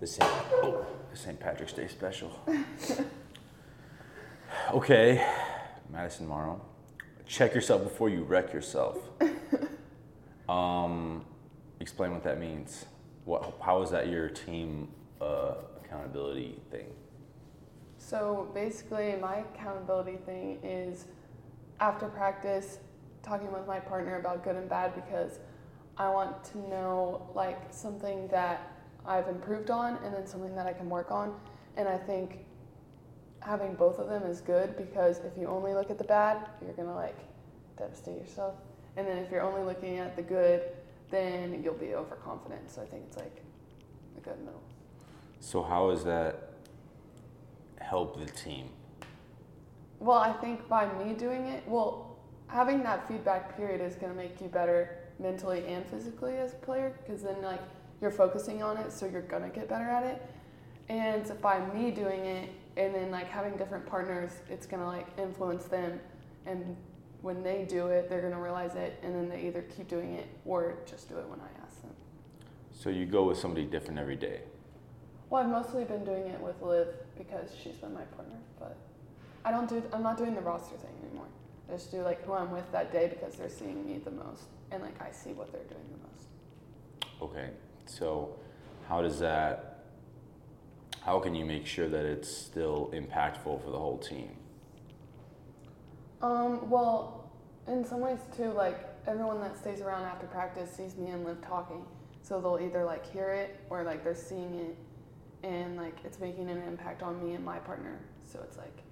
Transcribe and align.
the 0.00 0.06
St. 0.06 0.30
Oh, 0.62 0.86
the 1.10 1.16
St. 1.16 1.38
Patrick's 1.38 1.74
Day 1.74 1.86
special. 1.86 2.32
okay, 4.72 5.26
Madison 5.90 6.26
Morrow. 6.26 6.60
Check 7.26 7.54
yourself 7.54 7.84
before 7.84 8.08
you 8.08 8.24
wreck 8.24 8.52
yourself. 8.52 8.98
Um, 10.48 11.24
explain 11.78 12.10
what 12.10 12.24
that 12.24 12.40
means. 12.40 12.86
What, 13.24 13.54
how 13.62 13.82
is 13.82 13.90
that 13.90 14.08
your 14.08 14.28
team 14.28 14.88
uh, 15.20 15.54
accountability 15.84 16.56
thing? 16.72 16.86
So 17.98 18.50
basically, 18.52 19.14
my 19.20 19.44
accountability 19.54 20.16
thing 20.26 20.58
is 20.64 21.04
after 21.78 22.08
practice, 22.08 22.78
talking 23.22 23.52
with 23.52 23.64
my 23.68 23.78
partner 23.78 24.18
about 24.18 24.42
good 24.42 24.56
and 24.56 24.68
bad 24.68 24.92
because 24.96 25.38
I 25.96 26.08
want 26.08 26.42
to 26.46 26.58
know 26.68 27.30
like 27.32 27.60
something 27.70 28.26
that 28.28 28.79
I've 29.06 29.28
improved 29.28 29.70
on 29.70 29.98
and 30.04 30.14
then 30.14 30.26
something 30.26 30.54
that 30.54 30.66
I 30.66 30.72
can 30.72 30.88
work 30.88 31.10
on. 31.10 31.34
And 31.76 31.88
I 31.88 31.96
think 31.96 32.44
having 33.40 33.74
both 33.74 33.98
of 33.98 34.08
them 34.08 34.22
is 34.24 34.40
good 34.40 34.76
because 34.76 35.18
if 35.20 35.36
you 35.38 35.46
only 35.46 35.72
look 35.74 35.90
at 35.90 35.98
the 35.98 36.04
bad, 36.04 36.48
you're 36.62 36.74
gonna 36.74 36.94
like 36.94 37.18
devastate 37.78 38.18
yourself. 38.18 38.54
And 38.96 39.06
then 39.06 39.18
if 39.18 39.30
you're 39.30 39.42
only 39.42 39.62
looking 39.62 39.98
at 39.98 40.16
the 40.16 40.22
good, 40.22 40.62
then 41.10 41.62
you'll 41.62 41.74
be 41.74 41.94
overconfident. 41.94 42.70
So 42.70 42.82
I 42.82 42.86
think 42.86 43.04
it's 43.08 43.16
like 43.16 43.42
a 44.16 44.20
good 44.20 44.38
middle. 44.40 44.62
So 45.40 45.62
how 45.62 45.90
does 45.90 46.04
that 46.04 46.50
help 47.80 48.18
the 48.18 48.30
team? 48.32 48.68
Well, 49.98 50.18
I 50.18 50.32
think 50.32 50.68
by 50.68 50.92
me 51.02 51.14
doing 51.14 51.46
it, 51.46 51.62
well, 51.66 52.16
having 52.46 52.82
that 52.82 53.06
feedback 53.08 53.56
period 53.56 53.80
is 53.80 53.96
going 53.96 54.12
to 54.12 54.16
make 54.16 54.40
you 54.40 54.48
better 54.48 54.98
mentally 55.18 55.64
and 55.66 55.84
physically 55.86 56.36
as 56.36 56.54
a 56.54 56.56
player 56.56 56.94
because 57.02 57.22
then 57.22 57.40
like 57.42 57.60
you're 58.00 58.10
focusing 58.10 58.62
on 58.62 58.76
it, 58.76 58.92
so 58.92 59.06
you're 59.06 59.22
to 59.42 59.48
get 59.48 59.68
better 59.68 59.88
at 59.88 60.04
it. 60.04 60.22
And 60.88 61.32
by 61.40 61.64
me 61.72 61.90
doing 61.90 62.24
it 62.24 62.50
and 62.76 62.94
then 62.94 63.10
like 63.10 63.28
having 63.28 63.56
different 63.56 63.86
partners, 63.86 64.32
it's 64.48 64.66
to 64.80 64.86
like 64.86 65.06
influence 65.18 65.64
them 65.64 66.00
and 66.46 66.76
when 67.22 67.42
they 67.42 67.66
do 67.68 67.88
it, 67.88 68.08
they're 68.08 68.22
to 68.32 68.40
realize 68.40 68.74
it 68.74 68.98
and 69.02 69.14
then 69.14 69.28
they 69.28 69.46
either 69.46 69.62
keep 69.62 69.88
doing 69.88 70.14
it 70.14 70.26
or 70.44 70.78
just 70.86 71.08
do 71.08 71.18
it 71.18 71.28
when 71.28 71.38
I 71.40 71.64
ask 71.64 71.80
them. 71.82 71.92
So 72.72 72.90
you 72.90 73.06
go 73.06 73.24
with 73.24 73.38
somebody 73.38 73.66
different 73.66 74.00
every 74.00 74.16
day. 74.16 74.40
Well, 75.28 75.44
I've 75.44 75.50
mostly 75.50 75.84
been 75.84 76.04
doing 76.04 76.26
it 76.26 76.40
with 76.40 76.60
Liv 76.60 76.88
because 77.16 77.50
she's 77.62 77.76
been 77.76 77.94
my 77.94 78.02
partner, 78.02 78.38
but 78.58 78.76
I 79.44 79.52
don't 79.52 79.68
do. 79.68 79.82
I'm 79.92 80.02
not 80.02 80.16
doing 80.16 80.34
the 80.34 80.40
roster 80.40 80.76
thing 80.76 80.90
anymore. 81.04 81.28
I 81.68 81.74
just 81.74 81.92
do 81.92 82.02
like 82.02 82.24
who 82.24 82.32
I'm 82.32 82.50
with 82.50 82.70
that 82.72 82.90
day 82.90 83.06
because 83.06 83.36
they're 83.36 83.48
seeing 83.48 83.86
me 83.86 83.98
the 83.98 84.10
most, 84.10 84.44
and 84.72 84.82
like 84.82 85.00
I 85.00 85.12
see 85.12 85.30
what 85.30 85.52
they're 85.52 85.62
doing 85.64 85.84
the 85.92 86.08
most. 86.08 86.26
Okay. 87.22 87.50
So 87.90 88.36
how 88.88 89.02
does 89.02 89.18
that? 89.20 89.84
How 91.02 91.18
can 91.18 91.34
you 91.34 91.44
make 91.44 91.66
sure 91.66 91.88
that 91.88 92.04
it's 92.04 92.28
still 92.28 92.90
impactful 92.92 93.64
for 93.64 93.70
the 93.70 93.78
whole 93.78 93.98
team? 93.98 94.30
Um. 96.22 96.70
Well, 96.70 97.30
in 97.66 97.84
some 97.84 98.00
ways 98.00 98.20
too, 98.36 98.52
like 98.52 98.78
everyone 99.06 99.40
that 99.40 99.56
stays 99.56 99.80
around 99.80 100.04
after 100.04 100.26
practice 100.26 100.70
sees 100.70 100.96
me 100.96 101.10
and 101.10 101.24
Liv 101.24 101.40
talking, 101.40 101.84
so 102.22 102.40
they'll 102.40 102.64
either 102.64 102.84
like 102.84 103.10
hear 103.10 103.30
it 103.30 103.60
or 103.70 103.82
like 103.82 104.04
they're 104.04 104.14
seeing 104.14 104.54
it 104.54 104.76
and 105.42 105.76
like 105.76 105.96
it's 106.04 106.20
making 106.20 106.50
an 106.50 106.62
impact 106.62 107.02
on 107.02 107.22
me 107.22 107.34
and 107.34 107.44
my 107.44 107.58
partner. 107.58 107.98
So 108.24 108.40
it's 108.44 108.56
like 108.56 108.82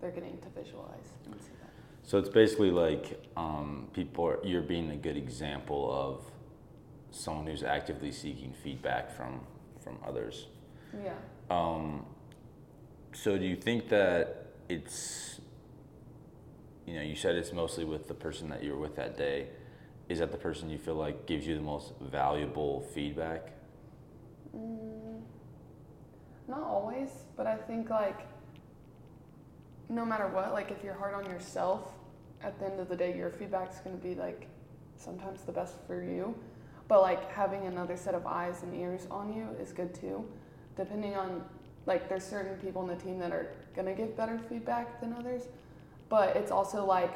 they're 0.00 0.10
getting 0.12 0.38
to 0.38 0.48
visualize 0.62 1.08
and 1.26 1.34
see 1.40 1.52
that. 1.60 1.70
So 2.02 2.18
it's 2.18 2.28
basically 2.28 2.70
like 2.70 3.22
um, 3.36 3.88
people 3.92 4.24
are, 4.26 4.38
you're 4.44 4.62
being 4.62 4.90
a 4.90 4.96
good 4.96 5.16
example 5.16 5.92
of 5.92 6.29
someone 7.10 7.46
who's 7.46 7.62
actively 7.62 8.12
seeking 8.12 8.52
feedback 8.62 9.10
from 9.14 9.40
from 9.82 9.98
others. 10.06 10.46
Yeah. 11.02 11.14
Um, 11.50 12.04
so 13.12 13.38
do 13.38 13.44
you 13.44 13.56
think 13.56 13.88
that 13.88 14.46
it's 14.68 15.40
you 16.86 16.94
know 16.94 17.02
you 17.02 17.16
said 17.16 17.34
it's 17.34 17.52
mostly 17.52 17.84
with 17.84 18.08
the 18.08 18.14
person 18.14 18.48
that 18.50 18.62
you 18.62 18.72
were 18.72 18.80
with 18.80 18.96
that 18.96 19.16
day. 19.16 19.48
Is 20.08 20.18
that 20.18 20.32
the 20.32 20.38
person 20.38 20.70
you 20.70 20.78
feel 20.78 20.96
like 20.96 21.26
gives 21.26 21.46
you 21.46 21.54
the 21.54 21.60
most 21.60 21.92
valuable 22.00 22.80
feedback? 22.92 23.52
Mm, 24.56 25.20
not 26.48 26.62
always, 26.62 27.10
but 27.36 27.46
I 27.46 27.56
think 27.56 27.90
like 27.90 28.26
no 29.88 30.04
matter 30.04 30.28
what, 30.28 30.52
like 30.52 30.70
if 30.70 30.82
you're 30.82 30.94
hard 30.94 31.14
on 31.14 31.26
yourself, 31.26 31.92
at 32.42 32.58
the 32.58 32.66
end 32.66 32.80
of 32.80 32.88
the 32.88 32.96
day, 32.96 33.16
your 33.16 33.30
feedback's 33.30 33.80
going 33.80 33.96
to 33.96 34.02
be 34.02 34.14
like 34.14 34.46
sometimes 34.96 35.42
the 35.42 35.52
best 35.52 35.74
for 35.86 36.02
you. 36.02 36.34
But 36.90 37.02
like 37.02 37.30
having 37.30 37.66
another 37.66 37.96
set 37.96 38.16
of 38.16 38.26
eyes 38.26 38.64
and 38.64 38.74
ears 38.74 39.06
on 39.12 39.32
you 39.32 39.46
is 39.62 39.72
good 39.72 39.94
too. 39.94 40.24
Depending 40.76 41.14
on 41.14 41.44
like 41.86 42.08
there's 42.08 42.24
certain 42.24 42.56
people 42.56 42.82
in 42.82 42.88
the 42.88 42.96
team 42.96 43.16
that 43.20 43.30
are 43.30 43.54
to 43.76 43.94
give 43.94 44.16
better 44.16 44.40
feedback 44.48 45.00
than 45.00 45.12
others, 45.12 45.44
but 46.08 46.34
it's 46.36 46.50
also 46.50 46.84
like 46.84 47.14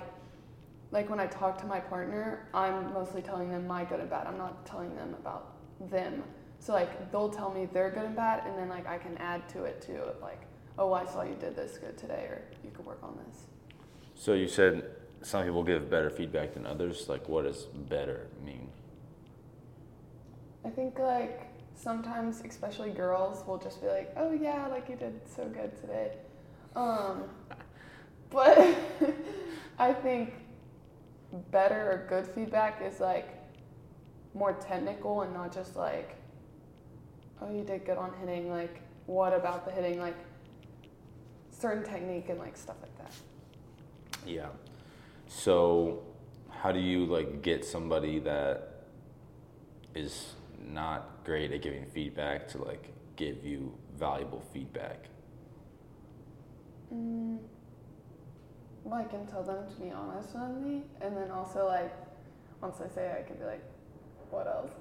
like 0.92 1.10
when 1.10 1.18
I 1.18 1.26
talk 1.26 1.60
to 1.60 1.66
my 1.66 1.80
partner, 1.80 2.46
I'm 2.54 2.94
mostly 2.94 3.20
telling 3.20 3.50
them 3.50 3.66
my 3.66 3.84
good 3.84 3.98
and 3.98 4.08
bad. 4.08 4.28
I'm 4.28 4.38
not 4.38 4.64
telling 4.64 4.94
them 4.94 5.12
about 5.18 5.56
them. 5.90 6.22
So 6.60 6.72
like 6.72 7.10
they'll 7.10 7.28
tell 7.28 7.52
me 7.52 7.66
their 7.66 7.90
good 7.90 8.04
and 8.04 8.14
bad, 8.14 8.46
and 8.46 8.56
then 8.56 8.68
like 8.68 8.86
I 8.86 8.98
can 8.98 9.16
add 9.18 9.48
to 9.48 9.64
it 9.64 9.82
too. 9.82 10.02
Like, 10.22 10.42
oh, 10.78 10.92
I 10.92 11.04
saw 11.04 11.24
you 11.24 11.34
did 11.34 11.56
this 11.56 11.78
good 11.78 11.98
today, 11.98 12.26
or 12.30 12.42
you 12.62 12.70
could 12.70 12.86
work 12.86 13.00
on 13.02 13.18
this. 13.26 13.46
So 14.14 14.34
you 14.34 14.46
said 14.46 14.84
some 15.22 15.44
people 15.44 15.64
give 15.64 15.90
better 15.90 16.10
feedback 16.10 16.54
than 16.54 16.64
others. 16.64 17.08
Like, 17.08 17.28
what 17.28 17.42
does 17.42 17.64
better 17.64 18.28
mean? 18.46 18.70
I 20.64 20.70
think 20.70 20.98
like 20.98 21.48
sometimes, 21.74 22.42
especially 22.44 22.90
girls, 22.90 23.46
will 23.46 23.58
just 23.58 23.80
be 23.80 23.88
like, 23.88 24.12
oh 24.16 24.32
yeah, 24.32 24.66
like 24.68 24.88
you 24.88 24.96
did 24.96 25.20
so 25.28 25.44
good 25.46 25.78
today. 25.80 26.12
Um, 26.74 27.24
but 28.30 28.58
I 29.78 29.92
think 29.92 30.32
better 31.50 31.90
or 31.92 32.06
good 32.08 32.26
feedback 32.26 32.80
is 32.82 33.00
like 33.00 33.28
more 34.34 34.52
technical 34.52 35.22
and 35.22 35.34
not 35.34 35.52
just 35.52 35.76
like, 35.76 36.16
oh, 37.40 37.52
you 37.52 37.64
did 37.64 37.84
good 37.84 37.98
on 37.98 38.12
hitting. 38.20 38.50
Like, 38.50 38.80
what 39.06 39.32
about 39.32 39.64
the 39.64 39.70
hitting? 39.70 40.00
Like, 40.00 40.16
certain 41.50 41.84
technique 41.84 42.28
and 42.28 42.38
like 42.38 42.56
stuff 42.56 42.76
like 42.82 42.96
that. 42.98 43.12
Yeah. 44.26 44.48
So, 45.28 46.02
how 46.50 46.72
do 46.72 46.80
you 46.80 47.04
like 47.06 47.42
get 47.42 47.64
somebody 47.64 48.18
that 48.20 48.86
is 49.94 50.34
not 50.64 51.24
great 51.24 51.52
at 51.52 51.62
giving 51.62 51.86
feedback 51.86 52.48
to 52.48 52.62
like 52.62 52.92
give 53.16 53.44
you 53.44 53.72
valuable 53.96 54.42
feedback? 54.52 55.04
Mm, 56.92 57.38
well, 58.82 59.00
I 59.00 59.04
can 59.04 59.26
tell 59.26 59.42
them 59.42 59.66
to 59.66 59.80
be 59.80 59.90
honest 59.90 60.34
with 60.34 60.56
me, 60.62 60.82
and 61.00 61.16
then 61.16 61.30
also 61.30 61.66
like 61.66 61.92
once 62.60 62.80
I 62.80 62.88
say 62.94 63.06
it, 63.06 63.24
I 63.24 63.28
can 63.28 63.36
be 63.36 63.44
like, 63.44 63.64
what 64.30 64.46
else? 64.46 64.72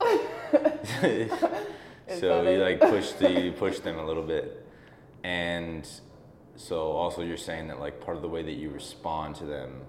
So 2.18 2.42
you 2.42 2.58
like 2.58 2.80
push 2.80 3.12
the 3.12 3.30
you 3.30 3.52
push 3.52 3.78
them 3.78 3.98
a 3.98 4.04
little 4.04 4.24
bit, 4.24 4.66
and 5.22 5.88
so 6.56 6.90
also 6.90 7.22
you're 7.22 7.36
saying 7.36 7.68
that 7.68 7.78
like 7.78 8.00
part 8.00 8.16
of 8.16 8.22
the 8.22 8.28
way 8.28 8.42
that 8.42 8.54
you 8.54 8.70
respond 8.70 9.36
to 9.36 9.44
them, 9.44 9.82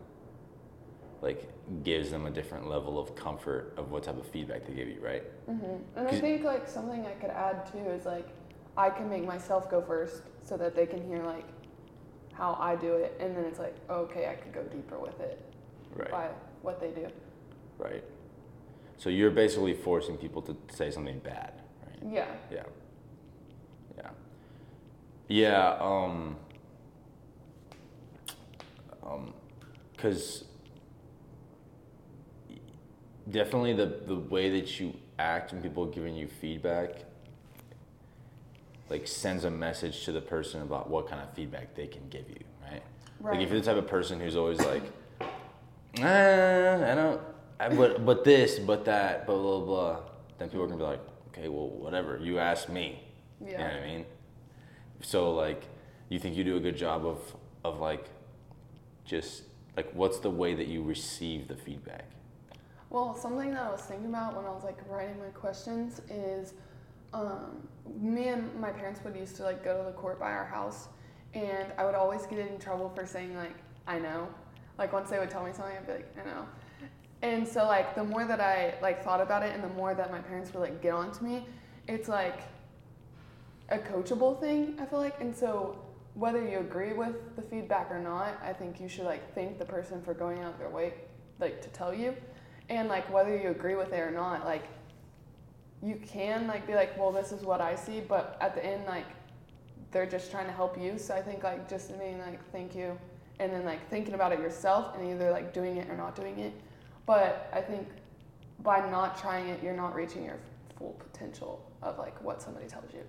like 1.22 1.48
gives 1.84 2.09
them 2.09 2.26
a 2.26 2.32
different 2.32 2.68
level 2.68 3.00
of 3.00 3.16
comfort 3.16 3.74
of 3.78 3.92
what 3.92 4.04
type 4.04 4.18
of 4.18 4.26
feedback 4.28 4.66
they 4.66 4.74
give 4.74 4.88
you, 4.88 5.00
right? 5.02 5.24
Mm-hmm. 5.50 6.00
And 6.00 6.08
I 6.08 6.20
think 6.20 6.44
like 6.44 6.68
something 6.68 7.06
I 7.06 7.12
could 7.12 7.30
add 7.30 7.72
too 7.72 7.78
is 7.90 8.06
like 8.06 8.28
I 8.76 8.90
can 8.90 9.09
make 9.09 9.26
myself 9.26 9.70
go 9.70 9.82
first 9.82 10.24
so 10.44 10.58
that 10.58 10.76
they 10.76 10.86
can 10.86 11.06
hear 11.06 11.24
like 11.24 11.46
how 12.34 12.58
I 12.59 12.76
do 12.76 12.96
it, 12.96 13.16
and 13.20 13.36
then 13.36 13.46
it's 13.46 13.59
like 13.59 13.76
okay, 13.90 14.30
I 14.30 14.36
could 14.36 14.54
go 14.54 14.64
deeper 14.64 14.98
with 15.00 15.20
it 15.20 15.40
Right. 15.96 16.09
by 16.12 16.30
what 16.62 16.80
they 16.80 16.90
do. 16.90 17.08
Right. 17.78 18.03
So 18.98 19.09
you're 19.09 19.32
basically 19.32 19.74
forcing 19.74 20.18
people 20.18 20.41
to 20.44 20.56
say 20.72 20.90
something 20.91 21.20
bad, 21.20 21.53
right? 21.85 22.14
Yeah. 22.14 22.28
Yeah. 22.52 22.64
Yeah. 23.97 24.09
Yeah. 25.28 25.78
Um. 25.79 26.38
Um. 29.03 29.34
Because 29.96 30.46
definitely 33.31 33.73
the 33.73 33.85
the 34.05 34.16
way 34.16 34.49
that 34.59 34.79
you 34.79 34.93
act 35.19 35.53
when 35.53 35.61
people 35.61 35.83
are 35.85 35.91
giving 35.91 36.16
you 36.16 36.28
feedback, 36.28 37.03
like 38.89 39.07
sends 39.07 39.43
a 39.45 39.51
message 39.51 40.03
to 40.05 40.11
the 40.11 40.22
person 40.22 40.61
about 40.61 40.89
what 40.89 41.07
kind 41.07 41.22
of 41.22 41.33
feedback 41.33 41.75
they 41.75 41.87
can 41.87 42.07
give 42.09 42.28
you, 42.29 42.43
right? 42.63 42.81
Like 43.23 43.39
if 43.41 43.49
you're 43.49 43.59
the 43.59 43.66
type 43.66 43.78
of 43.78 43.87
person 43.87 44.19
who's 44.19 44.35
always 44.35 44.59
like, 44.59 44.83
ah, 45.22 46.03
I 46.03 46.95
don't, 46.95 47.22
I, 47.59 47.69
but 47.69 48.05
but 48.05 48.23
this, 48.23 48.59
but 48.59 48.85
that, 48.85 49.25
blah 49.25 49.37
blah 49.37 49.59
blah, 49.59 49.99
then 50.39 50.49
people 50.49 50.63
are 50.63 50.67
gonna 50.67 50.78
be 50.78 50.83
like, 50.83 51.01
okay, 51.29 51.47
well 51.47 51.67
whatever. 51.69 52.17
You 52.17 52.39
asked 52.39 52.69
me. 52.69 53.03
You 53.39 53.47
know 53.47 53.53
Yeah. 53.53 53.73
what 53.75 53.83
I 53.83 53.85
mean? 53.87 54.05
So 55.01 55.33
like, 55.33 55.63
you 56.09 56.19
think 56.19 56.35
you 56.35 56.43
do 56.43 56.57
a 56.57 56.59
good 56.59 56.78
job 56.78 57.05
of 57.05 57.19
of 57.63 57.79
like, 57.79 58.05
just 59.05 59.43
like 59.78 59.91
what's 59.93 60.19
the 60.19 60.29
way 60.31 60.53
that 60.55 60.67
you 60.67 60.83
receive 60.83 61.47
the 61.47 61.55
feedback? 61.55 62.05
Well, 62.91 63.16
something 63.16 63.52
that 63.52 63.64
I 63.64 63.72
was 63.72 63.79
thinking 63.79 64.08
about 64.08 64.35
when 64.35 64.43
I 64.43 64.49
was 64.49 64.66
like 64.66 64.78
writing 64.90 65.17
my 65.17 65.29
questions 65.29 66.02
is 66.09 66.53
um, 67.14 67.66
me 67.97 68.28
and 68.28 68.53
my 68.59 68.70
parents 68.70 68.99
would 69.05 69.16
used 69.16 69.38
to 69.38 69.43
like 69.43 69.64
go 69.64 69.78
to 69.78 69.85
the 69.85 69.93
court 69.93 70.20
by 70.20 70.29
our 70.29 70.46
house, 70.46 70.90
and 71.34 71.72
I 71.78 71.85
would 71.85 71.96
always 71.96 72.26
get 72.26 72.40
in 72.40 72.59
trouble 72.59 72.91
for 72.93 73.05
saying 73.05 73.38
like 73.38 73.55
I 73.88 73.97
know. 73.97 74.28
Like 74.78 74.91
once 74.91 75.09
they 75.09 75.20
would 75.20 75.29
tell 75.29 75.46
me 75.46 75.53
something, 75.53 75.73
I'd 75.78 75.88
be 75.88 75.93
like 75.93 76.17
I 76.22 76.29
know. 76.29 76.46
And 77.22 77.47
so 77.47 77.64
like 77.64 77.96
the 77.96 78.03
more 78.03 78.26
that 78.26 78.41
I 78.41 78.73
like 78.82 79.02
thought 79.05 79.22
about 79.22 79.41
it, 79.43 79.55
and 79.55 79.64
the 79.64 79.73
more 79.76 79.93
that 79.96 80.11
my 80.11 80.20
parents 80.20 80.53
would 80.53 80.59
like 80.59 80.82
get 80.82 80.93
on 80.93 81.14
to 81.14 81.23
me, 81.23 81.46
it's 81.88 82.09
like 82.09 82.41
a 83.70 83.78
coachable 83.78 84.38
thing. 84.41 84.78
I 84.82 84.85
feel 84.85 84.99
like, 84.99 85.22
and 85.22 85.34
so 85.34 85.79
whether 86.16 86.46
you 86.46 86.59
agree 86.59 86.91
with 86.91 87.38
the 87.38 87.41
feedback 87.41 87.90
or 87.90 87.99
not, 87.99 88.38
I 88.43 88.52
think 88.52 88.82
you 88.82 88.90
should 88.90 89.05
like 89.05 89.34
thank 89.34 89.59
the 89.59 89.66
person 89.66 90.02
for 90.02 90.14
going 90.14 90.41
out 90.41 90.59
their 90.59 90.70
way 90.70 90.93
like 91.40 91.61
to 91.61 91.70
tell 91.70 91.93
you, 91.93 92.16
and 92.72 92.88
like 92.88 93.12
whether 93.12 93.35
you 93.35 93.50
agree 93.50 93.76
with 93.76 93.91
it 93.91 94.00
or 94.00 94.12
not, 94.12 94.46
like 94.46 94.64
you 95.84 96.00
can 96.08 96.47
like 96.47 96.66
be 96.66 96.73
like, 96.73 96.97
well, 96.97 97.12
this 97.12 97.34
is 97.34 97.44
what 97.44 97.59
I 97.59 97.76
see, 97.76 98.00
but 98.00 98.38
at 98.40 98.56
the 98.56 98.66
end, 98.66 98.85
like 98.85 99.06
they're 99.91 100.06
just 100.06 100.32
trying 100.32 100.46
to 100.46 100.53
help 100.53 100.82
you. 100.82 100.97
So 100.97 101.14
I 101.14 101.22
think 101.22 101.44
like 101.44 101.70
just 101.70 101.97
being 102.00 102.20
like, 102.20 102.40
thank 102.53 102.73
you, 102.73 102.97
and 103.40 103.52
then 103.52 103.66
like 103.66 103.90
thinking 103.90 104.14
about 104.14 104.32
it 104.32 104.40
yourself 104.40 104.96
and 104.96 105.12
either 105.12 105.32
like 105.32 105.53
doing 105.53 105.78
it 105.78 105.90
or 105.90 105.97
not 105.97 106.16
doing 106.16 106.40
it. 106.40 106.53
But 107.06 107.52
I 107.53 107.59
think 107.59 107.90
by 108.64 108.90
not 108.90 109.20
trying 109.20 109.50
it, 109.50 109.62
you're 109.62 109.76
not 109.76 109.94
reaching 109.94 110.24
your 110.24 110.38
full 110.78 110.96
potential 111.12 111.70
of 111.82 111.97
like 112.00 112.24
what 112.24 112.41
somebody 112.41 112.67
tells 112.67 112.94
you. 112.94 113.03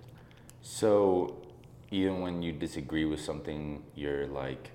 So 0.61 1.41
even 1.89 2.19
when 2.19 2.41
you 2.41 2.51
disagree 2.51 3.05
with 3.05 3.21
something, 3.21 3.81
you're 3.95 4.27
like 4.27 4.71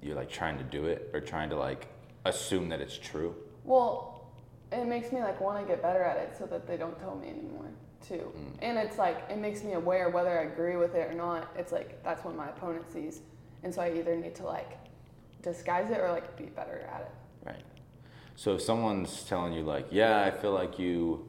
you're 0.00 0.16
like 0.16 0.28
trying 0.30 0.58
to 0.58 0.64
do 0.64 0.86
it 0.86 1.10
or 1.14 1.20
trying 1.20 1.48
to 1.48 1.56
like 1.56 1.86
assume 2.24 2.68
that 2.68 2.80
it's 2.80 2.96
true. 2.96 3.34
Well, 3.64 4.26
it 4.70 4.86
makes 4.86 5.12
me 5.12 5.20
like 5.20 5.40
want 5.40 5.60
to 5.60 5.66
get 5.66 5.82
better 5.82 6.02
at 6.02 6.16
it 6.16 6.34
so 6.38 6.46
that 6.46 6.66
they 6.66 6.76
don't 6.76 6.98
tell 6.98 7.16
me 7.16 7.28
anymore 7.28 7.68
too. 8.06 8.32
Mm. 8.36 8.54
And 8.62 8.78
it's 8.78 8.98
like 8.98 9.22
it 9.30 9.38
makes 9.38 9.62
me 9.62 9.72
aware 9.72 10.10
whether 10.10 10.38
I 10.38 10.44
agree 10.44 10.76
with 10.76 10.94
it 10.94 11.10
or 11.10 11.14
not. 11.14 11.48
It's 11.56 11.72
like 11.72 12.02
that's 12.02 12.24
what 12.24 12.34
my 12.34 12.48
opponent 12.48 12.90
sees, 12.92 13.20
and 13.62 13.74
so 13.74 13.82
I 13.82 13.92
either 13.92 14.16
need 14.16 14.34
to 14.36 14.44
like 14.44 14.78
disguise 15.42 15.90
it 15.90 15.98
or 15.98 16.10
like 16.10 16.36
be 16.36 16.44
better 16.44 16.86
at 16.92 17.00
it. 17.02 17.10
Right. 17.46 17.64
So 18.36 18.54
if 18.54 18.62
someone's 18.62 19.24
telling 19.24 19.52
you 19.52 19.62
like, 19.62 19.88
yeah, 19.90 20.22
I 20.22 20.30
feel 20.30 20.52
like 20.52 20.78
you, 20.78 21.28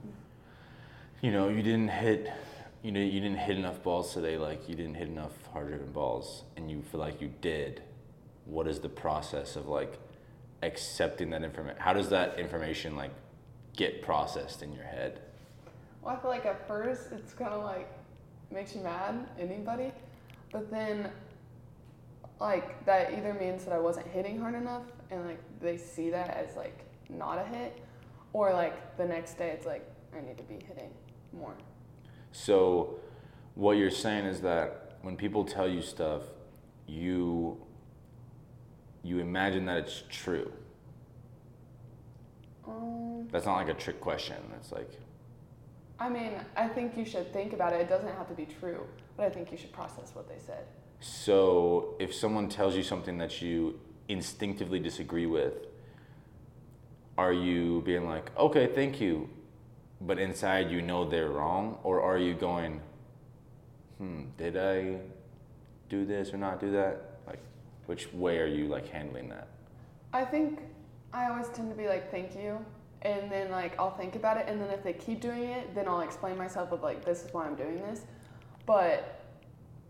you 1.21 1.31
know, 1.31 1.49
you 1.49 1.61
didn't 1.61 1.89
hit, 1.89 2.31
you 2.81 2.91
know, 2.91 2.99
you 2.99 3.19
didn't 3.19 3.39
hit 3.39 3.57
enough 3.57 3.83
balls 3.83 4.13
today. 4.13 4.37
Like 4.37 4.69
you 4.69 4.75
didn't 4.75 4.95
hit 4.95 5.07
enough 5.07 5.33
hard 5.51 5.67
driven 5.67 5.91
balls, 5.91 6.43
and 6.55 6.71
you 6.71 6.81
feel 6.81 6.99
like 6.99 7.21
you 7.21 7.31
did. 7.41 7.81
What 8.45 8.67
is 8.67 8.79
the 8.79 8.89
process 8.89 9.55
of 9.55 9.67
like 9.67 9.99
accepting 10.63 11.29
that 11.31 11.43
information? 11.43 11.79
How 11.79 11.93
does 11.93 12.09
that 12.09 12.39
information 12.39 12.95
like 12.95 13.11
get 13.75 14.01
processed 14.01 14.63
in 14.63 14.73
your 14.73 14.83
head? 14.83 15.21
Well, 16.01 16.15
I 16.15 16.19
feel 16.19 16.29
like 16.29 16.45
at 16.45 16.67
first 16.67 17.11
it's 17.11 17.33
kind 17.33 17.53
of 17.53 17.63
like 17.63 17.87
makes 18.51 18.75
you 18.75 18.81
mad, 18.81 19.27
anybody, 19.39 19.91
but 20.51 20.69
then 20.69 21.09
like 22.39 22.85
that 22.85 23.13
either 23.13 23.33
means 23.33 23.63
that 23.65 23.73
I 23.73 23.79
wasn't 23.79 24.07
hitting 24.07 24.39
hard 24.39 24.55
enough, 24.55 24.83
and 25.11 25.25
like 25.25 25.39
they 25.61 25.77
see 25.77 26.09
that 26.09 26.29
as 26.31 26.55
like 26.55 26.85
not 27.09 27.39
a 27.39 27.43
hit, 27.45 27.83
or 28.33 28.53
like 28.53 28.97
the 28.97 29.05
next 29.05 29.37
day 29.37 29.49
it's 29.49 29.65
like 29.65 29.89
I 30.15 30.21
need 30.21 30.37
to 30.37 30.43
be 30.43 30.55
hitting 30.55 30.91
more. 31.31 31.53
So, 32.31 32.99
what 33.55 33.77
you're 33.77 33.91
saying 33.91 34.25
is 34.25 34.41
that 34.41 34.97
when 35.01 35.15
people 35.15 35.43
tell 35.45 35.67
you 35.67 35.81
stuff, 35.81 36.23
you 36.87 37.57
you 39.03 39.19
imagine 39.19 39.65
that 39.65 39.77
it's 39.77 40.03
true. 40.09 40.51
Um, 42.67 43.27
That's 43.31 43.45
not 43.45 43.55
like 43.57 43.69
a 43.69 43.73
trick 43.73 43.99
question. 43.99 44.37
It's 44.57 44.71
like 44.71 44.89
I 45.99 46.09
mean, 46.09 46.33
I 46.57 46.67
think 46.67 46.97
you 46.97 47.05
should 47.05 47.31
think 47.31 47.53
about 47.53 47.73
it. 47.73 47.81
It 47.81 47.89
doesn't 47.89 48.09
have 48.17 48.27
to 48.27 48.33
be 48.33 48.45
true, 48.45 48.85
but 49.15 49.25
I 49.25 49.29
think 49.29 49.51
you 49.51 49.57
should 49.57 49.71
process 49.71 50.13
what 50.15 50.27
they 50.27 50.39
said. 50.45 50.65
so 50.99 51.95
if 51.99 52.13
someone 52.13 52.47
tells 52.49 52.75
you 52.75 52.83
something 52.83 53.17
that 53.17 53.41
you 53.41 53.79
instinctively 54.07 54.79
disagree 54.79 55.25
with, 55.25 55.53
are 57.17 57.33
you 57.33 57.81
being 57.85 58.07
like, 58.07 58.31
"Okay, 58.37 58.67
thank 58.67 58.99
you," 59.01 59.29
but 60.01 60.17
inside 60.19 60.71
you 60.71 60.81
know 60.81 61.05
they're 61.05 61.29
wrong, 61.29 61.77
or 61.83 62.01
are 62.01 62.17
you 62.17 62.33
going, 62.33 62.81
"Hmm, 63.97 64.23
did 64.37 64.57
I 64.57 64.99
do 65.89 66.05
this 66.05 66.33
or 66.33 66.37
not 66.37 66.59
do 66.59 66.71
that?" 66.71 67.12
Which 67.85 68.11
way 68.13 68.39
are 68.39 68.47
you 68.47 68.67
like 68.67 68.87
handling 68.89 69.29
that? 69.29 69.47
I 70.13 70.23
think 70.23 70.59
I 71.11 71.29
always 71.29 71.49
tend 71.49 71.69
to 71.69 71.75
be 71.75 71.87
like, 71.87 72.09
thank 72.11 72.35
you. 72.35 72.63
And 73.01 73.31
then 73.31 73.51
like 73.51 73.77
I'll 73.77 73.95
think 73.95 74.15
about 74.15 74.37
it 74.37 74.45
and 74.47 74.61
then 74.61 74.69
if 74.69 74.83
they 74.83 74.93
keep 74.93 75.19
doing 75.19 75.43
it, 75.43 75.75
then 75.75 75.87
I'll 75.87 76.01
explain 76.01 76.37
myself 76.37 76.71
of 76.71 76.81
like 76.81 77.03
this 77.03 77.23
is 77.23 77.33
why 77.33 77.45
I'm 77.45 77.55
doing 77.55 77.81
this. 77.81 78.01
But 78.65 79.21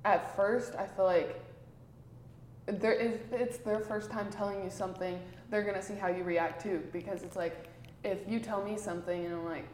at 0.04 0.36
first 0.36 0.76
I 0.76 0.88
feel 0.88 1.06
like 1.06 1.40
there 2.66 2.94
is 2.94 3.20
it's 3.32 3.58
their 3.58 3.80
first 3.80 4.10
time 4.10 4.32
telling 4.32 4.64
you 4.64 4.70
something, 4.70 5.20
they're 5.50 5.64
gonna 5.64 5.82
see 5.82 5.96
how 5.96 6.08
you 6.08 6.24
react 6.24 6.64
too. 6.64 6.82
Because 6.92 7.22
it's 7.22 7.36
like 7.36 7.68
if 8.04 8.20
you 8.28 8.40
tell 8.40 8.64
me 8.64 8.78
something 8.78 9.26
and 9.26 9.36
I'm 9.36 9.46
like, 9.46 9.68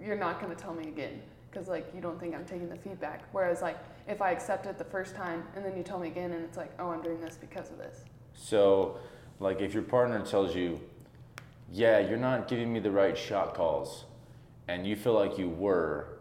you're 0.00 0.16
not 0.16 0.40
gonna 0.40 0.54
tell 0.54 0.74
me 0.74 0.88
again. 0.88 1.22
Because 1.50 1.66
like 1.68 1.90
you 1.94 2.02
don't 2.02 2.20
think 2.20 2.34
I'm 2.34 2.44
taking 2.44 2.68
the 2.68 2.76
feedback. 2.76 3.24
Whereas 3.32 3.62
like 3.62 3.78
if 4.10 4.20
I 4.20 4.32
accept 4.32 4.66
it 4.66 4.76
the 4.76 4.84
first 4.84 5.14
time 5.14 5.44
and 5.54 5.64
then 5.64 5.76
you 5.76 5.82
tell 5.84 5.98
me 5.98 6.08
again 6.08 6.32
and 6.32 6.44
it's 6.44 6.56
like, 6.56 6.72
oh 6.80 6.90
I'm 6.90 7.00
doing 7.00 7.20
this 7.20 7.36
because 7.36 7.70
of 7.70 7.78
this. 7.78 8.04
So, 8.34 8.98
like, 9.38 9.60
if 9.60 9.72
your 9.72 9.82
partner 9.82 10.20
tells 10.24 10.54
you, 10.54 10.80
"Yeah, 11.70 11.98
you're 11.98 12.18
not 12.18 12.48
giving 12.48 12.72
me 12.72 12.80
the 12.80 12.90
right 12.90 13.16
shot 13.16 13.54
calls," 13.54 14.04
and 14.68 14.86
you 14.86 14.96
feel 14.96 15.14
like 15.14 15.38
you 15.38 15.48
were, 15.48 16.18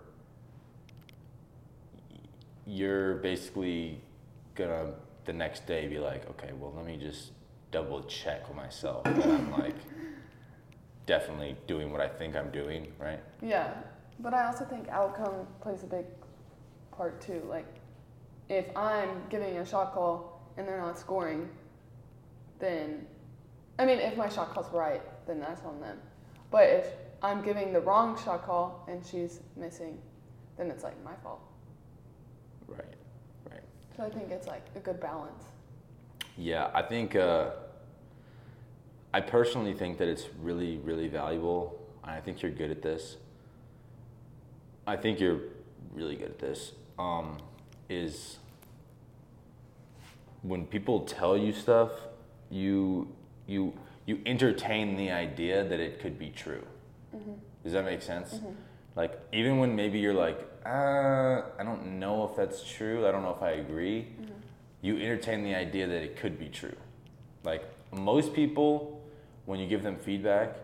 you're 2.66 3.16
basically 3.16 4.02
gonna 4.56 4.94
the 5.26 5.34
next 5.34 5.66
day 5.66 5.88
be 5.88 6.00
like, 6.00 6.30
"Okay, 6.32 6.54
well, 6.54 6.74
let 6.76 6.86
me 6.86 6.98
just 6.98 7.32
double 7.72 8.04
check 8.04 8.48
with 8.48 8.58
myself 8.58 9.04
that 9.04 9.26
I'm 9.26 9.52
like 9.52 9.76
definitely 11.06 11.56
doing 11.68 11.92
what 11.92 12.02
I 12.02 12.08
think 12.08 12.36
I'm 12.36 12.52
doing, 12.52 12.92
right?" 13.00 13.20
Yeah, 13.42 13.74
but 14.20 14.34
I 14.34 14.46
also 14.46 14.66
think 14.66 14.88
outcome 14.90 15.48
plays 15.62 15.84
a 15.84 15.88
big 15.88 16.06
part 16.92 17.22
too. 17.22 17.42
Like, 17.48 17.79
if 18.50 18.66
I'm 18.76 19.22
giving 19.30 19.58
a 19.58 19.66
shot 19.66 19.94
call 19.94 20.42
and 20.58 20.68
they're 20.68 20.82
not 20.82 20.98
scoring, 20.98 21.48
then, 22.60 23.06
I 23.78 23.86
mean, 23.86 24.00
if 24.00 24.18
my 24.18 24.28
shot 24.28 24.54
call's 24.54 24.72
right, 24.74 25.02
then 25.28 25.40
that's 25.40 25.64
on 25.64 25.80
them. 25.80 25.98
But 26.52 26.64
if 26.64 26.88
I'm 27.22 27.44
giving 27.44 27.72
the 27.72 27.80
wrong 27.80 28.18
shot 28.24 28.46
call 28.46 28.86
and 28.90 29.06
she's 29.06 29.40
missing, 29.56 30.00
then 30.58 30.72
it's 30.72 30.84
like 30.84 31.02
my 31.04 31.16
fault. 31.24 31.42
Right. 32.68 32.96
Right. 33.50 33.62
So 33.96 34.04
I 34.04 34.10
think 34.10 34.32
it's 34.32 34.48
like 34.48 34.66
a 34.76 34.80
good 34.80 35.00
balance. 35.00 35.44
Yeah, 36.38 36.70
I 36.74 36.82
think 36.82 37.16
uh, 37.16 37.52
I 39.14 39.22
personally 39.22 39.74
think 39.74 39.98
that 40.00 40.08
it's 40.08 40.26
really, 40.42 40.78
really 40.78 41.08
valuable. 41.08 41.80
and 42.04 42.12
I 42.12 42.22
think 42.22 42.42
you're 42.42 42.52
good 42.52 42.72
at 42.72 42.82
this. 42.82 43.18
I 44.88 44.96
think 44.96 45.20
you're 45.20 45.40
really 45.94 46.16
good 46.16 46.32
at 46.32 46.40
this. 46.40 46.72
Um, 46.98 47.38
is 47.90 48.38
when 50.42 50.66
people 50.66 51.02
tell 51.02 51.38
you 51.38 51.52
stuff, 51.52 51.92
you 52.50 53.08
you 53.48 53.74
you 54.06 54.20
entertain 54.26 54.96
the 54.96 55.12
idea 55.12 55.64
that 55.64 55.80
it 55.80 56.00
could 56.00 56.18
be 56.18 56.30
true. 56.30 56.64
Mm-hmm. 57.16 57.34
Does 57.64 57.74
that 57.74 57.86
make 57.86 58.02
sense? 58.02 58.36
Mm-hmm. 58.36 58.52
Like 58.96 59.20
even 59.34 59.60
when 59.60 59.76
maybe 59.76 60.00
you're 60.00 60.14
like, 60.14 60.40
uh, 60.66 61.42
I 61.60 61.64
don't 61.64 62.00
know 62.00 62.28
if 62.30 62.36
that's 62.36 62.64
true. 62.64 63.08
I 63.08 63.12
don't 63.12 63.24
know 63.24 63.34
if 63.36 63.42
I 63.42 63.52
agree. 63.52 64.02
Mm-hmm. 64.02 64.34
You 64.82 64.98
entertain 64.98 65.44
the 65.44 65.56
idea 65.56 65.88
that 65.88 66.02
it 66.02 66.16
could 66.16 66.40
be 66.40 66.48
true. 66.48 66.76
Like 67.44 67.64
most 67.92 68.34
people, 68.34 69.02
when 69.46 69.60
you 69.60 69.68
give 69.68 69.84
them 69.84 69.98
feedback, 69.98 70.56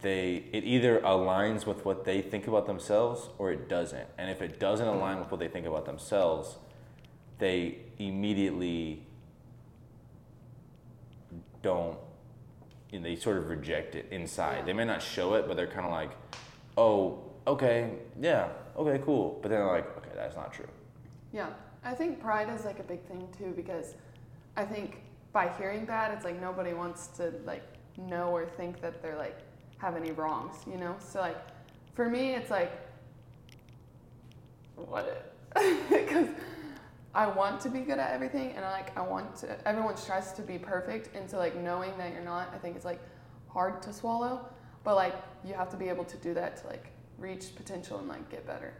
they 0.00 0.44
it 0.52 0.64
either 0.64 1.00
aligns 1.00 1.66
with 1.66 1.84
what 1.84 2.04
they 2.04 2.20
think 2.20 2.46
about 2.46 2.66
themselves 2.66 3.28
or 3.38 3.52
it 3.52 3.68
doesn't. 3.68 4.06
And 4.18 4.30
if 4.30 4.42
it 4.42 4.60
doesn't 4.60 4.86
align 4.86 5.18
with 5.18 5.30
what 5.30 5.40
they 5.40 5.48
think 5.48 5.66
about 5.66 5.86
themselves, 5.86 6.56
they 7.38 7.78
immediately 7.98 9.06
don't 11.62 11.98
you 12.90 13.00
know, 13.00 13.04
they 13.04 13.16
sort 13.16 13.38
of 13.38 13.48
reject 13.48 13.96
it 13.96 14.06
inside. 14.12 14.66
They 14.66 14.72
may 14.72 14.84
not 14.84 15.02
show 15.02 15.34
it, 15.34 15.48
but 15.48 15.56
they're 15.56 15.66
kind 15.66 15.84
of 15.84 15.90
like, 15.90 16.12
"Oh, 16.76 17.24
okay, 17.46 17.94
yeah, 18.20 18.50
okay, 18.76 19.02
cool." 19.04 19.40
But 19.42 19.48
then 19.48 19.58
they're 19.58 19.66
like, 19.66 19.96
"Okay, 19.98 20.10
that's 20.14 20.36
not 20.36 20.52
true." 20.52 20.68
Yeah, 21.32 21.48
I 21.82 21.94
think 21.94 22.20
pride 22.20 22.48
is 22.50 22.64
like 22.64 22.78
a 22.78 22.84
big 22.84 23.02
thing 23.06 23.26
too 23.36 23.52
because 23.56 23.94
I 24.56 24.64
think 24.64 25.02
by 25.32 25.48
hearing 25.58 25.84
that, 25.86 26.12
it's 26.12 26.24
like 26.24 26.40
nobody 26.40 26.72
wants 26.72 27.08
to 27.18 27.32
like 27.44 27.64
know 27.96 28.30
or 28.30 28.46
think 28.46 28.80
that 28.80 29.02
they're 29.02 29.18
like 29.18 29.38
have 29.78 29.96
any 29.96 30.12
wrongs, 30.12 30.56
you 30.66 30.76
know. 30.76 30.96
So 30.98 31.20
like 31.20 31.38
for 31.94 32.08
me, 32.08 32.34
it's 32.34 32.50
like 32.50 32.72
what 34.76 35.32
because 35.88 36.28
I 37.14 37.26
want 37.28 37.60
to 37.60 37.68
be 37.68 37.80
good 37.80 37.98
at 37.98 38.10
everything 38.10 38.52
and 38.56 38.64
I 38.64 38.70
like 38.70 38.96
I 38.96 39.02
want 39.02 39.36
to. 39.36 39.68
Everyone 39.68 39.94
tries 39.94 40.32
to 40.32 40.42
be 40.42 40.58
perfect, 40.58 41.14
and 41.16 41.30
so 41.30 41.38
like 41.38 41.56
knowing 41.56 41.96
that 41.98 42.12
you're 42.12 42.22
not, 42.22 42.52
I 42.54 42.58
think 42.58 42.76
it's 42.76 42.84
like 42.84 43.00
hard 43.48 43.82
to 43.82 43.92
swallow. 43.92 44.46
But 44.82 44.96
like 44.96 45.14
you 45.44 45.54
have 45.54 45.70
to 45.70 45.76
be 45.76 45.88
able 45.88 46.04
to 46.04 46.16
do 46.18 46.34
that 46.34 46.56
to 46.58 46.66
like 46.66 46.86
reach 47.18 47.54
potential 47.54 47.98
and 47.98 48.08
like 48.08 48.28
get 48.30 48.46
better. 48.46 48.74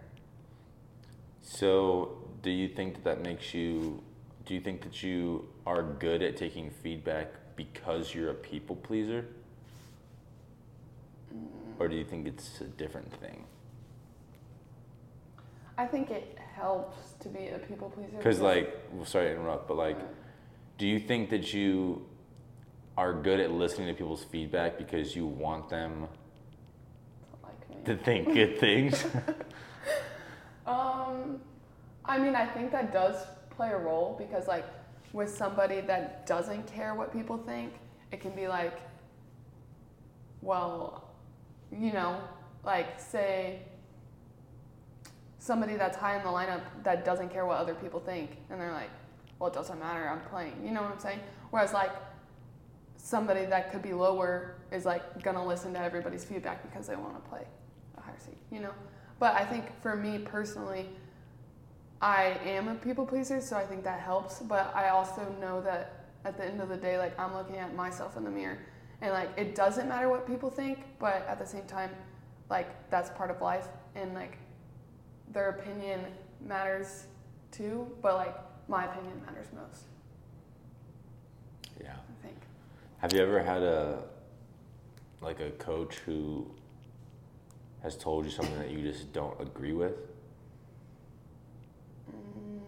So, 1.42 2.18
do 2.42 2.50
you 2.50 2.68
think 2.68 2.94
that 2.94 3.04
that 3.04 3.22
makes 3.22 3.54
you? 3.54 4.02
Do 4.46 4.54
you 4.54 4.60
think 4.60 4.82
that 4.82 5.02
you 5.02 5.48
are 5.66 5.82
good 5.82 6.22
at 6.22 6.36
taking 6.36 6.70
feedback 6.70 7.32
because 7.56 8.14
you're 8.14 8.30
a 8.30 8.34
people 8.34 8.76
pleaser, 8.76 9.26
or 11.78 11.88
do 11.88 11.96
you 11.96 12.04
think 12.04 12.26
it's 12.26 12.60
a 12.60 12.64
different 12.64 13.12
thing? 13.20 13.44
I 15.76 15.86
think 15.86 16.10
it 16.10 16.38
helps 16.54 17.12
to 17.20 17.28
be 17.28 17.48
a 17.48 17.58
people 17.58 17.90
pleaser. 17.90 18.16
Because, 18.16 18.40
like, 18.40 18.78
well, 18.92 19.04
sorry 19.04 19.26
to 19.26 19.32
interrupt, 19.32 19.66
but 19.66 19.76
like, 19.76 19.98
do 20.78 20.86
you 20.86 21.00
think 21.00 21.30
that 21.30 21.52
you 21.52 22.06
are 22.96 23.12
good 23.12 23.40
at 23.40 23.50
listening 23.50 23.88
to 23.88 23.94
people's 23.94 24.24
feedback 24.24 24.78
because 24.78 25.16
you 25.16 25.26
want 25.26 25.68
them 25.68 26.06
like 27.42 27.70
me. 27.70 27.76
to 27.84 27.96
think 27.96 28.32
good 28.32 28.58
things? 28.60 29.04
Um, 30.66 31.40
I 32.04 32.18
mean, 32.18 32.34
I 32.34 32.46
think 32.46 32.70
that 32.72 32.92
does 32.92 33.16
play 33.50 33.70
a 33.70 33.78
role 33.78 34.16
because, 34.18 34.46
like, 34.48 34.64
with 35.12 35.28
somebody 35.28 35.80
that 35.82 36.26
doesn't 36.26 36.66
care 36.66 36.94
what 36.94 37.12
people 37.12 37.36
think, 37.36 37.72
it 38.12 38.20
can 38.20 38.30
be 38.32 38.48
like, 38.48 38.80
well, 40.40 41.03
you 41.72 41.92
know, 41.92 42.20
like, 42.64 43.00
say 43.00 43.60
somebody 45.38 45.76
that's 45.76 45.96
high 45.96 46.16
in 46.16 46.22
the 46.22 46.28
lineup 46.28 46.62
that 46.82 47.04
doesn't 47.04 47.30
care 47.30 47.44
what 47.46 47.58
other 47.58 47.74
people 47.74 48.00
think, 48.00 48.38
and 48.50 48.60
they're 48.60 48.72
like, 48.72 48.90
well, 49.38 49.50
it 49.50 49.54
doesn't 49.54 49.78
matter, 49.78 50.08
I'm 50.08 50.20
playing. 50.30 50.54
You 50.64 50.72
know 50.72 50.82
what 50.82 50.92
I'm 50.92 51.00
saying? 51.00 51.20
Whereas, 51.50 51.72
like, 51.72 51.92
somebody 52.96 53.44
that 53.44 53.70
could 53.70 53.82
be 53.82 53.92
lower 53.92 54.54
is 54.72 54.86
like 54.86 55.22
gonna 55.22 55.46
listen 55.46 55.74
to 55.74 55.78
everybody's 55.78 56.24
feedback 56.24 56.62
because 56.62 56.86
they 56.86 56.96
want 56.96 57.22
to 57.22 57.28
play 57.28 57.42
a 57.98 58.00
higher 58.00 58.18
seat, 58.18 58.38
you 58.50 58.60
know? 58.60 58.72
But 59.18 59.34
I 59.34 59.44
think 59.44 59.64
for 59.82 59.94
me 59.94 60.18
personally, 60.18 60.88
I 62.00 62.38
am 62.44 62.68
a 62.68 62.74
people 62.74 63.06
pleaser, 63.06 63.40
so 63.42 63.56
I 63.56 63.64
think 63.64 63.84
that 63.84 64.00
helps. 64.00 64.40
But 64.40 64.74
I 64.74 64.88
also 64.88 65.34
know 65.40 65.60
that 65.62 66.06
at 66.24 66.36
the 66.36 66.44
end 66.44 66.60
of 66.60 66.70
the 66.70 66.76
day, 66.76 66.98
like 66.98 67.18
I'm 67.18 67.34
looking 67.34 67.56
at 67.56 67.74
myself 67.74 68.16
in 68.16 68.24
the 68.24 68.30
mirror, 68.30 68.58
and 69.00 69.12
like 69.12 69.30
it 69.36 69.54
doesn't 69.54 69.88
matter 69.88 70.08
what 70.08 70.26
people 70.26 70.50
think, 70.50 70.84
but 70.98 71.26
at 71.28 71.38
the 71.38 71.46
same 71.46 71.64
time, 71.64 71.90
like 72.50 72.90
that's 72.90 73.10
part 73.10 73.30
of 73.30 73.40
life, 73.40 73.68
and 73.94 74.14
like 74.14 74.38
their 75.32 75.50
opinion 75.50 76.00
matters 76.40 77.04
too. 77.50 77.90
But 78.02 78.14
like 78.14 78.36
my 78.68 78.84
opinion 78.84 79.20
matters 79.26 79.48
most, 79.54 79.84
yeah. 81.80 81.92
I 81.92 82.26
think. 82.26 82.38
Have 82.98 83.12
you 83.12 83.20
ever 83.22 83.42
had 83.42 83.62
a 83.62 84.02
like 85.20 85.40
a 85.40 85.50
coach 85.52 85.96
who 86.06 86.50
has 87.82 87.96
told 87.96 88.24
you 88.24 88.30
something 88.30 88.58
that 88.58 88.70
you 88.70 88.80
just 88.80 89.12
don't 89.12 89.38
agree 89.40 89.72
with? 89.72 89.94
Mm, 92.10 92.60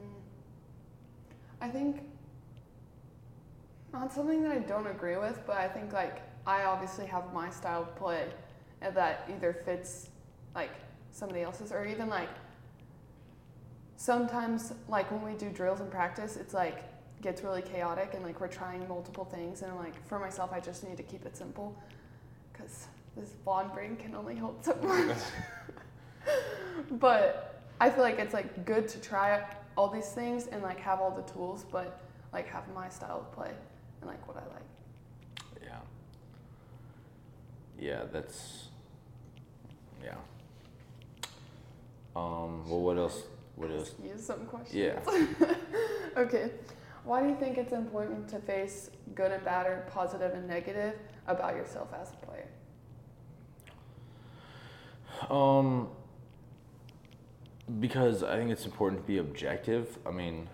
I 1.61 1.69
think 1.69 2.03
not 4.01 4.13
something 4.13 4.43
that 4.43 4.53
I 4.53 4.59
don't 4.59 4.87
agree 4.87 5.17
with, 5.17 5.41
but 5.47 5.57
I 5.57 5.69
think 5.69 5.93
like 5.93 6.23
I 6.47 6.65
obviously 6.65 7.07
have 7.07 7.33
my 7.33 7.51
style 7.51 7.83
of 7.83 7.97
play 7.97 8.27
and 8.83 8.95
that 8.95 9.29
either 9.35 9.53
fits 9.53 10.11
like 10.55 10.71
somebody 11.11 11.43
else's 11.43 11.73
or 11.73 11.87
even 11.87 12.09
like 12.09 12.29
sometimes 13.97 14.75
like 14.89 15.11
when 15.11 15.23
we 15.23 15.33
do 15.39 15.49
drills 15.51 15.81
in 15.81 15.89
practice, 15.89 16.37
it's 16.37 16.53
like 16.55 16.85
gets 17.23 17.43
really 17.43 17.63
chaotic 17.63 18.13
and 18.13 18.23
like 18.23 18.39
we're 18.41 18.49
trying 18.49 18.87
multiple 18.87 19.25
things 19.25 19.63
and 19.63 19.75
like 19.77 19.95
for 20.07 20.19
myself 20.19 20.53
I 20.53 20.61
just 20.61 20.87
need 20.87 20.99
to 20.99 21.03
keep 21.03 21.25
it 21.25 21.35
simple 21.35 21.75
because 22.53 22.89
this 23.17 23.31
blonde 23.31 23.73
brain 23.73 23.97
can 23.97 24.15
only 24.15 24.37
hold 24.37 24.63
so 24.63 24.77
much. 24.83 25.17
but 26.93 27.63
I 27.81 27.89
feel 27.89 28.03
like 28.03 28.19
it's 28.19 28.35
like 28.35 28.67
good 28.67 28.87
to 28.89 29.01
try 29.01 29.43
all 29.75 29.89
these 29.89 30.11
things 30.11 30.49
and 30.49 30.63
like 30.63 30.79
have 30.81 31.01
all 31.01 31.11
the 31.11 31.33
tools, 31.33 31.65
but 31.73 32.03
like 32.35 32.47
have 32.49 32.65
my 32.75 32.91
style 32.91 33.21
of 33.21 33.33
play 33.33 33.53
and 34.07 34.15
like 34.17 34.27
what 34.29 34.37
I 34.37 34.47
like. 34.55 34.63
Yeah. 35.63 35.81
Yeah, 37.79 38.03
that's 38.13 38.69
yeah. 40.03 40.15
Um, 42.15 42.69
well 42.69 42.81
what 42.81 42.97
else 42.97 43.23
what 43.57 43.71
else? 43.71 43.95
Use 44.03 44.25
some 44.25 44.47
questions. 44.47 44.75
Yeah. 44.75 45.01
okay. 46.17 46.51
Why 47.05 47.23
do 47.23 47.29
you 47.29 47.37
think 47.37 47.57
it's 47.57 47.73
important 47.73 48.29
to 48.31 48.39
face 48.41 48.91
good 49.15 49.31
and 49.31 49.45
bad 49.45 49.67
or 49.67 49.87
positive 49.91 50.35
and 50.35 50.49
negative 50.49 50.95
about 51.27 51.55
yourself 51.55 51.89
as 52.01 52.13
a 52.13 52.27
player? 52.27 52.49
Um, 55.31 55.89
because 57.81 58.23
I 58.23 58.37
think 58.37 58.51
it's 58.51 58.65
important 58.67 59.03
to 59.03 59.07
be 59.07 59.19
objective. 59.19 59.99
I 60.05 60.11
mean, 60.11 60.49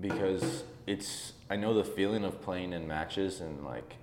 because 0.00 0.64
it's 0.86 1.32
I 1.48 1.56
know 1.56 1.74
the 1.74 1.84
feeling 1.84 2.24
of 2.24 2.40
playing 2.42 2.72
in 2.72 2.86
matches 2.86 3.40
and 3.40 3.64
like 3.64 3.96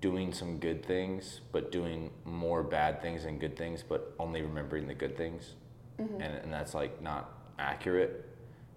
doing 0.00 0.32
some 0.34 0.58
good 0.58 0.84
things, 0.84 1.40
but 1.52 1.72
doing 1.72 2.10
more 2.24 2.62
bad 2.62 3.00
things 3.00 3.24
than 3.24 3.38
good 3.38 3.56
things, 3.56 3.82
but 3.82 4.14
only 4.18 4.42
remembering 4.42 4.86
the 4.86 4.94
good 4.94 5.16
things, 5.16 5.54
Mm-hmm. 5.98 6.20
and 6.20 6.34
and 6.42 6.52
that's 6.52 6.74
like 6.74 7.00
not 7.00 7.32
accurate. 7.58 8.28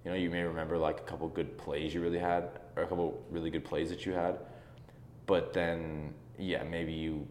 You 0.06 0.12
know, 0.12 0.18
you 0.18 0.30
may 0.30 0.44
remember 0.44 0.78
like 0.78 1.00
a 1.00 1.04
couple 1.04 1.28
good 1.28 1.58
plays 1.58 1.94
you 1.94 2.00
really 2.00 2.20
had, 2.20 2.50
or 2.76 2.84
a 2.84 2.88
couple 2.88 3.24
really 3.32 3.50
good 3.50 3.66
plays 3.66 3.90
that 3.90 4.06
you 4.06 4.14
had, 4.14 4.38
but 5.26 5.52
then 5.52 6.14
yeah, 6.38 6.62
maybe 6.64 6.94
you 6.94 7.28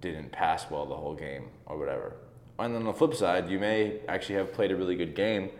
didn't 0.00 0.30
pass 0.30 0.70
well 0.70 0.86
the 0.86 0.94
whole 0.94 1.14
game 1.14 1.48
or 1.66 1.76
whatever. 1.76 2.14
And 2.60 2.72
then 2.72 2.82
on 2.82 2.86
the 2.86 2.92
flip 2.94 3.14
side, 3.14 3.50
you 3.50 3.58
may 3.58 3.98
actually 4.06 4.36
have 4.36 4.52
played 4.52 4.70
a 4.70 4.76
really 4.76 4.94
good 4.94 5.16
game, 5.16 5.50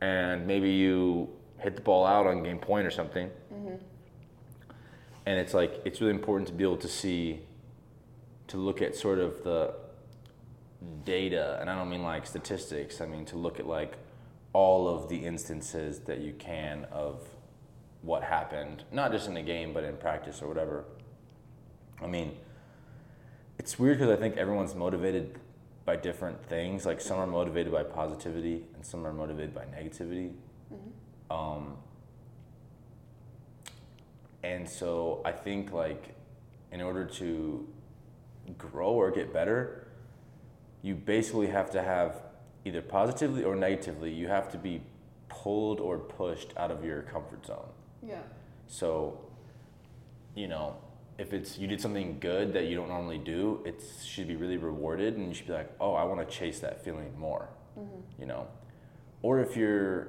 and 0.00 0.44
maybe 0.44 0.70
you 0.70 1.28
hit 1.58 1.76
the 1.76 1.82
ball 1.82 2.04
out 2.06 2.26
on 2.26 2.42
game 2.42 2.58
point 2.58 2.86
or 2.86 2.90
something. 2.90 3.30
Mm-hmm. 3.52 3.76
And 5.26 5.38
it's 5.40 5.54
like 5.54 5.80
it's 5.84 6.00
really 6.00 6.14
important 6.14 6.48
to 6.48 6.54
be 6.54 6.64
able 6.64 6.76
to 6.78 6.88
see, 6.88 7.40
to 8.48 8.56
look 8.56 8.80
at 8.82 8.94
sort 8.94 9.18
of 9.18 9.42
the 9.42 9.74
data, 11.04 11.58
and 11.60 11.68
I 11.68 11.74
don't 11.74 11.90
mean 11.90 12.02
like 12.02 12.26
statistics. 12.26 13.00
I 13.00 13.06
mean 13.06 13.24
to 13.26 13.36
look 13.36 13.58
at 13.58 13.66
like 13.66 13.94
all 14.52 14.88
of 14.88 15.08
the 15.08 15.16
instances 15.16 16.00
that 16.00 16.20
you 16.20 16.32
can 16.32 16.86
of 16.92 17.22
what 18.02 18.22
happened, 18.22 18.84
not 18.92 19.10
just 19.10 19.26
in 19.26 19.34
the 19.34 19.42
game, 19.42 19.72
but 19.72 19.84
in 19.84 19.96
practice 19.96 20.40
or 20.40 20.48
whatever. 20.48 20.84
I 22.00 22.06
mean, 22.06 22.36
it's 23.58 23.78
weird 23.78 23.98
because 23.98 24.16
I 24.16 24.20
think 24.20 24.36
everyone's 24.36 24.74
motivated 24.74 25.38
by 25.84 25.96
different 25.96 26.44
things. 26.46 26.86
Like 26.86 27.00
some 27.00 27.18
are 27.18 27.26
motivated 27.26 27.72
by 27.72 27.82
positivity, 27.82 28.64
and 28.74 28.84
some 28.84 29.06
are 29.06 29.12
motivated 29.12 29.54
by 29.54 29.64
negativity. 29.64 30.32
Mm-hmm. 30.72 30.90
Um, 31.30 31.76
and 34.42 34.68
so 34.68 35.22
I 35.24 35.32
think 35.32 35.72
like 35.72 36.14
in 36.72 36.80
order 36.80 37.04
to 37.04 37.66
grow 38.58 38.90
or 38.90 39.10
get 39.10 39.32
better, 39.32 39.88
you 40.82 40.94
basically 40.94 41.48
have 41.48 41.70
to 41.70 41.82
have 41.82 42.22
either 42.64 42.82
positively 42.82 43.44
or 43.44 43.56
negatively. 43.56 44.12
You 44.12 44.28
have 44.28 44.50
to 44.52 44.58
be 44.58 44.82
pulled 45.28 45.80
or 45.80 45.98
pushed 45.98 46.52
out 46.56 46.70
of 46.70 46.84
your 46.84 47.02
comfort 47.02 47.46
zone. 47.46 47.68
Yeah. 48.02 48.20
So, 48.68 49.20
you 50.34 50.48
know, 50.48 50.76
if 51.18 51.32
it's 51.32 51.58
you 51.58 51.66
did 51.66 51.80
something 51.80 52.18
good 52.20 52.52
that 52.52 52.66
you 52.66 52.76
don't 52.76 52.88
normally 52.88 53.18
do, 53.18 53.62
it 53.64 53.82
should 54.04 54.28
be 54.28 54.36
really 54.36 54.58
rewarded, 54.58 55.16
and 55.16 55.28
you 55.28 55.34
should 55.34 55.46
be 55.46 55.52
like, 55.52 55.72
oh, 55.80 55.94
I 55.94 56.04
want 56.04 56.28
to 56.28 56.36
chase 56.36 56.60
that 56.60 56.84
feeling 56.84 57.18
more. 57.18 57.48
You 58.18 58.26
know, 58.26 58.46
or 59.22 59.40
if 59.40 59.56
you're 59.56 60.08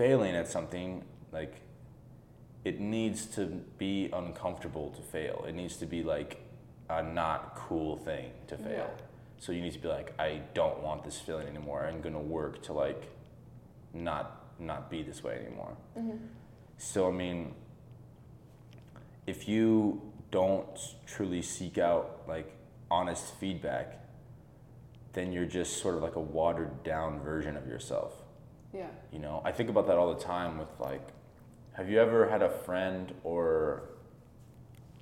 failing 0.00 0.34
at 0.34 0.48
something, 0.48 1.04
like 1.30 1.60
it 2.64 2.80
needs 2.80 3.26
to 3.26 3.44
be 3.76 4.08
uncomfortable 4.14 4.88
to 4.92 5.02
fail. 5.02 5.44
It 5.46 5.54
needs 5.54 5.76
to 5.76 5.84
be 5.84 6.02
like 6.02 6.42
a 6.88 7.02
not 7.02 7.54
cool 7.54 7.98
thing 7.98 8.30
to 8.46 8.56
fail. 8.56 8.90
Yeah. 8.96 9.04
So 9.38 9.52
you 9.52 9.60
need 9.60 9.74
to 9.74 9.78
be 9.78 9.88
like, 9.88 10.14
I 10.18 10.40
don't 10.54 10.82
want 10.82 11.04
this 11.04 11.18
feeling 11.18 11.46
anymore. 11.46 11.86
I'm 11.86 12.00
gonna 12.00 12.18
work 12.18 12.62
to 12.62 12.72
like 12.72 13.10
not 13.92 14.42
not 14.58 14.90
be 14.90 15.02
this 15.02 15.22
way 15.22 15.38
anymore. 15.46 15.76
Mm-hmm. 15.98 16.16
So 16.78 17.06
I 17.06 17.12
mean, 17.12 17.54
if 19.26 19.46
you 19.50 20.00
don't 20.30 20.78
truly 21.06 21.42
seek 21.42 21.76
out 21.76 22.22
like 22.26 22.50
honest 22.90 23.34
feedback, 23.34 24.02
then 25.12 25.30
you're 25.30 25.52
just 25.60 25.76
sort 25.76 25.96
of 25.96 26.02
like 26.02 26.16
a 26.16 26.20
watered 26.38 26.82
down 26.84 27.20
version 27.20 27.54
of 27.54 27.66
yourself. 27.66 28.14
Yeah. 28.72 28.86
You 29.12 29.18
know, 29.18 29.42
I 29.44 29.52
think 29.52 29.68
about 29.68 29.86
that 29.88 29.96
all 29.98 30.14
the 30.14 30.20
time 30.20 30.58
with 30.58 30.68
like, 30.78 31.06
have 31.72 31.88
you 31.90 32.00
ever 32.00 32.28
had 32.28 32.42
a 32.42 32.50
friend 32.50 33.12
or 33.24 33.82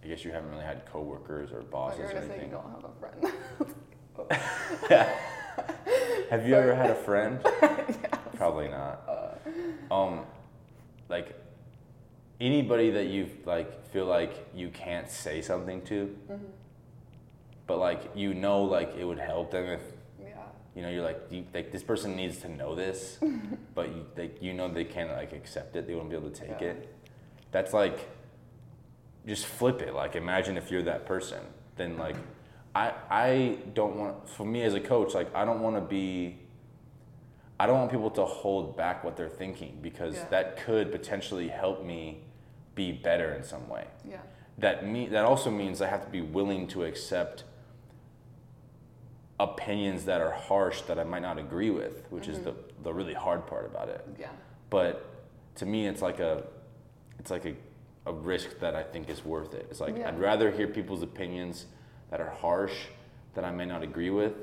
I 0.03 0.07
guess 0.09 0.25
you 0.25 0.31
haven't 0.33 0.51
really 0.51 0.65
had 0.65 0.87
coworkers 0.87 1.51
or 1.53 1.63
bosses 1.63 1.99
you're 1.99 2.09
or 2.09 2.13
gonna 2.13 2.27
say 2.27 2.35
you 2.37 2.41
anything. 2.41 2.51
don't 2.51 2.71
have 2.71 2.85
a 2.85 2.93
friend. 3.01 3.35
Have 6.31 6.47
you 6.47 6.55
ever 6.55 6.75
had 6.75 6.91
a 6.91 6.95
friend? 6.95 7.41
Probably 8.37 8.69
not. 8.69 9.09
Um, 9.91 10.21
like 11.09 11.35
anybody 12.41 12.91
that 12.91 13.07
you 13.07 13.31
like 13.45 13.87
feel 13.91 14.07
like 14.07 14.47
you 14.55 14.69
can't 14.69 15.11
say 15.11 15.41
something 15.41 15.83
to, 15.87 16.17
but 17.67 17.79
like 17.79 18.11
you 18.15 18.35
know, 18.35 18.63
like 18.63 18.95
it 18.97 19.05
would 19.05 19.19
help 19.19 19.51
them 19.51 19.67
if 19.67 19.81
Yeah. 19.81 19.98
You 20.79 20.85
know 20.85 20.91
you're 20.91 21.03
like 21.03 21.21
you, 21.29 21.45
like 21.53 21.73
this 21.73 21.83
person 21.83 22.15
needs 22.15 22.39
to 22.39 22.49
know 22.49 22.77
this, 22.77 23.19
but 23.75 23.89
you 23.89 24.07
like 24.17 24.41
you 24.41 24.53
know 24.55 24.69
they 24.73 24.85
can't 24.85 25.11
like 25.11 25.33
accept 25.33 25.75
it. 25.75 25.89
They 25.89 25.97
won't 25.97 26.09
be 26.09 26.15
able 26.15 26.31
to 26.31 26.41
take 26.41 26.61
Yeah. 26.61 26.69
it. 26.69 26.95
That's 27.51 27.73
like 27.75 28.09
just 29.27 29.45
flip 29.47 29.83
it. 29.83 29.93
Like 29.93 30.15
imagine 30.15 30.57
if 30.57 30.71
you're 30.71 30.85
that 30.85 31.05
person. 31.05 31.41
Then 31.77 31.99
like 31.99 32.15
I 32.77 32.93
I 33.11 33.59
don't 33.75 33.97
want 33.97 34.29
for 34.29 34.47
me 34.47 34.63
as 34.63 34.75
a 34.75 34.81
coach 34.81 35.15
like 35.15 35.35
I 35.35 35.45
don't 35.45 35.63
want 35.63 35.75
to 35.75 35.81
be. 35.83 36.39
I 37.59 37.67
don't 37.67 37.77
want 37.81 37.91
people 37.91 38.11
to 38.13 38.25
hold 38.25 38.77
back 38.77 39.03
what 39.03 39.17
they're 39.17 39.29
thinking 39.29 39.81
because 39.83 40.15
Yeah. 40.15 40.27
that 40.31 40.59
could 40.59 40.93
potentially 40.93 41.49
help 41.49 41.85
me 41.85 42.21
be 42.77 42.93
better 42.93 43.35
in 43.35 43.43
some 43.43 43.69
way 43.69 43.89
Yeah. 44.09 44.19
that 44.59 44.87
me 44.87 45.09
that 45.09 45.25
also 45.25 45.51
means 45.51 45.83
I 45.83 45.89
have 45.89 46.05
to 46.05 46.11
be 46.19 46.21
willing 46.21 46.69
to 46.69 46.85
accept 46.85 47.43
opinions 49.41 50.05
that 50.07 50.21
are 50.21 50.33
harsh 50.33 50.83
that 50.83 50.99
I 50.99 51.05
might 51.05 51.23
not 51.23 51.39
agree 51.39 51.71
with, 51.71 52.05
which 52.11 52.29
is 52.29 52.41
the 52.41 52.51
mm-hmm. 52.53 52.83
the 52.83 52.93
really 52.93 53.15
hard 53.15 53.47
part 53.47 53.67
about 53.67 53.89
it. 53.89 54.07
Yeah. 54.19 54.29
But 54.71 55.05
to 55.57 55.67
me 55.67 55.87
it's 55.87 56.03
like 56.03 56.21
a 56.21 56.45
it's 57.19 57.31
like 57.31 57.45
a, 57.47 57.55
a 58.07 58.13
risk 58.13 58.59
that 58.61 58.75
I 58.75 58.83
think 58.83 59.09
is 59.09 59.25
worth 59.25 59.55
it. 59.55 59.67
It's 59.71 59.81
like 59.81 59.97
Yeah. 59.97 60.09
I'd 60.09 60.19
rather 60.19 60.51
hear 60.51 60.69
people's 60.69 61.03
opinions 61.03 61.67
that 62.11 62.21
are 62.21 62.31
harsh 62.31 62.75
that 63.35 63.45
I 63.45 63.51
may 63.51 63.65
not 63.65 63.83
agree 63.83 64.11
with. 64.11 64.35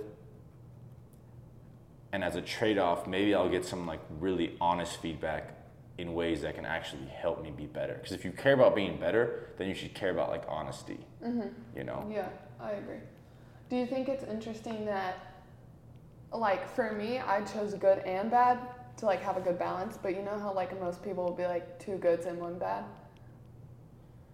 And 2.12 2.24
as 2.24 2.38
a 2.38 2.42
trade-off, 2.42 3.08
maybe 3.08 3.36
I'll 3.36 3.50
get 3.50 3.66
some 3.66 3.86
like 3.86 4.00
really 4.22 4.56
honest 4.62 5.02
feedback 5.02 5.56
in 5.98 6.14
ways 6.14 6.42
that 6.42 6.56
can 6.56 6.66
actually 6.66 7.08
help 7.08 7.42
me 7.42 7.52
be 7.52 7.66
better. 7.66 7.96
Because 7.96 8.14
if 8.14 8.24
you 8.24 8.32
care 8.32 8.54
about 8.54 8.76
being 8.76 8.98
better, 8.98 9.50
then 9.58 9.68
you 9.68 9.74
should 9.74 9.94
care 9.94 10.12
about 10.12 10.30
like 10.30 10.44
honesty. 10.48 11.00
Mm-hmm. 11.24 11.48
You 11.78 11.84
know? 11.84 12.10
Yeah, 12.10 12.30
I 12.60 12.72
agree. 12.72 13.00
Do 13.70 13.76
you 13.76 13.86
think 13.86 14.10
it's 14.10 14.24
interesting 14.24 14.86
that, 14.86 15.36
like, 16.32 16.70
for 16.76 16.92
me, 16.92 17.20
I 17.20 17.42
chose 17.42 17.74
good 17.74 18.00
and 18.00 18.30
bad 18.30 18.60
to 18.98 19.06
like 19.06 19.22
have 19.22 19.38
a 19.38 19.42
good 19.42 19.60
balance, 19.60 19.98
but 20.02 20.16
you 20.16 20.22
know 20.22 20.40
how 20.40 20.54
like 20.54 20.80
most 20.80 21.04
people 21.04 21.26
will 21.26 21.34
be 21.34 21.46
like 21.46 21.80
two 21.80 21.98
goods 21.98 22.26
and 22.26 22.40
one 22.40 22.58
bad, 22.58 22.84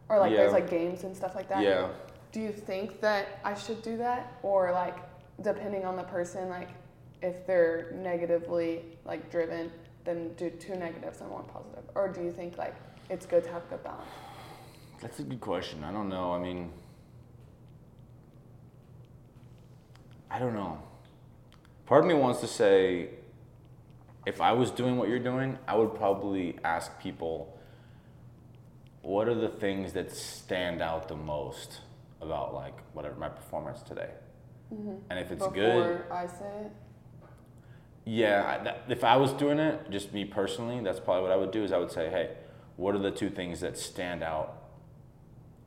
or 0.09 0.19
like 0.19 0.31
there's 0.31 0.53
like 0.53 0.69
games 0.69 1.03
and 1.03 1.15
stuff 1.15 1.35
like 1.35 1.49
that. 1.49 1.63
Yeah. 1.63 1.89
Do 2.31 2.39
you 2.39 2.51
think 2.51 3.01
that 3.01 3.39
I 3.43 3.55
should 3.55 3.81
do 3.81 3.97
that, 3.97 4.37
or 4.43 4.71
like 4.71 4.97
depending 5.41 5.85
on 5.85 5.95
the 5.95 6.03
person, 6.03 6.49
like 6.49 6.69
if 7.21 7.45
they're 7.47 7.91
negatively 7.95 8.83
like 9.03 9.31
driven, 9.31 9.71
then 10.05 10.33
do 10.35 10.49
two 10.49 10.75
negatives 10.75 11.21
and 11.21 11.29
one 11.31 11.45
positive, 11.45 11.83
or 11.95 12.07
do 12.07 12.21
you 12.21 12.31
think 12.31 12.57
like 12.57 12.75
it's 13.09 13.25
good 13.25 13.43
to 13.45 13.51
have 13.51 13.67
good 13.69 13.83
balance? 13.83 14.09
That's 15.01 15.19
a 15.19 15.23
good 15.23 15.41
question. 15.41 15.83
I 15.83 15.91
don't 15.91 16.09
know. 16.09 16.31
I 16.33 16.39
mean, 16.39 16.71
I 20.31 20.39
don't 20.39 20.53
know. 20.53 20.79
Part 21.85 22.05
of 22.05 22.07
me 22.07 22.13
wants 22.13 22.39
to 22.39 22.47
say, 22.47 23.09
if 24.25 24.39
I 24.39 24.53
was 24.53 24.71
doing 24.71 24.97
what 24.97 25.09
you're 25.09 25.19
doing, 25.19 25.57
I 25.67 25.75
would 25.75 25.93
probably 25.93 26.57
ask 26.63 26.97
people, 27.01 27.59
what 29.01 29.27
are 29.27 29.35
the 29.35 29.49
things 29.49 29.93
that 29.93 30.11
stand 30.11 30.81
out 30.81 31.07
the 31.09 31.15
most 31.17 31.81
about 32.21 32.53
like 32.53 32.75
whatever 32.93 33.15
my 33.19 33.27
performance 33.29 33.81
today? 33.81 34.11
Mm-hmm. 34.73 34.93
And 35.09 35.19
if 35.19 35.31
it's 35.31 35.45
Before 35.45 35.51
good, 35.51 36.03
I 36.09 36.27
say 36.27 36.51
it. 36.65 36.71
yeah, 38.05 38.57
I, 38.59 38.63
that, 38.63 38.83
if 38.87 39.03
I 39.03 39.17
was 39.17 39.33
doing 39.33 39.59
it, 39.59 39.89
just 39.89 40.13
me 40.13 40.23
personally, 40.23 40.81
that's 40.81 40.99
probably 40.99 41.23
what 41.23 41.31
I 41.31 41.35
would 41.35 41.51
do. 41.51 41.63
Is 41.63 41.73
I 41.73 41.77
would 41.77 41.91
say, 41.91 42.09
hey, 42.09 42.29
what 42.77 42.95
are 42.95 42.99
the 42.99 43.11
two 43.11 43.29
things 43.29 43.59
that 43.61 43.77
stand 43.77 44.23
out 44.23 44.59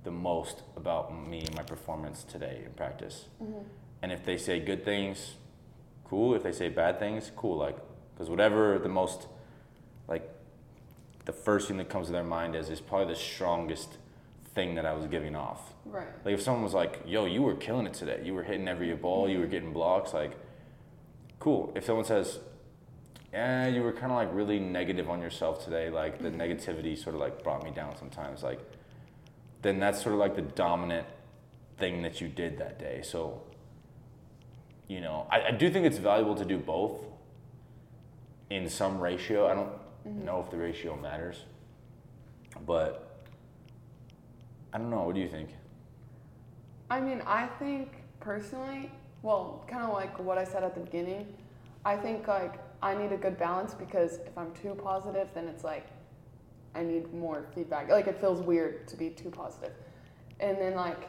the 0.04 0.11
most 0.11 0.62
about 0.76 1.14
me 1.14 1.40
and 1.40 1.54
my 1.54 1.64
performance 1.64 2.23
today 2.25 2.62
in 2.64 2.73
practice? 2.73 3.26
Mm-hmm. 3.42 3.59
And 4.05 4.13
if 4.13 4.23
they 4.23 4.37
say 4.37 4.61
good 4.61 4.85
things, 4.85 5.37
cool. 6.05 6.35
If 6.35 6.43
they 6.43 6.53
say 6.53 6.69
bad 6.69 6.99
things, 6.99 7.33
cool. 7.35 7.57
Like, 7.57 7.79
because 8.12 8.29
whatever 8.29 8.79
the 8.79 8.90
most, 8.90 9.29
like, 10.07 10.31
the 11.25 11.33
first 11.33 11.69
thing 11.69 11.79
that 11.79 11.88
comes 11.88 12.09
to 12.09 12.12
their 12.12 12.23
mind 12.23 12.55
is 12.55 12.69
is 12.69 12.83
probably 12.83 13.14
the 13.14 13.19
strongest 13.19 13.97
thing 14.55 14.75
that 14.75 14.85
I 14.85 14.93
was 14.93 15.07
giving 15.07 15.35
off. 15.35 15.73
Right. 15.87 16.07
Like 16.23 16.35
if 16.35 16.43
someone 16.43 16.62
was 16.62 16.75
like, 16.75 17.01
"Yo, 17.07 17.25
you 17.25 17.40
were 17.40 17.55
killing 17.55 17.87
it 17.87 17.95
today. 17.95 18.21
You 18.23 18.35
were 18.35 18.43
hitting 18.43 18.69
every 18.69 18.95
ball. 18.95 19.27
You 19.27 19.38
were 19.38 19.47
getting 19.47 19.73
blocks." 19.73 20.12
Like, 20.12 20.33
cool. 21.38 21.73
If 21.75 21.87
someone 21.87 22.05
says, 22.05 22.40
"Yeah, 23.33 23.69
you 23.69 23.83
were 23.83 23.93
kind 23.93 24.12
of 24.12 24.19
like 24.19 24.29
really 24.35 24.59
negative 24.59 25.09
on 25.09 25.23
yourself 25.23 25.64
today. 25.64 25.88
Like 25.88 26.21
the 26.21 26.29
mm-hmm. 26.29 26.43
negativity 26.43 26.95
sort 27.03 27.14
of 27.14 27.23
like 27.23 27.43
brought 27.43 27.64
me 27.64 27.71
down 27.71 27.97
sometimes." 27.97 28.43
Like, 28.43 28.61
then 29.62 29.81
that's 29.81 30.03
sort 30.03 30.12
of 30.12 30.19
like 30.19 30.37
the 30.37 30.43
dominant 30.43 31.07
thing 31.79 32.03
that 32.03 32.21
you 32.21 32.29
did 32.29 32.59
that 32.59 32.79
day. 32.79 33.01
So, 33.03 33.40
you 34.88 35.01
know, 35.01 35.27
I, 35.31 35.49
I 35.49 35.51
do 35.51 35.70
think 35.70 35.87
it's 35.87 35.99
valuable 35.99 36.35
to 36.35 36.44
do 36.44 36.59
both 36.59 37.01
in 38.51 38.68
some 38.68 39.01
ratio. 39.01 39.47
I 39.47 39.55
don't 39.55 39.73
mm-hmm. 40.07 40.25
know 40.25 40.40
if 40.40 40.51
the 40.51 40.57
ratio 40.57 40.97
matters, 40.97 41.44
but 42.66 43.25
I 44.73 44.79
don't 44.79 44.90
know. 44.90 45.03
What 45.03 45.14
do 45.14 45.20
you 45.20 45.29
think? 45.29 45.51
I 46.90 47.01
mean, 47.01 47.23
I 47.27 47.47
think 47.59 48.03
personally, 48.20 48.90
well, 49.23 49.64
kind 49.66 49.83
of 49.83 49.92
like 49.92 50.18
what 50.18 50.37
I 50.37 50.44
said 50.44 50.62
at 50.62 50.75
the 50.75 50.81
beginning, 50.81 51.27
I 51.85 51.97
think 51.97 52.29
like 52.29 52.61
I 52.83 52.94
need 52.94 53.12
a 53.12 53.16
good 53.16 53.38
balance 53.38 53.73
because 53.75 54.18
if 54.27 54.37
I'm 54.37 54.53
too 54.53 54.75
positive, 54.75 55.29
then 55.35 55.49
it's 55.49 55.64
like 55.64 55.87
I 56.75 56.83
need 56.83 57.12
more 57.14 57.47
feedback. 57.55 57.88
Like 57.88 58.07
it 58.07 58.20
feels 58.20 58.40
weird 58.40 58.87
to 58.88 58.97
be 58.97 59.11
too 59.11 59.31
positive. 59.31 59.73
And 60.40 60.59
then 60.59 60.75
like 60.75 61.09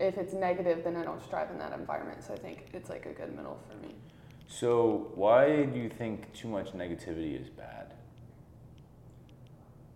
if 0.00 0.16
it's 0.16 0.32
negative, 0.32 0.82
then 0.82 0.96
I 0.96 1.04
don't 1.04 1.22
strive 1.22 1.50
in 1.50 1.58
that 1.58 1.72
environment. 1.72 2.24
So 2.24 2.34
I 2.34 2.38
think 2.38 2.68
it's 2.72 2.88
like 2.88 3.06
a 3.06 3.12
good 3.12 3.36
middle 3.36 3.58
for 3.68 3.76
me. 3.86 3.94
So, 4.48 5.12
why 5.14 5.64
do 5.64 5.78
you 5.78 5.88
think 5.88 6.32
too 6.32 6.48
much 6.48 6.72
negativity 6.72 7.40
is 7.40 7.48
bad? 7.48 7.94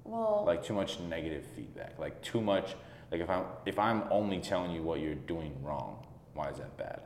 Well, 0.04 0.44
Like 0.46 0.62
too 0.62 0.74
much 0.74 1.00
negative 1.00 1.44
feedback, 1.56 1.98
like 1.98 2.22
too 2.22 2.40
much. 2.40 2.76
Like 3.10 3.20
if 3.20 3.30
I'm 3.30 3.44
if 3.66 3.78
I'm 3.78 4.04
only 4.10 4.38
telling 4.40 4.70
you 4.70 4.82
what 4.82 5.00
you're 5.00 5.14
doing 5.14 5.56
wrong, 5.62 6.06
why 6.34 6.50
is 6.50 6.58
that 6.58 6.76
bad? 6.76 7.00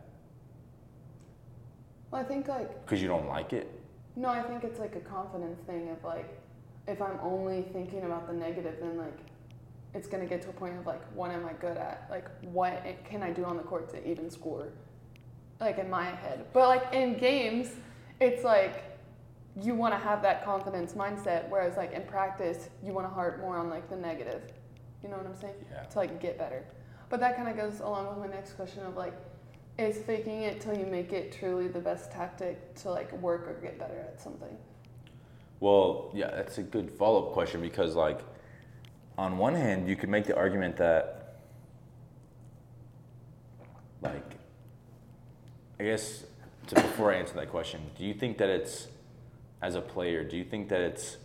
Well, 2.11 2.21
I 2.21 2.25
think 2.25 2.49
like 2.49 2.85
Because 2.85 3.01
you 3.01 3.09
don't 3.09 3.29
like 3.29 3.53
it. 3.53 3.71
No, 4.17 4.29
I 4.29 4.43
think 4.43 4.65
it's 4.65 4.81
like 4.81 4.97
a 4.97 5.01
confidence 5.01 5.61
thing 5.67 5.89
of 5.91 6.03
like, 6.03 6.29
if 6.89 7.01
I'm 7.01 7.19
only 7.23 7.63
thinking 7.73 8.03
about 8.03 8.27
the 8.27 8.33
negative, 8.33 8.75
then 8.81 8.99
like, 8.99 9.17
it's 9.99 10.07
gonna 10.07 10.27
get 10.27 10.41
to 10.43 10.51
a 10.51 10.53
point 10.53 10.79
of 10.79 10.87
like, 10.87 11.03
what 11.13 11.33
am 11.33 11.45
I 11.45 11.53
good 11.55 11.77
at? 11.77 12.07
Like, 12.09 12.29
what 12.43 12.85
can 13.05 13.23
I 13.23 13.33
do 13.33 13.45
on 13.45 13.57
the 13.57 13.65
court 13.65 13.91
to 13.91 14.09
even 14.09 14.31
score? 14.31 14.69
Like 15.61 15.79
in 15.79 15.91
my 15.91 16.05
head, 16.05 16.47
but 16.53 16.69
like 16.69 16.95
in 16.95 17.19
games, 17.19 17.73
it's 18.21 18.45
like 18.45 18.85
you 19.61 19.75
want 19.75 19.93
to 19.93 19.99
have 19.99 20.23
that 20.23 20.45
confidence 20.45 20.93
mindset, 20.93 21.49
whereas 21.49 21.77
like 21.77 21.93
in 21.93 22.03
practice, 22.03 22.69
you 22.81 22.93
want 22.93 23.09
to 23.09 23.13
harp 23.13 23.41
more 23.41 23.57
on 23.57 23.69
like 23.69 23.91
the 23.91 23.97
negative. 23.97 24.43
You 25.03 25.09
know 25.09 25.17
what 25.17 25.27
I'm 25.27 25.35
saying? 25.35 25.55
Yeah. 25.71 25.83
To 25.83 25.99
like 25.99 26.21
get 26.21 26.39
better. 26.39 26.65
But 27.09 27.19
that 27.21 27.37
kind 27.37 27.49
of 27.49 27.57
goes 27.57 27.81
along 27.81 28.09
with 28.09 28.19
my 28.19 28.33
next 28.33 28.53
question 28.53 28.85
of 28.85 28.95
like, 28.95 29.15
is 29.79 29.99
faking 29.99 30.43
it 30.43 30.61
till 30.61 30.77
you 30.77 30.87
make 30.87 31.13
it 31.13 31.33
truly 31.33 31.67
the 31.67 31.81
best 31.81 32.13
tactic 32.13 32.75
to 32.77 32.91
like 32.91 33.13
work 33.21 33.49
or 33.49 33.55
get 33.55 33.81
better 33.81 33.99
at 33.99 34.21
something? 34.21 34.57
Well, 35.61 36.13
yeah, 36.15 36.31
that's 36.31 36.59
a 36.59 36.63
good 36.63 36.89
follow 36.93 37.27
up 37.27 37.33
question 37.33 37.61
because, 37.61 37.97
like, 37.97 38.21
on 39.19 39.37
one 39.37 39.57
hand, 39.57 39.89
you 39.89 39.97
could 39.97 40.09
make 40.09 40.27
the 40.27 40.37
argument 40.37 40.77
that, 40.77 41.41
like, 44.01 44.39
I 45.81 45.83
guess 45.83 46.23
to, 46.69 46.77
before 46.77 47.13
I 47.13 47.17
answer 47.17 47.35
that 47.35 47.51
question, 47.51 47.81
do 47.99 48.05
you 48.05 48.15
think 48.15 48.39
that 48.39 48.49
it's, 48.49 48.87
as 49.61 49.75
a 49.75 49.81
player, 49.81 50.23
do 50.23 50.37
you 50.37 50.45
think 50.45 50.69
that 50.69 50.81
it's, 50.81 51.17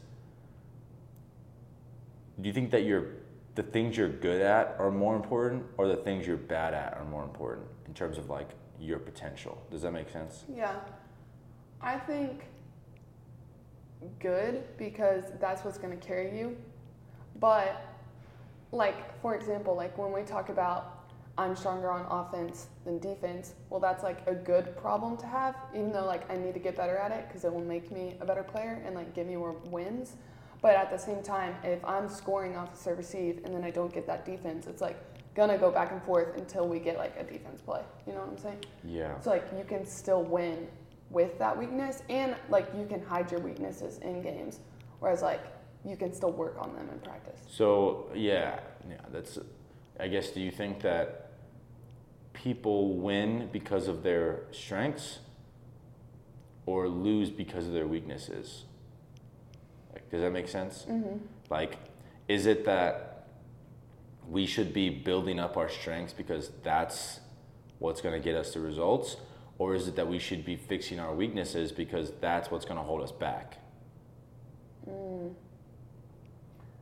do 2.42 2.48
you 2.48 2.54
think 2.54 2.72
that 2.72 2.84
you're, 2.84 3.06
the 3.54 3.62
things 3.62 3.96
you're 3.96 4.10
good 4.10 4.42
at 4.42 4.76
are 4.80 4.90
more 4.90 5.16
important 5.16 5.64
or 5.78 5.88
the 5.88 5.96
things 5.96 6.26
you're 6.26 6.36
bad 6.36 6.74
at 6.74 6.98
are 6.98 7.06
more 7.06 7.24
important 7.24 7.68
in 7.86 7.94
terms 7.94 8.18
of 8.18 8.28
like 8.28 8.50
your 8.80 8.98
potential? 8.98 9.64
Does 9.70 9.84
that 9.84 9.92
make 9.92 10.10
sense? 10.10 10.46
Yeah. 10.52 10.80
I 11.80 12.00
think 12.00 12.46
good 14.20 14.64
because 14.80 15.26
that's 15.40 15.64
what's 15.64 15.78
going 15.78 15.98
to 15.98 16.04
carry 16.08 16.36
you. 16.36 16.58
But, 17.40 17.86
like, 18.72 19.20
for 19.22 19.36
example, 19.36 19.76
like 19.76 19.98
when 19.98 20.12
we 20.12 20.24
talk 20.24 20.50
about 20.50 21.00
I'm 21.38 21.56
stronger 21.56 21.90
on 21.90 22.06
offense 22.12 22.68
than 22.86 23.00
defense, 23.00 23.56
well, 23.70 23.80
that's 23.80 24.04
like 24.04 24.20
a 24.28 24.36
good 24.36 24.78
problem 24.78 25.18
to 25.18 25.26
have, 25.26 25.56
even 25.74 25.92
though, 25.92 26.06
like, 26.06 26.30
I 26.32 26.38
need 26.38 26.54
to 26.54 26.60
get 26.60 26.76
better 26.76 26.96
at 26.96 27.12
it 27.12 27.28
because 27.28 27.44
it 27.44 27.52
will 27.52 27.64
make 27.64 27.92
me 27.92 28.16
a 28.22 28.26
better 28.26 28.44
player 28.44 28.84
and, 28.86 28.94
like, 28.94 29.16
give 29.16 29.26
me 29.26 29.36
more 29.36 29.54
wins. 29.72 30.16
But 30.64 30.76
at 30.76 30.90
the 30.90 30.98
same 30.98 31.22
time, 31.22 31.56
if 31.64 31.84
I'm 31.84 32.08
scoring 32.08 32.56
off 32.56 32.74
a 32.74 32.78
serve 32.78 32.98
receive 33.00 33.42
and 33.44 33.54
then 33.54 33.66
I 33.66 33.70
don't 33.70 33.94
get 33.94 34.08
that 34.08 34.26
defense, 34.26 34.66
it's 34.66 34.82
like 34.82 34.98
gonna 35.36 35.58
go 35.58 35.70
back 35.70 35.92
and 35.92 36.02
forth 36.04 36.38
until 36.38 36.70
we 36.70 36.80
get 36.80 36.98
like 36.98 37.14
a 37.20 37.24
defense 37.24 37.62
play. 37.62 37.82
You 38.08 38.14
know 38.14 38.20
what 38.20 38.30
I'm 38.30 38.38
saying? 38.38 38.64
Yeah. 38.86 39.20
So 39.20 39.32
like 39.32 39.46
you 39.58 39.66
can 39.66 39.86
still 39.86 40.24
win 40.24 40.68
with 41.10 41.38
that 41.38 41.58
weakness 41.58 42.02
and 42.10 42.36
like 42.50 42.70
you 42.78 42.86
can 42.86 43.04
hide 43.04 43.30
your 43.30 43.42
weaknesses 43.42 43.98
in 43.98 44.22
games. 44.22 44.62
Whereas 45.00 45.22
like 45.22 45.42
you 45.86 45.96
can 45.96 46.14
still 46.14 46.32
work 46.32 46.56
on 46.60 46.74
them 46.76 46.90
in 46.92 47.00
practice. 47.00 47.40
So 47.50 48.10
yeah, 48.16 48.60
yeah, 48.90 48.98
that's. 49.12 49.40
I 50.00 50.08
guess. 50.08 50.30
Do 50.30 50.42
you 50.42 50.52
think 50.52 50.82
that 50.82 51.32
people 52.34 52.96
win 52.96 53.50
because 53.52 53.88
of 53.88 54.04
their 54.04 54.44
strengths 54.52 55.20
or 56.66 56.88
lose 56.88 57.30
because 57.30 57.68
of 57.68 57.74
their 57.74 57.88
weaknesses? 57.88 58.66
Like, 59.94 60.10
does 60.10 60.22
that 60.22 60.32
make 60.32 60.48
sense? 60.48 60.86
Mm-hmm. 60.90 61.18
Like, 61.50 61.78
is 62.28 62.46
it 62.46 62.66
that 62.66 63.28
we 64.28 64.46
should 64.46 64.74
be 64.74 64.90
building 64.90 65.40
up 65.40 65.58
our 65.58 65.70
strengths 65.70 66.14
because 66.14 66.52
that's 66.64 67.20
what's 67.80 68.02
going 68.02 68.14
to 68.14 68.24
get 68.24 68.36
us 68.36 68.54
the 68.54 68.60
results? 68.60 69.18
Or 69.60 69.76
is 69.76 69.88
it 69.88 69.96
that 69.98 70.08
we 70.08 70.20
should 70.20 70.46
be 70.46 70.56
fixing 70.56 71.00
our 71.00 71.14
weaknesses 71.14 71.72
because 71.72 72.12
that's 72.20 72.50
what's 72.50 72.66
going 72.66 72.78
to 72.78 72.84
hold 72.84 73.02
us 73.02 73.12
back? 73.12 73.58
Mm. 74.90 75.34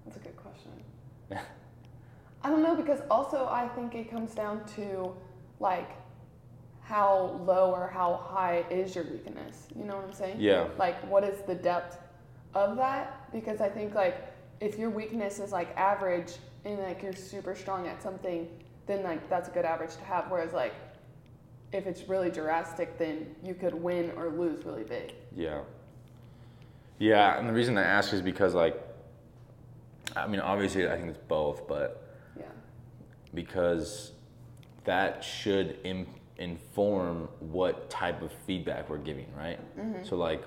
That's 0.05 0.17
a 0.17 0.19
good 0.19 0.37
question. 0.37 0.71
I 2.43 2.49
don't 2.49 2.63
know 2.63 2.75
because 2.75 3.01
also 3.09 3.47
I 3.49 3.67
think 3.67 3.93
it 3.93 4.09
comes 4.09 4.33
down 4.33 4.65
to 4.75 5.13
like 5.59 5.91
how 6.81 7.39
low 7.45 7.71
or 7.71 7.87
how 7.87 8.15
high 8.15 8.65
is 8.69 8.95
your 8.95 9.05
weakness. 9.05 9.67
You 9.75 9.85
know 9.85 9.95
what 9.95 10.05
I'm 10.05 10.13
saying? 10.13 10.37
Yeah. 10.39 10.67
Like 10.77 10.99
what 11.07 11.23
is 11.23 11.41
the 11.43 11.55
depth 11.55 11.99
of 12.53 12.75
that? 12.77 13.31
Because 13.31 13.61
I 13.61 13.69
think 13.69 13.93
like 13.93 14.17
if 14.59 14.77
your 14.77 14.89
weakness 14.89 15.39
is 15.39 15.51
like 15.51 15.75
average 15.77 16.33
and 16.65 16.79
like 16.79 17.03
you're 17.03 17.13
super 17.13 17.55
strong 17.55 17.87
at 17.87 18.01
something, 18.01 18.47
then 18.87 19.03
like 19.03 19.29
that's 19.29 19.47
a 19.49 19.51
good 19.51 19.65
average 19.65 19.95
to 19.95 20.03
have. 20.03 20.25
Whereas 20.29 20.51
like 20.51 20.73
if 21.71 21.85
it's 21.85 22.09
really 22.09 22.31
drastic, 22.31 22.97
then 22.97 23.35
you 23.43 23.53
could 23.53 23.73
win 23.73 24.11
or 24.17 24.29
lose 24.29 24.65
really 24.65 24.83
big. 24.83 25.13
Yeah. 25.35 25.61
Yeah, 26.97 27.39
and 27.39 27.47
the 27.47 27.53
reason 27.53 27.77
I 27.77 27.83
ask 27.83 28.13
is 28.13 28.21
because 28.21 28.55
like 28.55 28.81
I 30.15 30.27
mean 30.27 30.39
obviously 30.39 30.87
I 30.89 30.97
think 30.97 31.09
it's 31.09 31.19
both, 31.27 31.67
but. 31.67 32.07
Because 33.33 34.11
that 34.83 35.23
should 35.23 35.77
Im- 35.83 36.07
inform 36.37 37.29
what 37.39 37.89
type 37.89 38.21
of 38.21 38.31
feedback 38.47 38.89
we're 38.89 38.97
giving, 38.97 39.27
right? 39.37 39.59
Mm-hmm. 39.79 40.03
So 40.03 40.15
like 40.15 40.43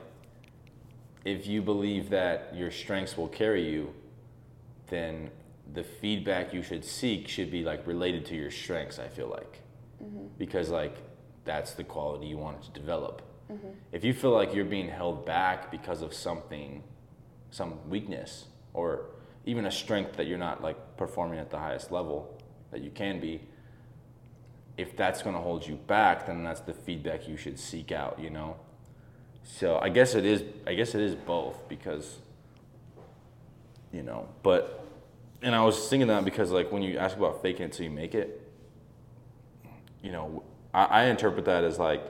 if 1.25 1.47
you 1.47 1.63
believe 1.63 2.11
that 2.11 2.53
your 2.55 2.71
strengths 2.71 3.17
will 3.17 3.29
carry 3.29 3.69
you, 3.69 3.95
then 4.89 5.31
the 5.73 5.83
feedback 5.83 6.53
you 6.53 6.63
should 6.63 6.85
seek 6.85 7.29
should 7.29 7.51
be 7.51 7.63
like 7.63 7.87
related 7.87 8.27
to 8.27 8.35
your 8.35 8.51
strengths, 8.51 8.99
I 8.99 9.09
feel 9.09 9.29
like. 9.29 9.61
Mm-hmm. 10.03 10.27
Because 10.37 10.69
like 10.69 10.97
that's 11.45 11.73
the 11.73 11.85
quality 11.85 12.27
you 12.27 12.39
want 12.39 12.63
to 12.63 12.71
develop. 12.71 13.23
Mm-hmm. 13.51 13.69
If 13.93 14.05
you 14.05 14.13
feel 14.13 14.31
like 14.31 14.55
you're 14.55 14.65
being 14.65 14.89
held 14.89 15.25
back 15.25 15.71
because 15.71 16.03
of 16.03 16.13
something, 16.13 16.83
some 17.51 17.89
weakness, 17.89 18.47
or 18.73 19.07
even 19.47 19.67
a 19.67 19.71
strength 19.71 20.17
that 20.17 20.27
you're 20.27 20.39
not 20.39 20.63
like 20.63 20.97
performing 20.97 21.39
at 21.39 21.51
the 21.51 21.59
highest 21.59 21.93
level 21.93 22.34
that 22.75 22.83
you 22.83 22.91
can 22.91 23.21
be, 23.21 23.41
if 24.77 24.97
that's 24.97 25.23
going 25.23 25.37
to 25.37 25.41
hold 25.41 25.65
you 25.65 25.77
back, 25.77 26.27
then 26.27 26.43
that's 26.43 26.59
the 26.59 26.75
feedback 26.75 27.29
you 27.29 27.37
should 27.37 27.57
seek 27.57 27.93
out, 27.93 28.19
you 28.19 28.31
know? 28.31 28.57
So 29.45 29.79
I 29.79 29.91
guess 29.91 30.17
it 30.17 30.25
is, 30.25 30.43
I 30.67 30.75
guess 30.75 30.97
it 30.97 31.01
is 31.01 31.15
both 31.15 31.69
because, 31.69 32.19
you 33.93 34.03
know, 34.03 34.27
but, 34.43 34.85
and 35.41 35.55
I 35.55 35.63
was 35.63 35.89
thinking 35.89 36.09
that 36.09 36.25
because 36.25 36.51
like 36.51 36.73
when 36.73 36.83
you 36.83 36.99
ask 36.99 37.17
about 37.17 37.43
faking 37.43 37.67
it 37.67 37.73
till 37.73 37.85
you 37.85 37.93
make 37.93 38.13
it, 38.13 38.41
you 40.03 40.11
know, 40.11 40.43
I, 40.75 40.85
I 40.85 41.05
interpret 41.05 41.45
that 41.45 41.63
as 41.63 41.79
like, 41.79 42.03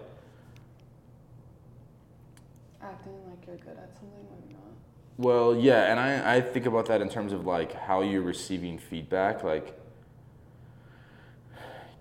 Acting 2.81 3.13
like 3.29 3.47
you're 3.47 3.57
good 3.57 3.77
at 3.77 3.93
something 3.93 4.25
when 4.31 4.49
you're 4.49 4.59
not. 4.59 4.73
Well, 5.19 5.55
yeah, 5.55 5.91
and 5.91 6.01
I, 6.01 6.37
I 6.37 6.41
think 6.41 6.65
about 6.65 6.87
that 6.87 7.03
in 7.03 7.11
terms 7.11 7.35
of 7.35 7.45
like 7.45 7.75
how 7.75 8.01
you're 8.01 8.23
receiving 8.23 8.79
feedback. 8.79 9.45
Like, 9.45 9.79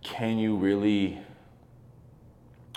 can 0.03 0.37
you 0.37 0.55
really 0.55 1.19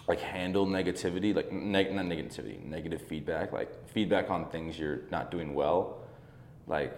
like 0.08 0.20
handle 0.20 0.66
negativity? 0.66 1.34
Like, 1.34 1.52
neg- 1.52 1.92
not 1.92 2.06
negativity, 2.06 2.64
negative 2.64 3.02
feedback. 3.02 3.52
Like 3.52 3.88
feedback 3.88 4.30
on 4.30 4.48
things 4.50 4.78
you're 4.78 5.00
not 5.10 5.30
doing 5.30 5.54
well. 5.54 5.98
Like, 6.66 6.96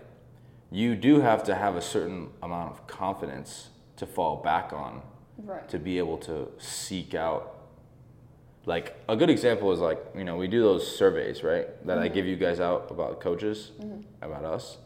you 0.71 0.95
do 0.95 1.21
have 1.21 1.43
to 1.45 1.55
have 1.55 1.77
a 1.77 1.83
certain 1.83 2.29
amount 2.43 2.73
of 2.73 2.87
confidence 2.87 3.71
to 3.97 4.07
fall 4.07 4.37
back 4.37 4.73
on 4.73 5.03
Right. 5.39 5.69
to 5.69 5.79
be 5.79 5.99
able 5.99 6.19
to 6.19 6.49
seek 6.59 7.15
out 7.15 7.59
like 8.67 8.97
a 9.09 9.15
good 9.15 9.31
example 9.31 9.71
is 9.71 9.79
like 9.79 10.05
you 10.17 10.25
know 10.25 10.37
we 10.37 10.49
do 10.49 10.63
those 10.63 10.97
surveys 10.97 11.45
right 11.45 11.69
that 11.87 11.97
i 11.97 12.07
mm-hmm. 12.07 12.15
give 12.15 12.27
you 12.27 12.35
guys 12.35 12.59
out 12.59 12.91
about 12.91 13.21
coaches 13.21 13.71
mm-hmm. 13.81 14.01
about 14.21 14.45
us 14.45 14.79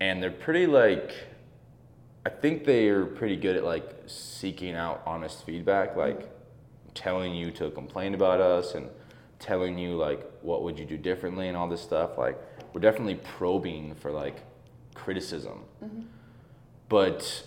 and 0.00 0.22
they're 0.22 0.30
pretty 0.30 0.66
like 0.66 1.12
i 2.26 2.28
think 2.28 2.64
they 2.64 2.88
are 2.88 3.04
pretty 3.04 3.36
good 3.36 3.56
at 3.56 3.64
like 3.64 4.02
seeking 4.06 4.74
out 4.74 5.02
honest 5.06 5.44
feedback 5.44 5.96
like 5.96 6.30
telling 6.94 7.34
you 7.34 7.50
to 7.50 7.70
complain 7.70 8.14
about 8.14 8.40
us 8.40 8.74
and 8.74 8.88
telling 9.38 9.76
you 9.78 9.96
like 9.96 10.30
what 10.42 10.62
would 10.62 10.78
you 10.78 10.84
do 10.84 10.96
differently 10.96 11.48
and 11.48 11.56
all 11.56 11.68
this 11.68 11.82
stuff 11.82 12.16
like 12.16 12.38
we're 12.72 12.80
definitely 12.80 13.16
probing 13.16 13.94
for 13.94 14.10
like 14.10 14.42
criticism 14.94 15.60
mm-hmm. 15.82 16.02
but 16.88 17.44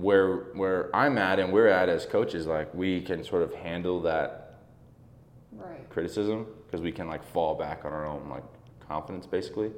where 0.00 0.36
where 0.54 0.94
I'm 0.94 1.18
at 1.18 1.38
and 1.38 1.52
we're 1.52 1.68
at 1.68 1.88
as 1.88 2.06
coaches, 2.06 2.46
like 2.46 2.72
we 2.74 3.00
can 3.00 3.24
sort 3.24 3.42
of 3.42 3.54
handle 3.54 4.00
that 4.02 4.42
Right. 5.52 5.88
criticism 5.88 6.46
because 6.66 6.82
we 6.82 6.92
can 6.92 7.08
like 7.08 7.24
fall 7.32 7.54
back 7.54 7.86
on 7.86 7.92
our 7.92 8.04
own 8.04 8.28
like 8.28 8.42
confidence 8.86 9.26
basically. 9.26 9.70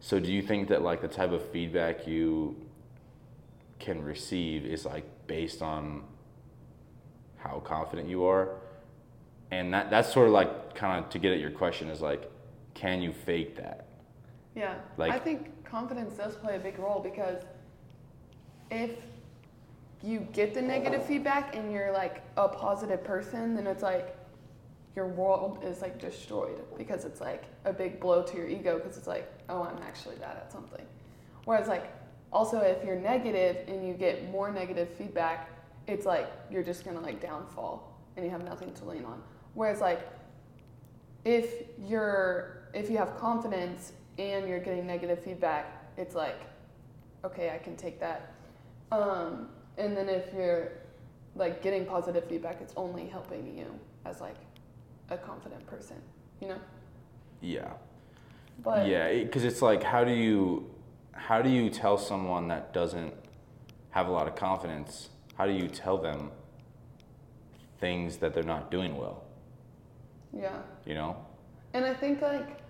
So 0.00 0.18
do 0.18 0.32
you 0.32 0.42
think 0.42 0.68
that 0.68 0.82
like 0.82 1.02
the 1.02 1.08
type 1.08 1.30
of 1.30 1.44
feedback 1.50 2.06
you 2.06 2.56
can 3.80 4.02
receive 4.02 4.64
is 4.64 4.84
like 4.84 5.04
based 5.26 5.62
on 5.62 6.02
how 7.38 7.60
confident 7.60 8.08
you 8.08 8.24
are? 8.24 8.56
And 9.50 9.74
that 9.74 9.90
that's 9.90 10.12
sort 10.12 10.28
of 10.28 10.32
like 10.32 10.74
kind 10.74 11.02
of 11.02 11.10
to 11.10 11.18
get 11.18 11.32
at 11.32 11.40
your 11.40 11.50
question 11.50 11.88
is 11.88 12.00
like 12.00 12.30
can 12.74 13.02
you 13.02 13.12
fake 13.12 13.56
that? 13.56 13.86
Yeah. 14.54 14.74
Like- 14.96 15.12
I 15.12 15.18
think 15.18 15.64
confidence 15.64 16.14
does 16.14 16.36
play 16.36 16.56
a 16.56 16.58
big 16.58 16.78
role 16.78 17.00
because 17.00 17.42
if 18.70 18.92
you 20.02 20.20
get 20.32 20.54
the 20.54 20.62
negative 20.62 21.04
feedback 21.04 21.54
and 21.54 21.72
you're 21.72 21.92
like 21.92 22.22
a 22.36 22.48
positive 22.48 23.04
person, 23.04 23.54
then 23.54 23.66
it's 23.66 23.82
like 23.82 24.16
your 24.96 25.06
world 25.06 25.62
is 25.64 25.82
like 25.82 26.00
destroyed 26.00 26.60
because 26.78 27.04
it's 27.04 27.20
like 27.20 27.44
a 27.64 27.72
big 27.72 28.00
blow 28.00 28.22
to 28.22 28.36
your 28.36 28.48
ego 28.48 28.78
because 28.78 28.96
it's 28.96 29.06
like, 29.06 29.30
oh, 29.48 29.62
I'm 29.62 29.82
actually 29.82 30.16
bad 30.16 30.36
at 30.36 30.50
something. 30.50 30.84
Whereas 31.44 31.68
like 31.68 31.92
also 32.32 32.60
if 32.60 32.84
you're 32.84 32.98
negative 32.98 33.68
and 33.68 33.86
you 33.86 33.94
get 33.94 34.30
more 34.30 34.50
negative 34.52 34.88
feedback, 34.90 35.50
it's 35.86 36.06
like 36.06 36.30
you're 36.50 36.62
just 36.62 36.84
gonna 36.84 37.00
like 37.00 37.20
downfall 37.20 37.96
and 38.16 38.24
you 38.24 38.30
have 38.30 38.44
nothing 38.44 38.72
to 38.74 38.84
lean 38.84 39.04
on. 39.04 39.22
Whereas 39.54 39.80
like 39.80 40.08
if 41.24 41.64
you're 41.78 42.68
if 42.72 42.88
you 42.88 42.96
have 42.98 43.16
confidence 43.16 43.92
and 44.18 44.48
you're 44.48 44.60
getting 44.60 44.86
negative 44.86 45.22
feedback, 45.22 45.92
it's 45.96 46.14
like, 46.14 46.40
okay, 47.24 47.50
I 47.50 47.58
can 47.58 47.76
take 47.76 47.98
that. 48.00 48.34
Um, 48.92 49.48
and 49.78 49.96
then 49.96 50.08
if 50.08 50.32
you're 50.34 50.72
like 51.34 51.62
getting 51.62 51.84
positive 51.84 52.24
feedback, 52.24 52.60
it's 52.60 52.74
only 52.76 53.06
helping 53.06 53.56
you 53.56 53.66
as 54.04 54.20
like 54.20 54.36
a 55.10 55.16
confident 55.16 55.66
person, 55.66 55.96
you 56.40 56.48
know. 56.48 56.58
Yeah. 57.40 57.72
But 58.62 58.86
yeah, 58.86 59.12
because 59.22 59.44
it's 59.44 59.62
like, 59.62 59.82
how 59.82 60.04
do 60.04 60.12
you, 60.12 60.70
how 61.20 61.42
do 61.42 61.50
you 61.50 61.68
tell 61.68 61.98
someone 61.98 62.48
that 62.48 62.72
doesn't 62.72 63.14
have 63.90 64.08
a 64.08 64.10
lot 64.10 64.26
of 64.26 64.34
confidence? 64.34 65.10
How 65.36 65.46
do 65.46 65.52
you 65.52 65.68
tell 65.68 65.98
them 65.98 66.30
things 67.78 68.16
that 68.18 68.34
they're 68.34 68.42
not 68.42 68.70
doing 68.70 68.96
well? 68.96 69.24
yeah, 70.32 70.58
You 70.86 70.94
know? 70.94 71.16
and 71.74 71.84
I 71.84 71.92
think 71.92 72.22
like 72.22 72.60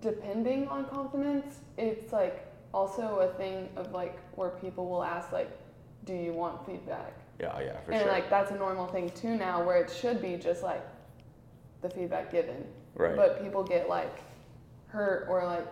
depending 0.00 0.68
on 0.68 0.84
confidence, 0.86 1.60
it's 1.76 2.12
like 2.12 2.46
also 2.72 3.20
a 3.20 3.28
thing 3.38 3.68
of 3.76 3.92
like 3.92 4.18
where 4.36 4.50
people 4.50 4.88
will 4.88 5.04
ask 5.04 5.32
like, 5.32 5.50
do 6.04 6.14
you 6.14 6.32
want 6.32 6.64
feedback? 6.64 7.12
Yeah, 7.40 7.58
yeah, 7.60 7.80
for 7.80 7.92
and 7.92 8.00
sure. 8.00 8.08
And 8.08 8.08
like 8.08 8.30
that's 8.30 8.50
a 8.52 8.56
normal 8.56 8.86
thing 8.86 9.10
too 9.10 9.36
now 9.36 9.64
where 9.64 9.80
it 9.82 9.90
should 9.90 10.22
be 10.22 10.36
just 10.36 10.62
like 10.62 10.84
the 11.82 11.90
feedback 11.90 12.32
given 12.32 12.64
right. 12.96 13.14
but 13.14 13.42
people 13.42 13.62
get 13.62 13.88
like 13.88 14.20
hurt 14.88 15.26
or 15.28 15.44
like 15.44 15.66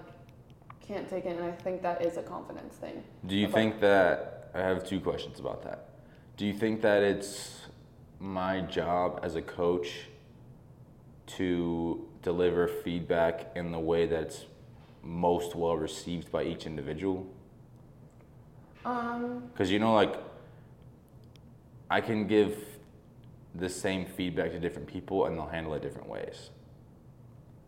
can't 0.87 1.09
take 1.09 1.25
it 1.25 1.37
and 1.37 1.45
i 1.45 1.51
think 1.51 1.83
that 1.83 2.03
is 2.03 2.17
a 2.17 2.23
confidence 2.23 2.77
thing 2.77 3.03
do 3.27 3.37
you 3.37 3.49
think 3.49 3.81
that 3.81 4.37
I 4.57 4.61
have 4.61 4.89
two 4.89 5.01
questions 5.01 5.39
about 5.39 5.63
that? 5.65 5.91
Do 6.39 6.47
you 6.47 6.55
think 6.55 6.81
that 6.81 7.03
it's 7.03 7.61
my 8.19 8.63
job 8.63 9.21
as 9.23 9.35
a 9.35 9.43
coach 9.43 10.07
to 11.27 12.09
deliver 12.23 12.67
feedback 12.67 13.53
in 13.55 13.71
the 13.71 13.79
way 13.79 14.07
that's 14.07 14.47
most 15.03 15.55
well 15.55 15.77
received 15.77 16.33
by 16.33 16.45
each 16.45 16.65
individual? 16.65 17.27
um 18.87 19.43
Because 19.53 19.71
you 19.71 19.79
know, 19.79 19.93
like, 19.93 20.15
I 21.91 22.01
can 22.01 22.27
give 22.27 22.57
the 23.55 23.69
same 23.69 24.07
feedback 24.07 24.53
to 24.53 24.59
different 24.59 24.89
people 24.89 25.27
and 25.27 25.37
they'll 25.37 25.47
handle 25.47 25.75
it 25.75 25.83
different 25.83 26.09
ways. 26.09 26.51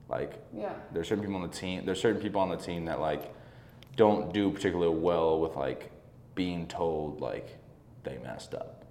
Like, 0.09 0.43
yeah 0.57 0.73
there's 0.93 1.09
certain 1.09 1.23
people 1.23 1.37
on 1.37 1.43
the 1.43 1.55
team, 1.55 1.85
there's 1.85 2.01
certain 2.01 2.21
people 2.21 2.41
on 2.41 2.49
the 2.49 2.57
team 2.57 2.87
that, 2.87 3.01
like, 3.01 3.35
don't 3.97 4.33
do 4.33 4.51
particularly 4.51 4.95
well 4.95 5.41
with, 5.41 5.57
like, 5.57 5.91
being 6.35 6.67
told, 6.67 7.21
like, 7.21 7.59
they 8.05 8.19
messed 8.19 8.55
up. 8.55 8.85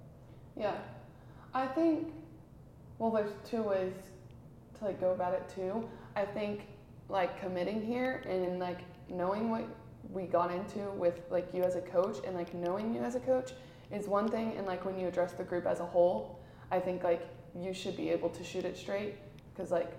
Yeah. 0.56 0.76
I 1.54 1.66
think 1.66 2.12
well 2.98 3.10
there's 3.10 3.32
two 3.48 3.62
ways 3.62 3.92
to 4.78 4.84
like 4.84 5.00
go 5.00 5.12
about 5.12 5.34
it 5.34 5.48
too. 5.54 5.88
I 6.16 6.24
think 6.24 6.62
like 7.08 7.40
committing 7.40 7.84
here 7.84 8.22
and 8.28 8.58
like 8.58 8.80
knowing 9.08 9.50
what 9.50 9.64
we 10.10 10.24
got 10.24 10.50
into 10.50 10.90
with 10.90 11.20
like 11.30 11.52
you 11.54 11.62
as 11.62 11.74
a 11.76 11.80
coach 11.80 12.18
and 12.26 12.36
like 12.36 12.54
knowing 12.54 12.94
you 12.94 13.02
as 13.02 13.14
a 13.14 13.20
coach 13.20 13.52
is 13.90 14.06
one 14.06 14.28
thing 14.28 14.54
and 14.56 14.66
like 14.66 14.84
when 14.84 14.98
you 14.98 15.08
address 15.08 15.32
the 15.32 15.44
group 15.44 15.66
as 15.66 15.80
a 15.80 15.86
whole, 15.86 16.38
I 16.70 16.78
think 16.78 17.02
like 17.02 17.26
you 17.58 17.72
should 17.72 17.96
be 17.96 18.10
able 18.10 18.28
to 18.30 18.44
shoot 18.44 18.64
it 18.64 18.76
straight 18.76 19.14
because 19.54 19.70
like 19.70 19.92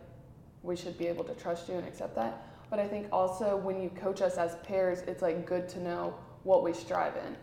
we 0.63 0.75
should 0.75 0.97
be 0.97 1.07
able 1.07 1.23
to 1.23 1.33
trust 1.35 1.69
you 1.69 1.75
and 1.75 1.87
accept 1.87 2.15
that. 2.15 2.45
But 2.69 2.79
I 2.79 2.87
think 2.87 3.07
also 3.11 3.57
when 3.57 3.81
you 3.81 3.89
coach 3.89 4.21
us 4.21 4.37
as 4.37 4.55
pairs, 4.57 5.01
it's 5.07 5.21
like 5.21 5.45
good 5.45 5.67
to 5.69 5.79
know 5.81 6.13
what 6.43 6.63
we 6.63 6.73
strive 6.73 7.13
in. 7.15 7.35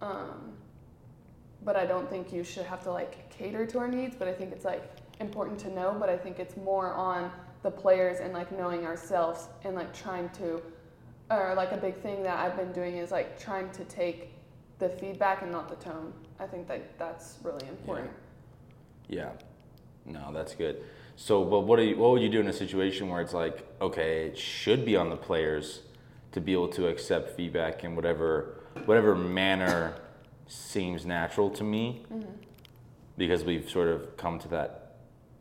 Um, 0.00 0.52
but 1.64 1.76
I 1.76 1.86
don't 1.86 2.08
think 2.08 2.32
you 2.32 2.44
should 2.44 2.66
have 2.66 2.82
to 2.84 2.90
like 2.90 3.30
cater 3.30 3.66
to 3.66 3.78
our 3.78 3.88
needs. 3.88 4.16
But 4.18 4.28
I 4.28 4.32
think 4.32 4.52
it's 4.52 4.64
like 4.64 4.82
important 5.20 5.58
to 5.60 5.70
know. 5.70 5.96
But 5.98 6.08
I 6.08 6.16
think 6.16 6.38
it's 6.38 6.56
more 6.56 6.92
on 6.92 7.30
the 7.62 7.70
players 7.70 8.20
and 8.20 8.32
like 8.32 8.50
knowing 8.56 8.84
ourselves 8.86 9.48
and 9.64 9.74
like 9.74 9.92
trying 9.94 10.28
to, 10.30 10.62
or 11.30 11.54
like 11.56 11.72
a 11.72 11.76
big 11.76 11.96
thing 11.96 12.22
that 12.22 12.38
I've 12.38 12.56
been 12.56 12.72
doing 12.72 12.96
is 12.96 13.10
like 13.10 13.38
trying 13.38 13.70
to 13.70 13.84
take 13.84 14.32
the 14.78 14.88
feedback 14.88 15.42
and 15.42 15.50
not 15.50 15.68
the 15.68 15.76
tone. 15.76 16.12
I 16.40 16.46
think 16.46 16.68
that 16.68 16.98
that's 16.98 17.38
really 17.42 17.66
important. 17.68 18.10
Yeah. 19.08 19.30
No, 20.04 20.30
that's 20.32 20.54
good. 20.54 20.84
So, 21.20 21.44
but 21.44 21.60
what, 21.62 21.80
you, 21.80 21.96
what 21.98 22.12
would 22.12 22.22
you 22.22 22.28
do 22.28 22.38
in 22.38 22.46
a 22.46 22.52
situation 22.52 23.08
where 23.08 23.20
it's 23.20 23.34
like, 23.34 23.66
okay, 23.80 24.26
it 24.28 24.38
should 24.38 24.84
be 24.84 24.94
on 24.94 25.10
the 25.10 25.16
players 25.16 25.80
to 26.30 26.40
be 26.40 26.52
able 26.52 26.68
to 26.68 26.86
accept 26.86 27.36
feedback 27.36 27.82
in 27.82 27.96
whatever 27.96 28.54
whatever 28.84 29.16
manner 29.16 29.94
seems 30.46 31.04
natural 31.04 31.50
to 31.50 31.64
me, 31.64 32.04
Mm-hmm. 32.12 32.30
because 33.16 33.42
we've 33.42 33.68
sort 33.68 33.88
of 33.88 34.16
come 34.16 34.38
to 34.38 34.48
that. 34.48 34.94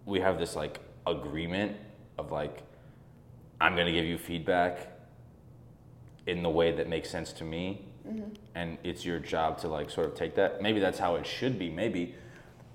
We 0.08 0.20
have 0.22 0.40
this 0.40 0.56
like 0.56 0.80
agreement 1.06 1.78
of 2.18 2.32
like, 2.32 2.64
I'm 3.62 3.76
gonna 3.76 3.92
give 3.92 4.06
you 4.06 4.18
feedback 4.18 4.80
in 6.26 6.42
the 6.42 6.50
way 6.50 6.72
that 6.72 6.90
makes 6.90 7.08
sense 7.12 7.32
to 7.34 7.44
me, 7.44 7.86
Mm-hmm. 8.08 8.30
and 8.56 8.80
it's 8.84 9.06
your 9.06 9.20
job 9.20 9.60
to 9.60 9.68
like 9.68 9.92
sort 9.92 10.08
of 10.08 10.16
take 10.16 10.34
that. 10.36 10.60
Maybe 10.60 10.80
that's 10.80 10.98
how 10.98 11.18
it 11.18 11.28
should 11.28 11.60
be, 11.60 11.70
maybe, 11.70 12.16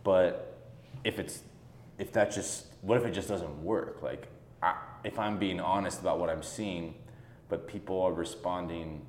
but 0.05 0.61
if 1.03 1.19
it's 1.19 1.43
if 1.99 2.13
that 2.13 2.33
just 2.33 2.67
what 2.81 2.99
if 2.99 3.05
it 3.05 3.13
just 3.13 3.29
doesn't 3.29 3.63
work 3.63 4.03
like 4.03 4.29
I, 4.63 4.77
if 5.05 5.19
i'm 5.19 5.39
being 5.39 5.61
honest 5.61 6.01
about 6.01 6.19
what 6.19 6.31
i'm 6.31 6.43
seeing 6.43 6.95
but 7.49 7.69
people 7.69 8.01
are 8.03 8.13
responding 8.13 9.05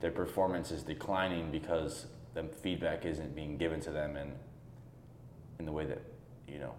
their 0.00 0.10
performance 0.10 0.70
is 0.70 0.82
declining 0.82 1.50
because 1.50 2.06
the 2.34 2.44
feedback 2.44 3.04
isn't 3.04 3.34
being 3.34 3.56
given 3.56 3.80
to 3.80 3.90
them 3.90 4.16
in 4.16 4.32
in 5.58 5.66
the 5.66 5.72
way 5.72 5.84
that 5.84 6.02
you 6.48 6.58
know 6.58 6.74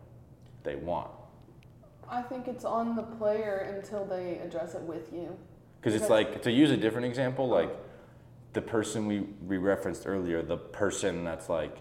they 0.64 0.76
want 0.76 1.10
I 2.10 2.22
think 2.22 2.50
it's 2.50 2.66
on 2.66 2.98
the 2.98 3.04
player 3.04 3.74
until 3.74 4.06
they 4.06 4.40
address 4.40 4.76
it 4.76 4.82
with 4.82 5.14
you. 5.14 5.34
because 5.80 5.96
it's 5.96 6.10
like 6.10 6.42
to 6.42 6.52
use 6.52 6.70
a 6.72 6.78
different 6.78 7.06
example 7.08 7.48
like 7.48 7.70
the 8.54 8.62
person 8.62 9.06
we, 9.06 9.22
we 9.48 9.58
referenced 9.58 10.06
earlier 10.06 10.42
the 10.42 10.58
person 10.58 11.24
that's 11.24 11.48
like 11.48 11.78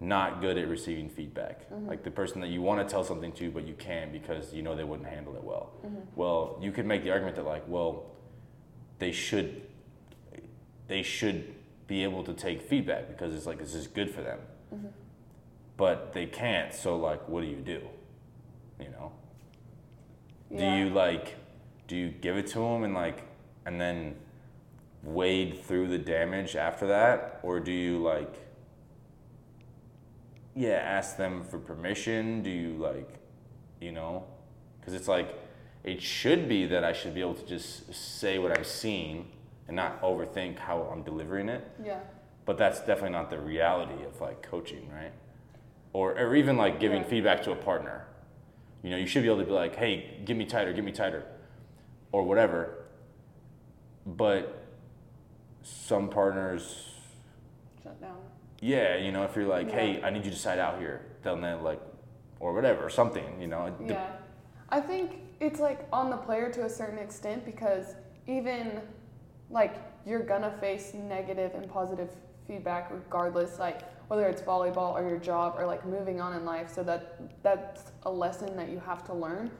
not 0.00 0.40
good 0.40 0.58
at 0.58 0.68
receiving 0.68 1.08
feedback. 1.08 1.70
Mm-hmm. 1.70 1.88
Like 1.88 2.02
the 2.02 2.10
person 2.10 2.40
that 2.40 2.48
you 2.48 2.62
want 2.62 2.86
to 2.86 2.90
tell 2.90 3.04
something 3.04 3.32
to 3.32 3.50
but 3.50 3.66
you 3.66 3.74
can't 3.74 4.12
because 4.12 4.52
you 4.52 4.62
know 4.62 4.76
they 4.76 4.84
wouldn't 4.84 5.08
handle 5.08 5.34
it 5.36 5.44
well. 5.44 5.72
Mm-hmm. 5.84 5.98
Well 6.14 6.58
you 6.60 6.72
could 6.72 6.86
make 6.86 7.02
the 7.02 7.10
argument 7.10 7.36
that 7.36 7.46
like 7.46 7.64
well 7.66 8.04
they 8.98 9.12
should 9.12 9.62
they 10.88 11.02
should 11.02 11.54
be 11.86 12.02
able 12.02 12.24
to 12.24 12.34
take 12.34 12.62
feedback 12.62 13.08
because 13.08 13.34
it's 13.34 13.46
like 13.46 13.58
this 13.58 13.74
is 13.74 13.86
good 13.86 14.10
for 14.10 14.22
them. 14.22 14.38
Mm-hmm. 14.74 14.86
But 15.76 16.12
they 16.12 16.26
can't 16.26 16.74
so 16.74 16.96
like 16.96 17.26
what 17.28 17.40
do 17.42 17.46
you 17.46 17.56
do? 17.56 17.82
You 18.78 18.90
know? 18.90 19.12
Do 20.54 20.64
you 20.64 20.90
like 20.90 21.36
do 21.88 21.96
you 21.96 22.08
give 22.10 22.36
it 22.36 22.46
to 22.48 22.58
them 22.58 22.84
and 22.84 22.94
like 22.94 23.22
and 23.64 23.80
then 23.80 24.14
wade 25.02 25.62
through 25.64 25.88
the 25.88 25.98
damage 25.98 26.54
after 26.54 26.86
that? 26.88 27.40
Or 27.42 27.60
do 27.60 27.72
you 27.72 27.98
like 27.98 28.45
yeah 30.56 30.76
ask 30.76 31.16
them 31.16 31.44
for 31.44 31.58
permission. 31.58 32.42
Do 32.42 32.50
you 32.50 32.70
like 32.78 33.08
you 33.80 33.92
know? 33.92 34.24
Because 34.80 34.94
it's 34.94 35.08
like 35.08 35.38
it 35.84 36.02
should 36.02 36.48
be 36.48 36.66
that 36.66 36.82
i 36.82 36.92
should 36.92 37.14
be 37.14 37.20
able 37.20 37.34
to 37.34 37.46
just 37.46 37.94
say 37.94 38.38
what 38.38 38.56
I've 38.58 38.66
seen 38.66 39.28
and 39.68 39.76
not 39.76 40.00
overthink 40.02 40.58
how 40.58 40.82
i'm 40.92 41.02
delivering 41.02 41.48
it. 41.48 41.68
Yeah. 41.84 42.00
but 42.44 42.56
that's 42.58 42.80
definitely 42.80 43.10
not 43.10 43.30
the 43.30 43.38
reality 43.38 44.04
of 44.04 44.20
like 44.20 44.42
coaching 44.42 44.88
right? 44.92 45.12
Or, 45.92 46.12
or 46.18 46.34
even 46.36 46.56
like 46.56 46.78
giving 46.80 47.04
feedback 47.04 47.42
to 47.44 47.52
a 47.52 47.56
partner. 47.56 48.06
You 48.82 48.90
know 48.90 48.96
you 48.96 49.06
should 49.06 49.22
be 49.22 49.28
able 49.28 49.40
to 49.40 49.44
be 49.44 49.52
like 49.52 49.76
hey 49.76 50.20
give 50.24 50.36
me 50.36 50.44
tighter 50.46 50.72
give 50.72 50.84
me 50.84 50.92
tighter 50.92 51.24
or 52.12 52.22
whatever. 52.22 52.84
But 54.06 54.64
some 55.62 56.08
partners 56.08 56.92
Shut 57.82 58.00
down. 58.00 58.16
Yeah 58.66 58.96
you 58.96 59.12
know 59.12 59.22
if 59.22 59.36
you're 59.36 59.46
like 59.46 59.70
hey 59.70 60.00
i 60.02 60.10
need 60.10 60.24
you 60.24 60.30
to 60.30 60.36
side 60.36 60.58
out 60.58 60.78
here 60.78 60.96
then 61.22 61.40
they 61.40 61.52
like 61.54 61.80
or 62.40 62.52
whatever 62.52 62.84
or 62.84 62.90
something 62.90 63.40
you 63.40 63.46
know 63.46 63.74
Yeah. 63.86 64.10
I 64.68 64.80
think 64.80 65.20
it's 65.40 65.60
like 65.60 65.86
on 65.92 66.10
the 66.10 66.16
player 66.16 66.50
to 66.52 66.64
a 66.64 66.68
certain 66.68 66.98
extent 66.98 67.44
because 67.44 67.94
even 68.26 68.80
like 69.50 69.76
you're 70.04 70.26
gonna 70.32 70.50
face 70.60 70.92
negative 70.94 71.54
and 71.54 71.68
positive 71.68 72.10
feedback 72.46 72.90
regardless, 72.90 73.58
like 73.58 73.82
whether 74.08 74.26
it's 74.26 74.42
volleyball 74.42 74.92
or 74.94 75.08
your 75.08 75.18
job 75.18 75.54
or 75.58 75.66
like 75.66 75.84
moving 75.86 76.20
on 76.20 76.32
in 76.34 76.44
life. 76.44 76.72
So 76.72 76.82
that 76.84 77.20
that's 77.42 77.92
a 78.04 78.10
lesson 78.10 78.56
that 78.56 78.68
you 78.68 78.80
have 78.80 79.04
to 79.04 79.14
learn. 79.14 79.50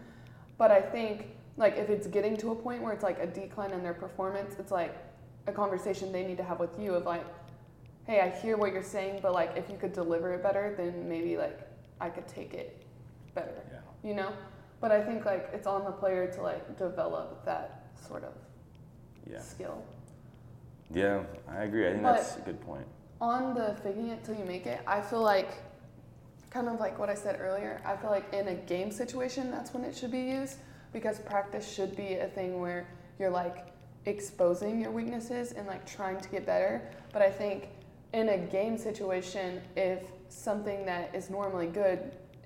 But 0.58 0.70
I 0.70 0.80
think 0.80 1.28
like 1.56 1.76
if 1.76 1.88
it's 1.88 2.06
getting 2.06 2.36
to 2.38 2.50
a 2.50 2.54
point 2.54 2.82
where 2.82 2.92
it's 2.92 3.02
like 3.02 3.18
a 3.20 3.26
decline 3.26 3.70
in 3.70 3.82
their 3.82 3.94
performance, 3.94 4.56
it's 4.58 4.72
like 4.72 4.96
a 5.46 5.52
conversation 5.52 6.12
they 6.12 6.24
need 6.24 6.36
to 6.38 6.44
have 6.44 6.58
with 6.58 6.78
you 6.78 6.94
of 6.94 7.04
like, 7.04 7.24
hey, 8.06 8.20
I 8.20 8.30
hear 8.30 8.56
what 8.56 8.72
you're 8.72 8.82
saying, 8.82 9.20
but 9.22 9.32
like 9.32 9.52
if 9.56 9.68
you 9.68 9.76
could 9.76 9.92
deliver 9.92 10.34
it 10.34 10.42
better, 10.42 10.74
then 10.76 11.08
maybe 11.08 11.36
like 11.36 11.60
I 12.00 12.08
could 12.08 12.28
take 12.28 12.54
it 12.54 12.86
better 13.36 13.52
yeah. 13.70 13.78
you 14.02 14.16
know? 14.16 14.32
But 14.80 14.90
i 14.90 15.00
think 15.02 15.24
like 15.24 15.48
it's 15.52 15.66
on 15.66 15.84
the 15.84 15.92
player 15.92 16.26
to 16.32 16.42
like 16.42 16.76
develop 16.76 17.44
that 17.44 17.86
sort 18.08 18.24
of 18.24 18.32
yeah. 19.30 19.40
skill. 19.40 19.84
Yeah 20.92 21.22
i 21.48 21.62
agree. 21.62 21.86
I 21.86 21.90
think 21.92 22.02
But- 22.02 22.16
that's 22.16 22.36
a 22.36 22.40
good 22.40 22.60
point. 22.60 22.86
on 23.20 23.54
the 23.54 23.76
faking 23.82 24.08
it 24.08 24.24
till 24.24 24.34
you 24.34 24.44
make 24.44 24.66
it 24.66 24.80
i 24.86 25.00
feel 25.00 25.22
like 25.22 25.50
kind 26.50 26.68
of 26.68 26.78
like 26.78 26.98
what 26.98 27.08
i 27.08 27.14
said 27.14 27.34
earlier 27.40 27.80
i 27.90 27.96
feel 27.96 28.10
like 28.10 28.26
in 28.34 28.48
a 28.48 28.54
game 28.72 28.90
situation 28.90 29.50
that's 29.50 29.72
when 29.72 29.82
it 29.84 29.96
should 29.96 30.10
be 30.10 30.24
used 30.38 30.58
because 30.92 31.18
practice 31.20 31.66
should 31.76 31.96
be 31.96 32.10
a 32.26 32.28
thing 32.28 32.60
where 32.60 32.86
you're 33.18 33.36
like 33.42 33.58
exposing 34.04 34.80
your 34.82 34.90
weaknesses 34.90 35.52
and 35.52 35.66
like 35.66 35.84
trying 35.98 36.20
to 36.20 36.28
get 36.28 36.46
better. 36.46 36.74
But 37.12 37.22
i 37.22 37.30
think 37.30 37.68
in 38.16 38.30
a 38.30 38.38
game 38.38 38.76
situation 38.78 39.60
if 39.76 40.00
something 40.28 40.86
that 40.86 41.14
is 41.14 41.28
normally 41.30 41.66
good 41.66 41.98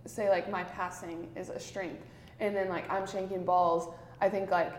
say 0.05 0.29
like 0.29 0.51
my 0.51 0.65
passing 0.65 1.29
is 1.37 1.49
a 1.49 1.61
strength 1.61 2.05
and 2.41 2.55
then 2.55 2.69
like 2.69 2.91
i'm 2.91 3.05
shanking 3.05 3.45
balls 3.45 3.95
i 4.21 4.29
think 4.29 4.51
like 4.51 4.73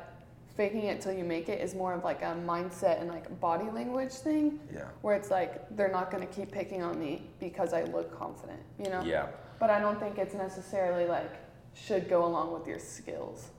faking 0.55 0.83
it 0.83 0.99
till 0.99 1.13
you 1.13 1.23
make 1.23 1.47
it 1.49 1.61
is 1.61 1.73
more 1.73 1.93
of 1.93 2.03
like 2.03 2.21
a 2.21 2.35
mindset 2.45 2.99
and 2.99 3.09
like 3.09 3.39
body 3.39 3.69
language 3.71 4.11
thing 4.11 4.59
yeah 4.73 4.83
where 5.01 5.15
it's 5.15 5.31
like 5.31 5.75
they're 5.75 5.91
not 5.91 6.11
to 6.11 6.27
keep 6.27 6.51
picking 6.51 6.83
on 6.83 6.99
me 6.99 7.23
because 7.39 7.73
I 7.73 7.83
look 7.83 8.17
confident, 8.17 8.59
you 8.77 8.89
know? 8.89 9.01
yeah 9.03 9.27
But 9.59 9.69
I 9.69 9.79
don't 9.79 9.99
think 9.99 10.17
it's 10.17 10.35
necessarily 10.35 11.05
like 11.05 11.31
should 11.73 12.09
go 12.09 12.25
along 12.25 12.51
with 12.53 12.67
your 12.67 12.79
skills. 12.79 13.49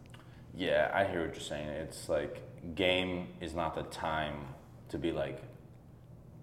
Yeah, 0.54 0.90
I 0.92 1.04
hear 1.04 1.22
what 1.24 1.34
you're 1.34 1.40
saying. 1.40 1.68
It's 1.68 2.08
like 2.08 2.42
game 2.74 3.28
is 3.40 3.54
not 3.54 3.74
the 3.74 3.84
time 3.84 4.34
to 4.90 4.98
be 4.98 5.12
like 5.12 5.42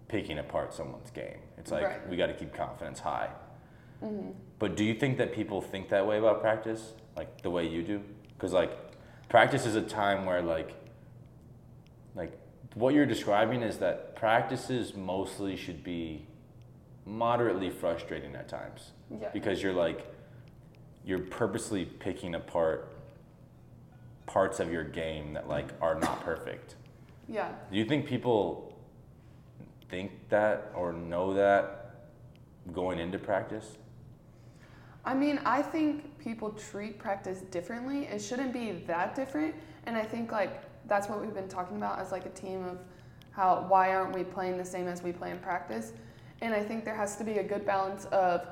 picking 0.10 0.40
apart 0.40 0.74
someone's 0.74 1.12
game. 1.12 1.38
It's 1.58 1.72
like 1.72 1.84
Right. 1.86 2.10
we 2.10 2.18
got 2.18 2.28
to 2.28 2.34
keep 2.34 2.54
confidence 2.54 3.00
high. 3.00 3.30
hmm 4.02 4.32
But 4.58 4.76
do 4.76 4.84
you 4.84 4.94
think 4.94 5.18
that 5.20 5.32
people 5.32 5.62
think 5.62 5.88
that 5.90 6.06
way 6.06 6.18
about 6.18 6.42
practice, 6.42 6.94
like 7.16 7.42
the 7.42 7.50
way 7.50 7.66
you 7.68 7.82
do? 7.84 8.02
Because 8.34 8.52
like 8.52 8.72
practice 9.30 9.66
is 9.66 9.76
a 9.76 9.82
time 9.82 10.26
where 10.26 10.42
like 10.42 10.74
like 12.16 12.34
what 12.74 12.94
you're 12.94 13.06
describing 13.06 13.62
is 13.62 13.78
that 13.78 14.16
practices 14.16 14.96
mostly 14.96 15.56
should 15.56 15.84
be 15.84 16.26
moderately 17.06 17.70
frustrating 17.70 18.36
at 18.36 18.48
times 18.50 18.92
Yeah. 19.10 19.30
because 19.32 19.62
you're 19.64 19.74
like 19.74 20.06
you're 21.06 21.20
purposely 21.20 21.86
picking 21.86 22.36
apart 22.36 22.94
parts 24.26 24.60
of 24.60 24.72
your 24.72 24.84
game 24.84 25.34
that 25.34 25.48
like 25.48 25.70
are 25.82 25.96
not 26.00 26.22
perfect. 26.24 26.76
Yeah. 27.28 27.52
Do 27.72 27.78
you 27.78 27.86
think 27.86 28.06
people 28.08 28.69
think 29.90 30.12
that 30.30 30.72
or 30.76 30.94
know 30.94 31.34
that 31.34 31.96
going 32.72 33.00
into 33.00 33.18
practice? 33.18 33.78
I 35.06 35.14
mean, 35.14 35.40
I 35.46 35.62
think 35.62 36.20
people 36.20 36.52
treat 36.52 37.00
practice 37.00 37.42
differently. 37.42 38.06
It 38.06 38.20
shouldn't 38.20 38.54
be 38.54 38.72
that 38.88 39.16
different. 39.16 39.56
And 39.86 39.98
I 39.98 40.04
think 40.04 40.32
like 40.32 40.62
that's 40.88 41.08
what 41.08 41.22
we've 41.22 41.34
been 41.34 41.48
talking 41.48 41.78
about 41.78 42.00
as 42.00 42.12
like 42.12 42.26
a 42.26 42.30
team 42.30 42.64
of 42.66 42.78
how 43.32 43.66
why 43.68 43.94
aren't 43.96 44.14
we 44.14 44.24
playing 44.24 44.58
the 44.58 44.66
same 44.66 44.88
as 44.88 45.02
we 45.02 45.12
play 45.12 45.32
in 45.32 45.40
practice? 45.40 45.94
And 46.42 46.54
I 46.54 46.64
think 46.64 46.86
there 46.86 46.96
has 46.96 47.16
to 47.18 47.24
be 47.24 47.40
a 47.40 47.44
good 47.44 47.66
balance 47.66 48.06
of, 48.06 48.48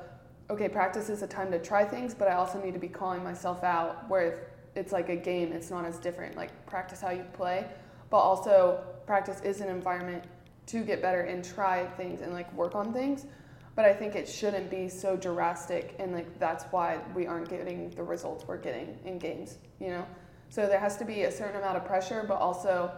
okay, 0.50 0.68
practice 0.68 1.08
is 1.08 1.22
a 1.22 1.26
time 1.26 1.50
to 1.52 1.58
try 1.58 1.84
things, 1.84 2.14
but 2.14 2.28
I 2.28 2.34
also 2.34 2.62
need 2.62 2.74
to 2.74 2.80
be 2.80 2.88
calling 2.88 3.22
myself 3.22 3.62
out 3.64 4.08
where 4.08 4.48
it's 4.74 4.92
like 4.92 5.08
a 5.08 5.16
game, 5.16 5.52
it's 5.52 5.70
not 5.70 5.84
as 5.84 5.98
different. 5.98 6.36
Like 6.36 6.66
practice 6.66 7.00
how 7.00 7.10
you 7.10 7.24
play, 7.32 7.66
but 8.10 8.18
also 8.18 8.82
practice 9.06 9.40
is 9.40 9.60
an 9.60 9.68
environment 9.68 10.24
to 10.68 10.82
get 10.82 11.02
better 11.02 11.22
and 11.22 11.44
try 11.44 11.86
things 11.96 12.20
and 12.20 12.32
like 12.32 12.52
work 12.54 12.74
on 12.74 12.92
things. 12.92 13.26
But 13.74 13.84
I 13.84 13.94
think 13.94 14.16
it 14.16 14.28
shouldn't 14.28 14.70
be 14.70 14.88
so 14.88 15.16
drastic, 15.16 15.94
and 15.98 16.12
like 16.12 16.38
that's 16.38 16.64
why 16.64 16.98
we 17.14 17.26
aren't 17.26 17.48
getting 17.48 17.90
the 17.90 18.02
results 18.02 18.44
we're 18.46 18.56
getting 18.56 18.98
in 19.04 19.18
games, 19.18 19.58
you 19.80 19.90
know? 19.90 20.04
So 20.50 20.66
there 20.66 20.80
has 20.80 20.96
to 20.96 21.04
be 21.04 21.22
a 21.22 21.30
certain 21.30 21.56
amount 21.56 21.76
of 21.76 21.84
pressure, 21.84 22.24
but 22.26 22.38
also 22.38 22.90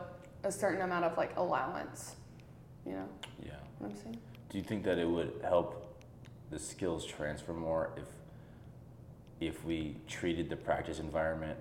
a 0.44 0.50
certain 0.50 0.80
amount 0.80 1.04
of 1.04 1.16
like 1.16 1.36
allowance, 1.36 2.16
you 2.86 2.92
know 2.92 3.08
Yeah. 3.44 3.52
what 3.78 3.90
I'm 3.90 3.96
saying? 3.96 4.18
Do 4.48 4.58
you 4.58 4.64
think 4.64 4.84
that 4.84 4.98
it 4.98 5.06
would 5.06 5.40
help 5.42 6.02
the 6.50 6.58
skills 6.58 7.04
transfer 7.04 7.52
more 7.52 7.92
if 7.96 8.04
if 9.40 9.64
we 9.64 9.96
treated 10.06 10.50
the 10.50 10.56
practice 10.56 10.98
environment 10.98 11.58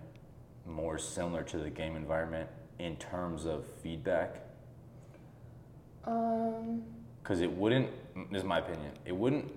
more 0.66 0.98
similar 0.98 1.44
to 1.44 1.58
the 1.58 1.70
game 1.70 1.96
environment 1.96 2.50
in 2.78 2.96
terms 2.98 3.46
of 3.46 3.66
feedback? 3.82 4.49
Um, 6.10 6.82
Because 7.22 7.42
it 7.42 7.52
wouldn't, 7.52 7.90
this 8.32 8.42
is 8.42 8.48
my 8.48 8.60
opinion, 8.60 8.92
it 9.06 9.16
wouldn't 9.16 9.52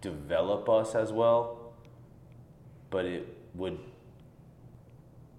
develop 0.00 0.68
us 0.68 0.94
as 0.94 1.12
well, 1.12 1.72
but 2.90 3.04
it 3.04 3.26
would 3.54 3.78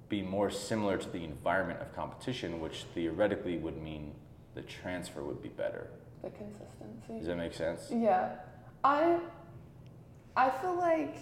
be 0.09 0.21
more 0.21 0.49
similar 0.49 0.97
to 0.97 1.09
the 1.09 1.23
environment 1.23 1.79
of 1.79 1.95
competition, 1.95 2.59
which 2.59 2.83
theoretically 2.93 3.57
would 3.57 3.81
mean 3.81 4.11
the 4.55 4.61
transfer 4.63 5.23
would 5.23 5.41
be 5.41 5.49
better. 5.49 5.87
the 6.23 6.29
consistency. 6.31 7.19
Does 7.19 7.27
that 7.27 7.37
make 7.37 7.53
sense? 7.53 7.87
Yeah, 7.91 8.31
I 8.83 9.19
I 10.35 10.49
feel 10.49 10.75
like 10.75 11.15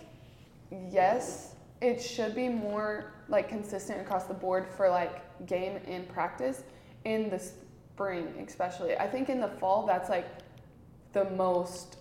yes, 0.89 1.53
it 1.81 2.01
should 2.01 2.33
be 2.33 2.49
more 2.49 3.11
like 3.29 3.47
consistent 3.49 4.01
across 4.01 4.23
the 4.23 4.33
board 4.33 4.65
for 4.75 4.89
like 4.89 5.45
game 5.45 5.79
and 5.85 6.07
practice 6.09 6.63
in 7.05 7.29
the 7.29 7.39
spring 7.97 8.27
especially. 8.47 8.95
I 8.95 9.07
think 9.07 9.27
in 9.27 9.41
the 9.41 9.47
fall 9.47 9.87
that's 9.87 10.07
like 10.07 10.27
the 11.13 11.25
most 11.31 11.97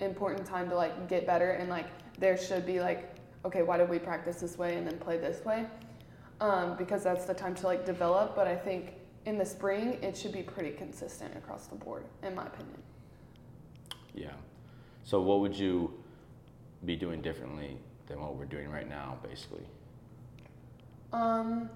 important 0.00 0.46
time 0.46 0.68
to 0.68 0.76
like 0.76 1.08
get 1.08 1.26
better 1.26 1.52
and 1.52 1.70
like 1.70 1.86
there 2.18 2.36
should 2.36 2.66
be 2.66 2.80
like 2.80 3.14
okay, 3.46 3.62
why 3.62 3.78
did 3.78 3.88
we 3.88 3.98
practice 3.98 4.40
this 4.40 4.58
way 4.58 4.76
and 4.76 4.86
then 4.86 4.98
play 4.98 5.16
this 5.16 5.42
way? 5.44 5.64
Um, 6.40 6.76
because 6.76 7.04
that's 7.04 7.24
the 7.24 7.32
time 7.32 7.54
to 7.54 7.66
like 7.66 7.86
develop, 7.86 8.34
but 8.34 8.46
I 8.46 8.56
think 8.56 8.94
in 9.24 9.38
the 9.38 9.46
spring 9.46 9.98
it 10.02 10.16
should 10.16 10.32
be 10.32 10.42
pretty 10.42 10.72
consistent 10.72 11.34
across 11.34 11.66
the 11.66 11.76
board 11.76 12.04
in 12.22 12.34
my 12.34 12.44
opinion. 12.44 12.82
Yeah. 14.14 14.32
So 15.02 15.22
what 15.22 15.40
would 15.40 15.56
you 15.56 15.94
be 16.84 16.94
doing 16.94 17.22
differently 17.22 17.78
than 18.06 18.20
what 18.20 18.36
we're 18.36 18.44
doing 18.44 18.68
right 18.68 18.88
now, 18.88 19.16
basically? 19.26 19.64
Um, 21.14 21.70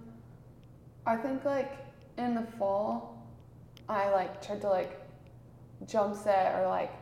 I 1.06 1.16
think 1.16 1.46
like 1.46 1.78
in 2.18 2.34
the 2.34 2.46
fall, 2.58 3.19
I 3.90 4.10
like 4.10 4.40
tried 4.40 4.60
to 4.60 4.68
like 4.68 5.00
jump 5.86 6.14
set 6.14 6.54
or 6.54 6.68
like 6.68 6.92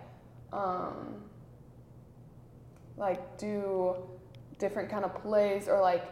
um 0.53 1.23
like 2.97 3.37
do 3.37 3.95
different 4.59 4.89
kind 4.91 5.05
of 5.05 5.15
plays 5.23 5.69
or 5.69 5.81
like 5.83 6.05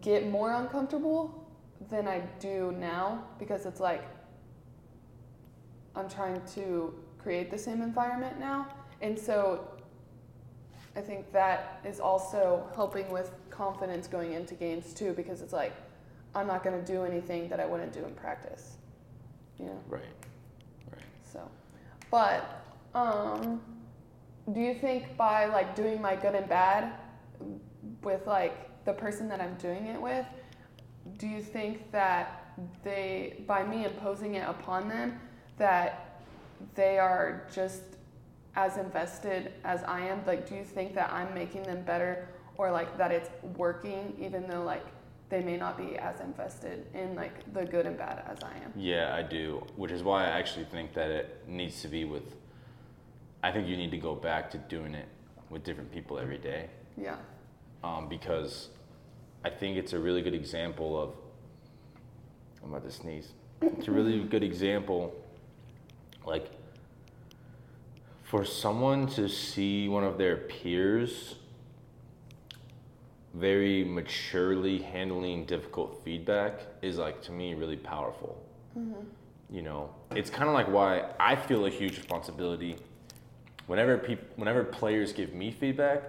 get 0.00 0.28
more 0.28 0.52
uncomfortable 0.52 1.48
than 1.88 2.08
I 2.08 2.20
do 2.40 2.74
now 2.78 3.24
because 3.38 3.64
it's 3.64 3.80
like 3.80 4.02
I'm 5.94 6.08
trying 6.08 6.42
to 6.54 6.92
create 7.18 7.50
the 7.50 7.58
same 7.58 7.80
environment 7.80 8.40
now. 8.40 8.66
And 9.00 9.16
so 9.16 9.68
I 10.96 11.00
think 11.00 11.32
that 11.32 11.80
is 11.84 12.00
also 12.00 12.68
helping 12.74 13.08
with 13.10 13.30
confidence 13.50 14.08
going 14.08 14.32
into 14.32 14.54
games 14.54 14.92
too 14.92 15.12
because 15.12 15.42
it's 15.42 15.52
like 15.52 15.72
I'm 16.34 16.48
not 16.48 16.64
going 16.64 16.78
to 16.78 16.92
do 16.92 17.04
anything 17.04 17.48
that 17.50 17.60
I 17.60 17.66
wouldn't 17.66 17.92
do 17.92 18.04
in 18.04 18.14
practice. 18.14 18.78
You 19.58 19.66
know. 19.66 19.80
Right. 19.88 20.00
Right. 20.02 20.23
But 22.14 22.62
um, 22.94 23.60
do 24.52 24.60
you 24.60 24.74
think 24.74 25.16
by 25.16 25.46
like 25.46 25.74
doing 25.74 26.00
my 26.00 26.14
good 26.14 26.36
and 26.36 26.48
bad 26.48 26.92
with 28.04 28.24
like 28.24 28.84
the 28.84 28.92
person 28.92 29.28
that 29.30 29.40
I'm 29.40 29.54
doing 29.54 29.86
it 29.86 30.00
with, 30.00 30.24
do 31.18 31.26
you 31.26 31.42
think 31.42 31.90
that 31.90 32.54
they 32.84 33.42
by 33.48 33.64
me 33.64 33.84
imposing 33.84 34.36
it 34.36 34.48
upon 34.48 34.88
them 34.88 35.18
that 35.58 36.22
they 36.76 37.00
are 37.00 37.48
just 37.52 37.82
as 38.54 38.76
invested 38.76 39.52
as 39.64 39.82
I 39.82 40.02
am? 40.02 40.24
Like, 40.24 40.48
do 40.48 40.54
you 40.54 40.62
think 40.62 40.94
that 40.94 41.12
I'm 41.12 41.34
making 41.34 41.64
them 41.64 41.82
better 41.82 42.28
or 42.58 42.70
like 42.70 42.96
that 42.96 43.10
it's 43.10 43.30
working 43.56 44.14
even 44.20 44.46
though 44.46 44.62
like 44.62 44.86
they 45.34 45.42
may 45.42 45.56
not 45.56 45.76
be 45.76 45.96
as 45.96 46.20
invested 46.20 46.86
in 46.94 47.16
like 47.16 47.52
the 47.52 47.64
good 47.64 47.86
and 47.86 47.98
bad 47.98 48.22
as 48.30 48.38
I 48.44 48.52
am? 48.64 48.72
Yeah, 48.76 49.16
I 49.16 49.22
do, 49.22 49.66
which 49.74 49.90
is 49.90 50.04
why 50.04 50.22
I 50.26 50.28
actually 50.28 50.66
think 50.66 50.94
that 50.94 51.10
it 51.10 51.42
needs 51.48 51.82
to 51.82 51.88
be 51.88 52.04
with. 52.04 52.22
I 53.42 53.50
think 53.50 53.66
you 53.66 53.76
need 53.76 53.90
to 53.90 53.98
go 53.98 54.14
back 54.14 54.48
to 54.52 54.58
doing 54.58 54.94
it 54.94 55.08
with 55.50 55.64
different 55.64 55.90
people 55.92 56.20
every 56.20 56.38
day, 56.38 56.68
Yeah. 56.96 57.16
um, 57.82 58.08
because 58.08 58.68
I 59.44 59.50
think 59.50 59.76
it's 59.76 59.92
a 59.92 59.98
really 59.98 60.22
good 60.22 60.34
example 60.34 61.00
of. 61.02 61.10
I'm 62.62 62.70
about 62.70 62.84
to 62.84 62.92
sneeze. 62.92 63.32
It's 63.60 63.88
a 63.88 63.90
really 63.90 64.22
good 64.22 64.44
example, 64.44 65.12
like. 66.24 66.46
For 68.22 68.44
someone 68.44 69.06
to 69.08 69.28
see 69.28 69.88
one 69.88 70.02
of 70.02 70.16
their 70.16 70.36
peers 70.36 71.36
very 73.34 73.84
maturely 73.84 74.78
handling 74.78 75.44
difficult 75.44 76.00
feedback 76.04 76.60
is 76.82 76.98
like 76.98 77.20
to 77.22 77.32
me 77.32 77.54
really 77.54 77.76
powerful. 77.76 78.40
Mm-hmm. 78.78 79.00
You 79.50 79.62
know, 79.62 79.90
it's 80.12 80.30
kind 80.30 80.48
of 80.48 80.54
like 80.54 80.68
why 80.68 81.10
I 81.18 81.36
feel 81.36 81.66
a 81.66 81.70
huge 81.70 81.96
responsibility 81.96 82.76
whenever 83.66 83.98
peop- 83.98 84.36
whenever 84.36 84.62
players 84.64 85.12
give 85.12 85.34
me 85.34 85.50
feedback. 85.50 86.02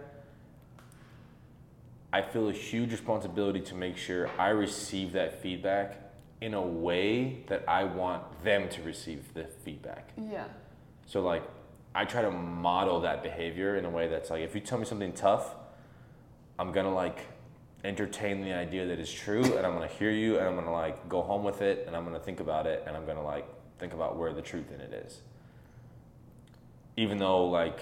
I 2.13 2.21
feel 2.21 2.47
a 2.47 2.53
huge 2.53 2.91
responsibility 2.91 3.59
to 3.61 3.75
make 3.75 3.97
sure 3.97 4.29
I 4.39 4.49
receive 4.49 5.11
that 5.13 5.41
feedback 5.41 5.97
in 6.39 6.53
a 6.53 6.61
way 6.61 7.43
that 7.47 7.67
I 7.67 7.83
want 7.83 8.23
them 8.43 8.69
to 8.69 8.81
receive 8.83 9.33
the 9.33 9.45
feedback. 9.65 10.11
Yeah. 10.17 10.45
So 11.07 11.21
like 11.21 11.43
I 11.93 12.05
try 12.05 12.21
to 12.21 12.31
model 12.31 13.01
that 13.01 13.23
behavior 13.23 13.75
in 13.77 13.85
a 13.85 13.89
way 13.89 14.07
that's 14.07 14.29
like 14.29 14.43
if 14.43 14.53
you 14.53 14.61
tell 14.61 14.77
me 14.77 14.85
something 14.85 15.11
tough, 15.11 15.55
I'm 16.57 16.71
gonna 16.71 16.93
like 16.93 17.19
entertain 17.83 18.41
the 18.41 18.53
idea 18.53 18.87
that 18.87 18.99
it's 18.99 19.11
true 19.11 19.43
and 19.43 19.65
I'm 19.65 19.73
gonna 19.73 19.87
hear 19.87 20.11
you 20.11 20.37
and 20.37 20.47
I'm 20.47 20.55
gonna 20.55 20.71
like 20.71 21.07
go 21.07 21.21
home 21.21 21.43
with 21.43 21.61
it 21.61 21.83
and 21.85 21.95
I'm 21.95 22.03
gonna 22.03 22.19
think 22.19 22.39
about 22.39 22.65
it 22.65 22.83
and 22.87 22.95
I'm 22.95 23.05
gonna 23.05 23.23
like 23.23 23.47
think 23.79 23.93
about 23.93 24.17
where 24.17 24.33
the 24.33 24.41
truth 24.41 24.71
in 24.71 24.81
it 24.81 24.93
is. 25.05 25.21
Even 26.97 27.17
though 27.17 27.45
like 27.45 27.79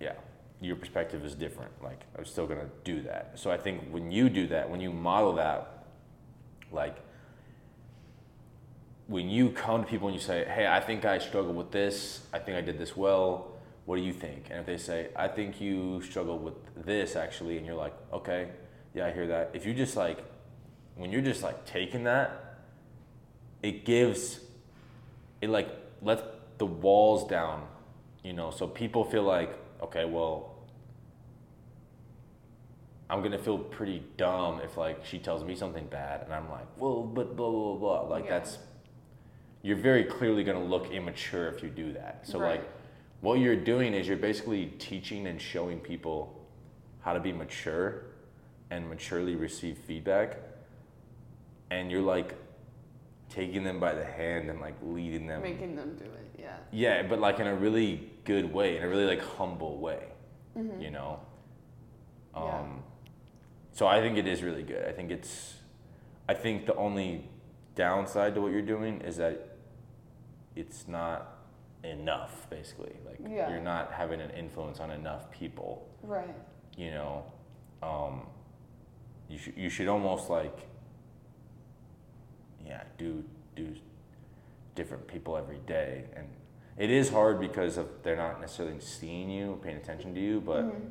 yeah, 0.00 0.14
your 0.60 0.76
perspective 0.76 1.24
is 1.24 1.34
different. 1.34 1.72
Like 1.82 2.00
I'm 2.16 2.24
still 2.24 2.46
gonna 2.46 2.68
do 2.84 3.02
that. 3.02 3.32
So 3.34 3.50
I 3.50 3.56
think 3.56 3.88
when 3.90 4.10
you 4.10 4.28
do 4.28 4.46
that, 4.48 4.70
when 4.70 4.80
you 4.80 4.92
model 4.92 5.34
that, 5.34 5.86
like 6.70 6.96
when 9.06 9.28
you 9.28 9.50
come 9.50 9.82
to 9.82 9.88
people 9.88 10.08
and 10.08 10.14
you 10.14 10.20
say, 10.20 10.44
"Hey, 10.44 10.66
I 10.66 10.80
think 10.80 11.04
I 11.04 11.18
struggled 11.18 11.56
with 11.56 11.70
this. 11.70 12.26
I 12.32 12.38
think 12.38 12.56
I 12.56 12.60
did 12.60 12.78
this 12.78 12.96
well. 12.96 13.53
What 13.86 13.96
do 13.96 14.02
you 14.02 14.12
think?" 14.12 14.48
And 14.50 14.60
if 14.60 14.66
they 14.66 14.76
say, 14.78 15.08
"I 15.16 15.28
think 15.28 15.60
you 15.60 16.00
struggle 16.02 16.38
with 16.38 16.54
this 16.84 17.16
actually," 17.16 17.58
and 17.58 17.66
you're 17.66 17.74
like, 17.76 17.94
"Okay, 18.12 18.48
yeah, 18.94 19.06
I 19.06 19.12
hear 19.12 19.26
that." 19.28 19.50
If 19.52 19.66
you 19.66 19.74
just 19.74 19.96
like, 19.96 20.18
when 20.96 21.10
you're 21.12 21.22
just 21.22 21.42
like 21.42 21.64
taking 21.66 22.04
that, 22.04 22.30
it 23.62 23.84
gives, 23.84 24.40
it 25.40 25.50
like 25.50 25.68
lets 26.02 26.22
the 26.58 26.66
walls 26.66 27.26
down, 27.28 27.66
you 28.22 28.32
know, 28.32 28.50
so 28.50 28.66
people 28.66 29.04
feel 29.04 29.22
like, 29.24 29.56
okay, 29.82 30.04
well. 30.04 30.50
I'm 33.10 33.22
gonna 33.22 33.38
feel 33.38 33.58
pretty 33.58 34.02
dumb 34.16 34.60
if 34.64 34.78
like 34.78 35.04
she 35.04 35.18
tells 35.18 35.44
me 35.44 35.54
something 35.54 35.86
bad 35.86 36.22
and 36.22 36.32
I'm 36.32 36.50
like, 36.50 36.66
well, 36.78 37.02
but 37.02 37.36
blah 37.36 37.50
blah 37.50 37.74
blah. 37.76 38.02
blah. 38.04 38.08
Like 38.08 38.24
Yeah. 38.24 38.38
that's 38.38 38.58
you're 39.62 39.76
very 39.76 40.04
clearly 40.04 40.42
to 40.58 40.64
look 40.64 40.90
immature 40.90 41.48
if 41.48 41.62
you 41.62 41.68
do 41.68 41.92
that. 41.92 42.26
So 42.26 42.38
Right. 42.38 42.60
like 42.60 42.68
what 43.24 43.38
you're 43.40 43.56
doing 43.56 43.94
is 43.94 44.06
you're 44.06 44.18
basically 44.18 44.66
teaching 44.78 45.26
and 45.26 45.40
showing 45.40 45.80
people 45.80 46.46
how 47.00 47.14
to 47.14 47.20
be 47.20 47.32
mature 47.32 48.02
and 48.70 48.88
maturely 48.88 49.34
receive 49.34 49.78
feedback 49.78 50.38
and 51.70 51.90
you're 51.90 52.02
like 52.02 52.34
taking 53.30 53.64
them 53.64 53.80
by 53.80 53.94
the 53.94 54.04
hand 54.04 54.50
and 54.50 54.60
like 54.60 54.74
leading 54.82 55.26
them 55.26 55.40
Making 55.42 55.74
them 55.74 55.96
do 55.96 56.04
it. 56.04 56.38
Yeah. 56.38 56.56
yeah 56.70 57.02
but 57.02 57.18
like 57.18 57.40
in 57.40 57.46
a 57.46 57.54
really 57.54 58.10
good 58.24 58.52
way 58.52 58.76
in 58.76 58.82
a 58.82 58.88
really 58.88 59.06
like 59.06 59.22
humble 59.22 59.78
way 59.78 60.04
you 60.78 60.90
know 60.90 61.18
um 62.34 62.44
Yeah. 62.44 62.62
so 63.72 63.86
i 63.86 64.00
think 64.02 64.18
it 64.18 64.26
is 64.26 64.42
really 64.42 64.62
good 64.62 64.84
i 64.86 64.92
think 64.92 65.10
it's 65.10 65.54
i 66.28 66.34
think 66.34 66.66
the 66.66 66.74
only 66.76 67.28
downside 67.74 68.34
to 68.34 68.40
what 68.42 68.52
you're 68.52 68.62
doing 68.76 69.00
is 69.00 69.16
that 69.16 69.56
it's 70.54 70.86
not 70.86 71.33
enough, 71.84 72.48
basically. 72.50 72.94
Like 73.06 73.18
Yeah. 73.20 73.50
you're 73.50 73.60
not 73.60 73.92
having 73.92 74.20
an 74.20 74.30
influence 74.30 74.80
on 74.80 74.90
enough 74.90 75.30
people. 75.30 75.86
Right. 76.02 76.34
You 76.76 76.90
know, 76.90 77.24
um, 77.82 78.26
you 79.28 79.38
should 79.38 79.56
you 79.56 79.68
should 79.68 79.88
almost 79.88 80.28
like, 80.30 80.66
yeah, 82.64 82.82
do 82.98 83.24
do 83.54 83.74
different 84.74 85.06
people 85.06 85.36
every 85.36 85.58
day, 85.66 86.04
and 86.16 86.26
it 86.76 86.90
is 86.90 87.10
hard 87.10 87.38
because 87.38 87.76
of 87.76 87.88
they're 88.02 88.16
not 88.16 88.40
necessarily 88.40 88.80
seeing 88.80 89.30
you, 89.30 89.60
paying 89.62 89.76
attention 89.76 90.14
to 90.14 90.20
you, 90.20 90.40
but 90.40 90.64
Mhm. 90.64 90.90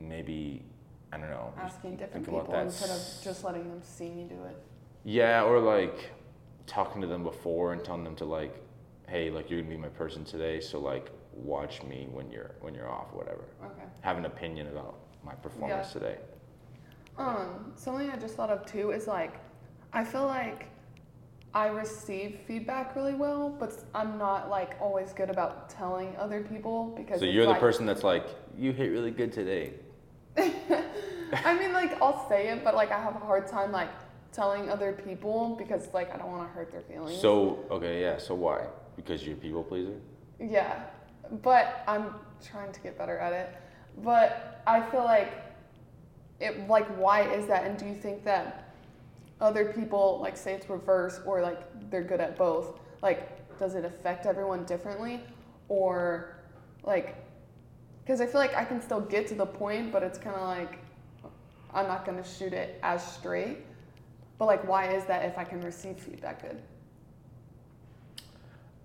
maybe 0.00 0.64
I 1.10 1.16
don't 1.16 1.30
know. 1.30 1.54
Asking 1.56 1.96
different 1.96 2.26
people 2.26 2.54
instead 2.54 2.90
of 2.90 3.24
just 3.24 3.42
letting 3.44 3.68
them 3.70 3.82
see 3.82 4.10
me 4.10 4.24
do 4.24 4.44
it. 4.44 4.56
Yeah, 5.04 5.42
or 5.44 5.58
like 5.60 6.10
talking 6.66 7.00
to 7.00 7.06
them 7.06 7.22
before 7.22 7.72
and 7.72 7.82
telling 7.82 8.04
them 8.04 8.14
to 8.16 8.26
like, 8.26 8.54
hey, 9.08 9.30
like 9.30 9.50
you're 9.50 9.60
gonna 9.60 9.74
be 9.74 9.80
my 9.80 9.88
person 9.88 10.24
today, 10.24 10.60
so 10.60 10.78
like 10.78 11.10
watch 11.32 11.82
me 11.82 12.08
when 12.10 12.30
you're 12.30 12.52
when 12.60 12.74
you're 12.74 12.90
off, 12.90 13.12
whatever. 13.12 13.44
Okay. 13.64 13.84
Have 14.02 14.18
an 14.18 14.26
opinion 14.26 14.68
about 14.68 14.98
my 15.24 15.34
performance 15.34 15.92
today. 15.92 16.16
Um, 17.16 17.72
something 17.74 18.10
I 18.10 18.16
just 18.16 18.36
thought 18.36 18.50
of 18.50 18.64
too 18.64 18.92
is 18.92 19.08
like, 19.08 19.40
I 19.92 20.04
feel 20.04 20.24
like 20.24 20.68
I 21.52 21.66
receive 21.66 22.38
feedback 22.46 22.94
really 22.94 23.14
well, 23.14 23.48
but 23.48 23.74
I'm 23.94 24.18
not 24.18 24.50
like 24.50 24.76
always 24.80 25.12
good 25.12 25.30
about 25.30 25.68
telling 25.68 26.14
other 26.16 26.42
people 26.42 26.94
because. 26.96 27.20
So 27.20 27.26
you're 27.26 27.44
the 27.44 27.52
like- 27.52 27.60
person 27.60 27.86
that's 27.86 28.04
like, 28.04 28.26
you 28.56 28.72
hit 28.72 28.90
really 28.90 29.10
good 29.10 29.32
today. 29.32 29.72
I 30.36 31.58
mean, 31.58 31.72
like 31.72 32.00
I'll 32.00 32.28
say 32.28 32.48
it, 32.48 32.62
but 32.62 32.74
like 32.74 32.92
I 32.92 33.00
have 33.00 33.16
a 33.16 33.18
hard 33.18 33.48
time 33.48 33.72
like 33.72 33.90
telling 34.32 34.70
other 34.70 34.92
people 34.92 35.56
because 35.56 35.88
like 35.92 36.14
I 36.14 36.18
don't 36.18 36.30
want 36.30 36.48
to 36.48 36.54
hurt 36.54 36.70
their 36.70 36.82
feelings. 36.82 37.20
So 37.20 37.64
okay, 37.70 38.00
yeah. 38.00 38.18
So 38.18 38.34
why? 38.34 38.66
Because 38.98 39.24
you're 39.24 39.36
a 39.36 39.38
people 39.38 39.62
pleaser. 39.62 39.94
Yeah, 40.40 40.82
but 41.42 41.84
I'm 41.86 42.14
trying 42.44 42.72
to 42.72 42.80
get 42.80 42.98
better 42.98 43.16
at 43.18 43.32
it. 43.32 43.56
But 44.02 44.62
I 44.66 44.80
feel 44.90 45.04
like 45.04 45.32
it 46.40 46.68
like 46.68 46.86
why 46.98 47.22
is 47.22 47.46
that? 47.46 47.64
And 47.64 47.78
do 47.78 47.86
you 47.86 47.94
think 47.94 48.24
that 48.24 48.74
other 49.40 49.72
people 49.72 50.18
like 50.20 50.36
say 50.36 50.52
it's 50.52 50.68
reverse 50.68 51.20
or 51.24 51.40
like 51.42 51.60
they're 51.90 52.02
good 52.02 52.20
at 52.20 52.36
both? 52.36 52.78
Like 53.00 53.56
does 53.58 53.76
it 53.76 53.84
affect 53.84 54.26
everyone 54.26 54.64
differently 54.64 55.20
or 55.68 56.36
like 56.82 57.16
cuz 58.04 58.20
I 58.20 58.26
feel 58.26 58.40
like 58.40 58.54
I 58.54 58.64
can 58.64 58.80
still 58.80 59.00
get 59.00 59.28
to 59.28 59.34
the 59.36 59.46
point, 59.46 59.92
but 59.92 60.02
it's 60.02 60.18
kind 60.18 60.36
of 60.36 60.42
like 60.42 60.78
I'm 61.72 61.86
not 61.86 62.04
going 62.04 62.20
to 62.20 62.28
shoot 62.28 62.52
it 62.52 62.80
as 62.82 63.06
straight. 63.06 63.58
But 64.38 64.46
like 64.46 64.66
why 64.66 64.88
is 64.88 65.04
that 65.06 65.24
if 65.24 65.38
I 65.38 65.44
can 65.44 65.60
receive 65.60 65.98
feedback 66.00 66.42
good? 66.42 66.60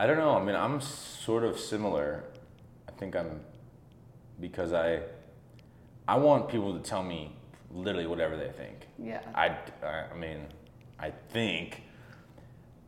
I 0.04 0.06
don't 0.06 0.18
know. 0.18 0.36
I 0.36 0.44
mean, 0.44 0.56
I'm 0.56 0.82
sort 0.82 1.46
of 1.46 1.58
similar. 1.58 2.26
I 2.90 2.92
think 2.92 3.16
I'm 3.16 3.40
because 4.38 4.74
I 4.74 5.00
I 6.10 6.18
want 6.18 6.50
people 6.50 6.74
to 6.78 6.80
tell 6.82 7.02
me 7.02 7.32
literally 7.72 8.06
whatever 8.06 8.36
they 8.36 8.50
think. 8.50 8.86
Yeah. 9.00 9.22
I, 9.34 9.56
I 9.82 10.14
mean, 10.18 10.40
I 11.00 11.10
think 11.10 11.84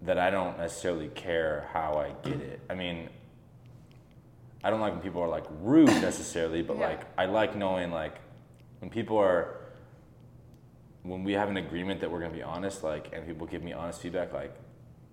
that 0.02 0.20
I 0.20 0.30
don't 0.30 0.58
necessarily 0.58 1.08
care 1.08 1.70
how 1.72 1.94
I 1.94 2.28
get 2.28 2.42
it. 2.42 2.60
I 2.70 2.76
mean, 2.76 3.08
I 4.62 4.70
don't 4.70 4.82
like 4.82 4.92
when 4.92 5.02
people 5.02 5.22
are 5.22 5.30
like 5.30 5.46
rude 5.62 5.88
necessarily, 5.88 6.64
but 6.64 6.78
Yeah. 6.78 6.88
like 6.90 7.02
I 7.18 7.28
like 7.28 7.56
knowing 7.56 7.92
like 7.92 8.18
when 8.80 8.90
people 8.90 9.18
are 9.18 9.56
when 11.04 11.24
we 11.24 11.32
have 11.32 11.48
an 11.48 11.56
agreement 11.56 12.02
that 12.02 12.12
we're 12.12 12.20
gonna 12.20 12.34
be 12.34 12.44
honest, 12.44 12.84
like, 12.84 13.14
and 13.14 13.26
people 13.26 13.48
give 13.48 13.64
me 13.64 13.72
honest 13.72 14.02
feedback, 14.02 14.34
like, 14.34 14.54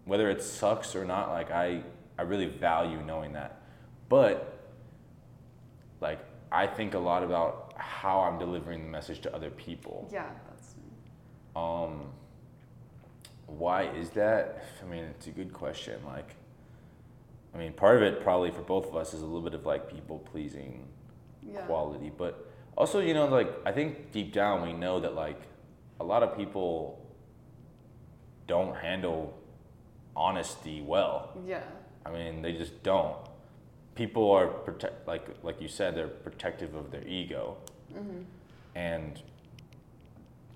whether 0.05 0.29
it 0.31 0.43
sucks 0.43 0.97
or 0.97 1.05
not, 1.05 1.31
like, 1.31 1.53
I 1.53 1.83
I 2.19 2.23
really 2.23 2.47
value 2.47 3.01
knowing 3.03 3.33
that. 3.33 3.63
But 4.09 4.59
like, 6.01 6.21
I 6.51 6.67
think 6.67 6.95
a 6.95 6.99
lot 6.99 7.23
about 7.23 7.73
how 7.77 8.21
I'm 8.21 8.39
delivering 8.39 8.83
the 8.83 8.91
message 8.91 9.21
to 9.23 9.35
other 9.35 9.51
people. 9.51 10.09
Yeah, 10.13 10.27
that's 10.49 10.75
Um, 11.57 12.07
why 13.47 13.85
is 13.85 14.11
that? 14.11 14.65
I 14.83 14.91
mean, 14.91 15.05
it's 15.05 15.27
a 15.27 15.31
good 15.31 15.53
question. 15.53 16.01
Like, 16.05 16.37
I 17.55 17.59
mean, 17.59 17.73
part 17.73 17.97
of 17.97 18.03
it 18.03 18.23
probably 18.23 18.51
for 18.51 18.63
both 18.63 18.87
of 18.87 18.97
us 18.97 19.15
is 19.15 19.23
a 19.23 19.25
little 19.25 19.43
bit 19.43 19.55
of 19.55 19.67
like 19.67 19.91
people 19.91 20.19
pleasing 20.19 20.87
yeah. 21.43 21.63
quality, 21.63 22.11
but 22.17 22.51
also, 22.77 23.01
you 23.01 23.15
know, 23.15 23.27
like 23.27 23.51
I 23.67 23.73
think 23.73 24.13
deep 24.13 24.33
down 24.33 24.63
we 24.63 24.73
know 24.73 25.01
that 25.01 25.15
like 25.15 25.41
a 26.01 26.05
lot 26.05 26.23
of 26.23 26.37
people 26.37 26.99
don't 28.47 28.75
handle 28.77 29.39
honesty 30.17 30.83
well. 30.83 31.31
Yeah. 31.47 31.63
I 32.05 32.11
mean, 32.11 32.43
they 32.43 32.53
just 32.53 32.83
don't. 32.83 33.17
People 33.95 34.31
are 34.31 34.47
protect 34.47 35.07
like 35.07 35.27
like 35.43 35.61
you 35.61 35.69
said, 35.69 35.95
they're 35.95 36.09
protective 36.09 36.75
of 36.75 36.91
their 36.91 37.07
ego, 37.07 37.57
Mm-hmm. 37.95 38.23
and 38.75 39.21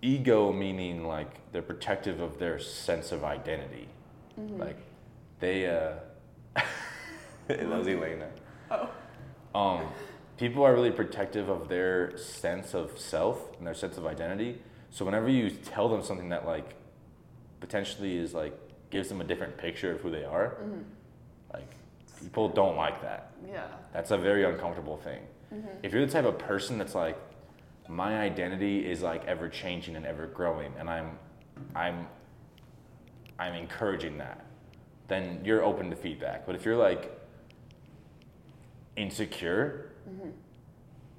ego 0.02 0.52
meaning 0.52 1.06
like 1.06 1.50
they're 1.52 1.62
protective 1.62 2.20
of 2.20 2.38
their 2.38 2.58
sense 2.58 3.12
of 3.12 3.24
identity. 3.24 3.88
Mm-hmm. 4.40 4.58
Like 4.60 4.78
they 5.40 5.66
uh, 5.66 5.92
that 7.48 7.68
was 7.68 7.86
Elena. 7.88 8.28
Oh. 8.70 8.88
Um, 9.54 9.86
people 10.38 10.62
are 10.64 10.74
really 10.74 10.90
protective 10.90 11.48
of 11.48 11.68
their 11.68 12.16
sense 12.16 12.74
of 12.74 12.98
self 12.98 13.56
and 13.58 13.66
their 13.66 13.74
sense 13.74 13.96
of 13.98 14.06
identity. 14.06 14.60
So 14.90 15.04
whenever 15.04 15.28
you 15.28 15.50
tell 15.50 15.88
them 15.88 16.02
something 16.02 16.30
that 16.30 16.46
like 16.46 16.74
potentially 17.60 18.16
is 18.16 18.32
like 18.34 18.58
gives 18.90 19.08
them 19.08 19.20
a 19.20 19.24
different 19.24 19.56
picture 19.58 19.92
of 19.92 20.00
who 20.00 20.10
they 20.10 20.24
are, 20.24 20.56
Mm-hmm. 20.62 20.80
People 22.22 22.48
don't 22.48 22.76
like 22.76 23.00
that. 23.02 23.32
Yeah. 23.48 23.66
That's 23.92 24.10
a 24.10 24.18
very 24.18 24.44
uncomfortable 24.44 24.96
thing. 24.96 25.20
Mm-hmm. 25.54 25.68
If 25.82 25.92
you're 25.92 26.04
the 26.04 26.12
type 26.12 26.24
of 26.24 26.38
person 26.38 26.78
that's 26.78 26.94
like, 26.94 27.16
my 27.88 28.18
identity 28.18 28.90
is 28.90 29.02
like 29.02 29.24
ever 29.26 29.48
changing 29.48 29.96
and 29.96 30.04
ever 30.04 30.26
growing, 30.26 30.72
and 30.78 30.90
I'm, 30.90 31.18
I'm, 31.74 32.06
I'm 33.38 33.54
encouraging 33.54 34.18
that, 34.18 34.44
then 35.08 35.40
you're 35.44 35.62
open 35.62 35.90
to 35.90 35.96
feedback. 35.96 36.46
But 36.46 36.56
if 36.56 36.64
you're 36.64 36.76
like 36.76 37.16
insecure, 38.96 39.82
Mm-hmm. 40.08 40.28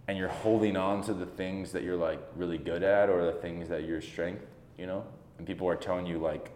and 0.08 0.18
you're 0.18 0.30
holding 0.30 0.78
on 0.78 1.02
to 1.04 1.14
the 1.14 1.26
things 1.26 1.74
that 1.74 1.84
you're 1.84 1.98
like 1.98 2.22
really 2.38 2.58
good 2.58 2.84
at 2.84 3.10
or 3.10 3.26
the 3.26 3.34
things 3.34 3.68
that 3.68 3.84
your 3.84 4.00
strength, 4.00 4.46
you 4.78 4.86
know, 4.86 5.04
and 5.38 5.46
people 5.46 5.68
are 5.68 5.76
telling 5.76 6.06
you 6.06 6.18
like 6.18 6.52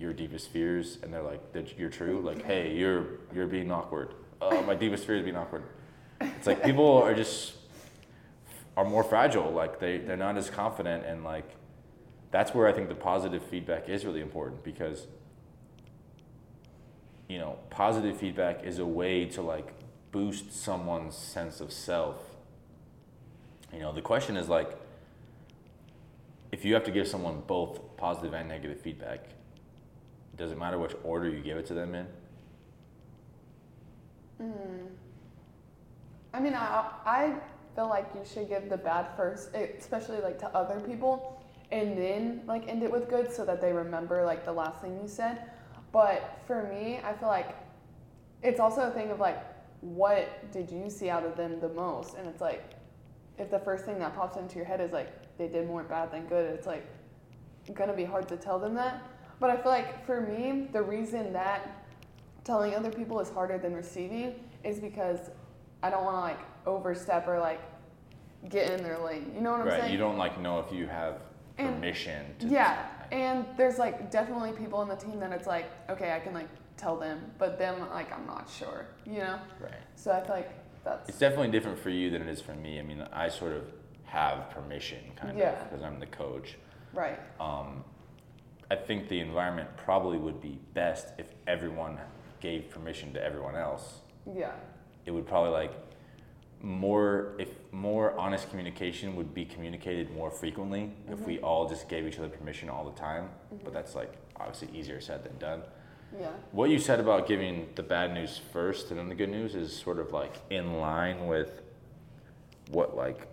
your 0.00 0.14
deepest 0.14 0.48
fears, 0.48 0.98
and 1.02 1.12
they're 1.12 1.22
like 1.22 1.52
that 1.52 1.78
you're 1.78 1.90
true, 1.90 2.20
like 2.20 2.42
hey, 2.42 2.74
you're 2.74 3.06
you're 3.34 3.46
being 3.46 3.70
awkward. 3.70 4.14
Oh, 4.40 4.62
my 4.62 4.74
deepest 4.74 5.04
fear 5.04 5.16
is 5.16 5.22
being 5.22 5.36
awkward. 5.36 5.64
It's 6.20 6.46
like 6.46 6.64
people 6.64 7.02
are 7.02 7.14
just 7.14 7.54
are 8.76 8.84
more 8.84 9.04
fragile. 9.04 9.52
Like 9.52 9.78
they 9.78 9.98
they're 9.98 10.16
not 10.16 10.38
as 10.38 10.48
confident, 10.48 11.04
and 11.04 11.22
like 11.22 11.48
that's 12.30 12.54
where 12.54 12.66
I 12.66 12.72
think 12.72 12.88
the 12.88 12.94
positive 12.94 13.44
feedback 13.44 13.88
is 13.88 14.06
really 14.06 14.22
important 14.22 14.64
because 14.64 15.06
you 17.28 17.38
know 17.38 17.58
positive 17.68 18.16
feedback 18.16 18.64
is 18.64 18.78
a 18.78 18.86
way 18.86 19.26
to 19.26 19.42
like 19.42 19.74
boost 20.12 20.52
someone's 20.52 21.14
sense 21.14 21.60
of 21.60 21.72
self. 21.72 22.16
You 23.72 23.80
know, 23.80 23.92
the 23.92 24.02
question 24.02 24.36
is 24.38 24.48
like 24.48 24.78
if 26.52 26.64
you 26.64 26.72
have 26.72 26.84
to 26.84 26.90
give 26.90 27.06
someone 27.06 27.42
both 27.46 27.96
positive 27.98 28.32
and 28.32 28.48
negative 28.48 28.80
feedback, 28.80 29.26
does 30.40 30.52
it 30.52 30.58
matter 30.58 30.78
which 30.78 30.94
order 31.04 31.28
you 31.28 31.40
give 31.40 31.58
it 31.58 31.66
to 31.66 31.74
them 31.74 31.94
in? 31.94 32.06
Mm. 34.42 34.86
I 36.32 36.40
mean, 36.40 36.54
I 36.54 36.90
I 37.04 37.34
feel 37.76 37.88
like 37.88 38.06
you 38.14 38.22
should 38.24 38.48
give 38.48 38.70
the 38.70 38.78
bad 38.78 39.08
first, 39.16 39.54
especially 39.54 40.20
like 40.20 40.38
to 40.38 40.48
other 40.56 40.80
people, 40.80 41.44
and 41.70 41.96
then 41.96 42.40
like 42.46 42.66
end 42.68 42.82
it 42.82 42.90
with 42.90 43.10
good 43.10 43.30
so 43.30 43.44
that 43.44 43.60
they 43.60 43.72
remember 43.72 44.24
like 44.24 44.46
the 44.46 44.52
last 44.52 44.80
thing 44.80 44.98
you 45.00 45.08
said. 45.08 45.50
But 45.92 46.40
for 46.46 46.62
me, 46.64 47.00
I 47.04 47.12
feel 47.12 47.28
like 47.28 47.54
it's 48.42 48.60
also 48.60 48.88
a 48.88 48.90
thing 48.92 49.10
of 49.10 49.20
like, 49.20 49.44
what 49.82 50.50
did 50.52 50.70
you 50.70 50.88
see 50.88 51.10
out 51.10 51.26
of 51.26 51.36
them 51.36 51.60
the 51.60 51.68
most? 51.68 52.14
And 52.14 52.26
it's 52.26 52.40
like, 52.40 52.64
if 53.38 53.50
the 53.50 53.58
first 53.58 53.84
thing 53.84 53.98
that 53.98 54.16
pops 54.16 54.38
into 54.38 54.56
your 54.56 54.64
head 54.64 54.80
is 54.80 54.92
like 54.92 55.36
they 55.36 55.48
did 55.48 55.66
more 55.66 55.82
bad 55.82 56.10
than 56.10 56.26
good, 56.26 56.50
it's 56.54 56.66
like 56.66 56.86
gonna 57.74 57.92
be 57.92 58.04
hard 58.04 58.26
to 58.28 58.36
tell 58.38 58.58
them 58.58 58.74
that. 58.74 59.02
But 59.40 59.50
I 59.50 59.56
feel 59.56 59.72
like 59.72 60.04
for 60.06 60.20
me, 60.20 60.68
the 60.72 60.82
reason 60.82 61.32
that 61.32 61.84
telling 62.44 62.74
other 62.74 62.90
people 62.90 63.18
is 63.20 63.30
harder 63.30 63.58
than 63.58 63.74
receiving 63.74 64.34
is 64.62 64.78
because 64.78 65.30
I 65.82 65.88
don't 65.90 66.04
want 66.04 66.16
to 66.16 66.20
like 66.20 66.38
overstep 66.66 67.26
or 67.26 67.40
like 67.40 67.60
get 68.50 68.70
in 68.70 68.82
their 68.84 68.98
lane. 68.98 69.32
You 69.34 69.40
know 69.40 69.52
what 69.52 69.62
I'm 69.62 69.66
right. 69.68 69.80
saying? 69.80 69.92
You 69.92 69.98
don't 69.98 70.18
like 70.18 70.38
know 70.40 70.60
if 70.60 70.70
you 70.72 70.86
have 70.86 71.16
And- 71.58 71.74
permission 71.74 72.26
to 72.40 72.46
Yeah, 72.48 72.86
and 73.10 73.46
there's 73.56 73.78
like 73.78 74.10
definitely 74.10 74.52
people 74.52 74.78
on 74.78 74.88
the 74.88 74.96
team 74.96 75.18
that 75.20 75.32
it's 75.32 75.46
like, 75.46 75.66
okay, 75.88 76.12
I 76.14 76.20
can 76.20 76.34
like 76.34 76.48
tell 76.76 76.96
them, 76.98 77.30
but 77.38 77.58
them 77.58 77.80
like 77.90 78.12
I'm 78.12 78.26
not 78.26 78.48
sure, 78.48 78.86
you 79.06 79.18
know. 79.18 79.38
Right. 79.58 79.72
So 79.96 80.12
I 80.12 80.20
feel 80.20 80.34
like 80.36 80.50
that's 80.84 81.08
It's 81.08 81.18
definitely 81.18 81.50
different 81.50 81.78
for 81.78 81.90
you 81.90 82.10
than 82.10 82.22
it 82.22 82.28
is 82.28 82.40
for 82.42 82.54
me. 82.54 82.78
I 82.78 82.82
mean, 82.82 83.06
I 83.12 83.28
sort 83.28 83.52
of 83.52 83.64
have 84.04 84.50
permission, 84.50 84.98
kind 85.16 85.38
Yeah. 85.38 85.50
of, 85.62 85.70
because 85.70 85.82
I'm 85.82 85.98
the 85.98 86.06
coach. 86.06 86.56
right. 86.92 87.18
Um, 87.40 87.84
I 88.70 88.76
think 88.76 89.08
the 89.08 89.20
environment 89.20 89.68
probably 89.76 90.18
would 90.18 90.40
be 90.40 90.58
best 90.74 91.08
if 91.18 91.26
everyone 91.46 91.98
gave 92.40 92.70
permission 92.70 93.12
to 93.14 93.22
everyone 93.22 93.56
else. 93.56 94.00
Yeah. 94.32 94.52
It 95.06 95.10
would 95.10 95.26
probably 95.26 95.50
like 95.50 95.72
more 96.62 97.34
if 97.38 97.48
more 97.72 98.18
honest 98.18 98.50
communication 98.50 99.16
would 99.16 99.32
be 99.32 99.46
communicated 99.46 100.14
more 100.14 100.30
frequently 100.30 100.92
if 101.08 101.18
we 101.20 101.36
mm-hmm. 101.36 101.44
all 101.44 101.66
just 101.66 101.88
gave 101.88 102.06
each 102.06 102.18
other 102.18 102.28
permission 102.28 102.68
all 102.68 102.84
the 102.84 102.98
time. 102.98 103.24
Mm-hmm. 103.24 103.64
But 103.64 103.72
that's 103.72 103.94
like 103.94 104.14
obviously 104.36 104.68
easier 104.78 105.00
said 105.00 105.24
than 105.24 105.36
done. 105.38 105.62
Yeah. 106.18 106.28
What 106.52 106.70
you 106.70 106.78
said 106.78 107.00
about 107.00 107.26
giving 107.26 107.68
the 107.76 107.82
bad 107.82 108.12
news 108.12 108.40
first 108.52 108.90
and 108.90 108.98
then 108.98 109.08
the 109.08 109.14
good 109.14 109.30
news 109.30 109.54
is 109.54 109.76
sort 109.76 109.98
of 109.98 110.12
like 110.12 110.36
in 110.50 110.80
line 110.80 111.26
with 111.26 111.62
what 112.70 112.96
like 112.96 113.26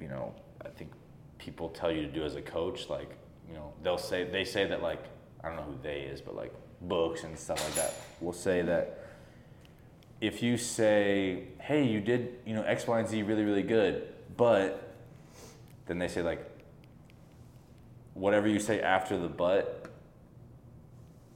you 0.00 0.08
know, 0.08 0.34
I 0.64 0.68
think 0.68 0.90
people 1.38 1.68
tell 1.68 1.90
you 1.90 2.02
to 2.02 2.08
do 2.08 2.24
as 2.24 2.36
a 2.36 2.42
coach, 2.42 2.88
like, 2.88 3.16
you 3.48 3.54
know, 3.54 3.72
they'll 3.82 3.98
say 3.98 4.24
they 4.24 4.44
say 4.44 4.66
that 4.66 4.82
like 4.82 5.04
I 5.42 5.48
don't 5.48 5.56
know 5.56 5.62
who 5.62 5.78
they 5.82 6.00
is, 6.00 6.20
but 6.20 6.34
like 6.34 6.52
books 6.82 7.24
and 7.24 7.38
stuff 7.38 7.62
like 7.64 7.74
that 7.74 7.94
will 8.20 8.32
say 8.32 8.62
that 8.62 9.04
if 10.20 10.42
you 10.42 10.56
say, 10.56 11.44
Hey, 11.60 11.84
you 11.84 12.00
did, 12.00 12.38
you 12.46 12.54
know, 12.54 12.62
X, 12.62 12.86
Y, 12.86 12.98
and 12.98 13.08
Z 13.08 13.22
really, 13.22 13.44
really 13.44 13.62
good, 13.62 14.12
but 14.36 14.94
then 15.86 15.98
they 15.98 16.08
say 16.08 16.22
like 16.22 16.44
whatever 18.14 18.48
you 18.48 18.58
say 18.58 18.80
after 18.80 19.18
the 19.18 19.28
but 19.28 19.90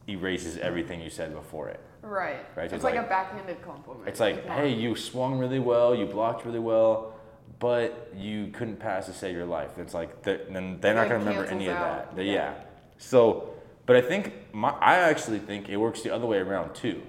erases 0.08 0.56
everything 0.58 1.00
you 1.00 1.10
said 1.10 1.34
before 1.34 1.68
it. 1.68 1.80
Right. 2.02 2.38
Right, 2.56 2.64
It's 2.64 2.74
it's 2.74 2.84
like, 2.84 2.94
like- 2.94 3.04
a 3.06 3.08
backhanded 3.08 3.62
compliment. 3.62 4.08
It's 4.08 4.20
like, 4.20 4.46
hey, 4.46 4.72
you 4.72 4.96
swung 4.96 5.38
really 5.38 5.58
well, 5.58 5.94
you 5.94 6.06
blocked 6.06 6.44
really 6.46 6.58
well, 6.58 7.14
but 7.60 8.10
you 8.16 8.48
couldn't 8.48 8.80
pass 8.80 9.06
to 9.06 9.12
save 9.12 9.36
your 9.36 9.44
life. 9.44 9.78
It's 9.78 9.94
like, 9.94 10.22
they're, 10.22 10.40
then 10.50 10.78
they're 10.80 10.94
not 10.94 11.08
going 11.08 11.20
to 11.20 11.26
remember 11.26 11.48
any 11.48 11.68
of 11.68 11.76
out, 11.76 12.16
that. 12.16 12.24
Yeah. 12.24 12.32
yeah. 12.32 12.54
So, 12.98 13.54
but 13.86 13.96
I 13.96 14.00
think 14.00 14.32
my, 14.52 14.70
I 14.70 14.96
actually 14.96 15.38
think 15.38 15.68
it 15.68 15.76
works 15.76 16.02
the 16.02 16.12
other 16.12 16.26
way 16.26 16.38
around 16.38 16.74
too. 16.74 17.02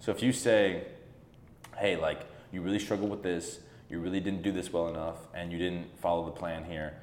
So 0.00 0.10
if 0.10 0.22
you 0.22 0.32
say, 0.32 0.88
hey, 1.78 1.96
like 1.96 2.26
you 2.52 2.62
really 2.62 2.80
struggled 2.80 3.10
with 3.10 3.22
this, 3.22 3.60
you 3.88 4.00
really 4.00 4.20
didn't 4.20 4.42
do 4.42 4.52
this 4.52 4.72
well 4.72 4.88
enough, 4.88 5.16
and 5.34 5.50
you 5.50 5.58
didn't 5.58 5.86
follow 6.00 6.24
the 6.24 6.30
plan 6.30 6.64
here, 6.64 6.94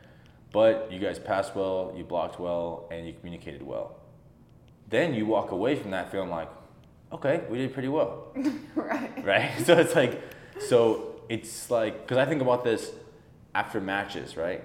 but 0.54 0.90
you 0.92 1.00
guys 1.00 1.20
passed 1.20 1.56
well, 1.56 1.94
you 1.98 2.04
blocked 2.04 2.40
well, 2.40 2.88
and 2.92 3.06
you 3.06 3.14
communicated 3.14 3.62
well. 3.62 3.98
Then 4.90 5.14
you 5.14 5.26
walk 5.26 5.52
away 5.52 5.76
from 5.76 5.92
that 5.92 6.12
feeling 6.12 6.30
like, 6.30 6.50
okay, 7.12 7.44
we 7.50 7.58
did 7.58 7.74
pretty 7.74 7.90
well 7.90 8.34
right. 8.76 9.26
right? 9.26 9.52
So 9.66 9.78
it's 9.78 9.96
like, 9.96 10.22
so 10.60 11.07
it's 11.30 11.70
like, 11.70 12.02
because 12.02 12.18
I 12.18 12.26
think 12.26 12.42
about 12.42 12.64
this 12.64 12.92
after 13.54 13.82
matches, 13.82 14.38
right? 14.38 14.64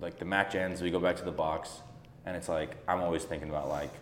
Like 0.00 0.18
the 0.18 0.24
match 0.24 0.54
ends, 0.54 0.82
we 0.82 0.90
go 0.90 1.00
back 1.00 1.16
to 1.16 1.24
the 1.24 1.32
box, 1.32 1.80
and 2.26 2.36
it's 2.36 2.48
like, 2.48 2.76
I'm 2.88 3.00
always 3.00 3.24
thinking 3.24 3.48
about 3.48 3.68
like, 3.68 3.92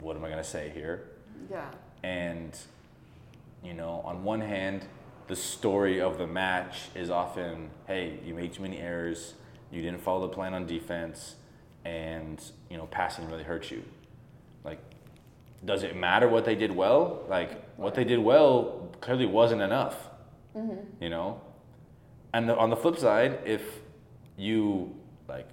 what 0.00 0.16
am 0.16 0.24
I 0.24 0.30
gonna 0.30 0.44
say 0.44 0.70
here? 0.74 1.10
Yeah. 1.50 1.70
And, 2.02 2.56
you 3.62 3.74
know, 3.74 4.02
on 4.04 4.24
one 4.24 4.40
hand, 4.40 4.86
the 5.26 5.36
story 5.36 6.00
of 6.00 6.18
the 6.18 6.26
match 6.26 6.88
is 6.94 7.10
often, 7.10 7.70
hey, 7.86 8.18
you 8.24 8.34
made 8.34 8.52
too 8.52 8.62
many 8.62 8.78
errors, 8.78 9.34
you 9.70 9.82
didn't 9.82 10.00
follow 10.00 10.26
the 10.26 10.34
plan 10.34 10.54
on 10.54 10.66
defense, 10.66 11.36
and, 11.84 12.42
you 12.68 12.76
know, 12.76 12.86
passing 12.86 13.28
really 13.28 13.44
hurt 13.44 13.70
you. 13.70 13.82
Like, 14.64 14.78
does 15.64 15.82
it 15.82 15.94
matter 15.94 16.28
what 16.28 16.44
they 16.44 16.54
did 16.54 16.74
well? 16.74 17.22
Like, 17.28 17.64
what 17.76 17.94
they 17.94 18.04
did 18.04 18.18
well 18.18 18.88
clearly 19.00 19.26
wasn't 19.26 19.62
enough, 19.62 20.08
Mm-hmm. 20.56 21.02
you 21.02 21.10
know? 21.10 21.40
And 22.32 22.48
the, 22.48 22.56
on 22.56 22.70
the 22.70 22.76
flip 22.76 22.98
side, 22.98 23.40
if 23.44 23.62
you, 24.36 24.94
like, 25.28 25.48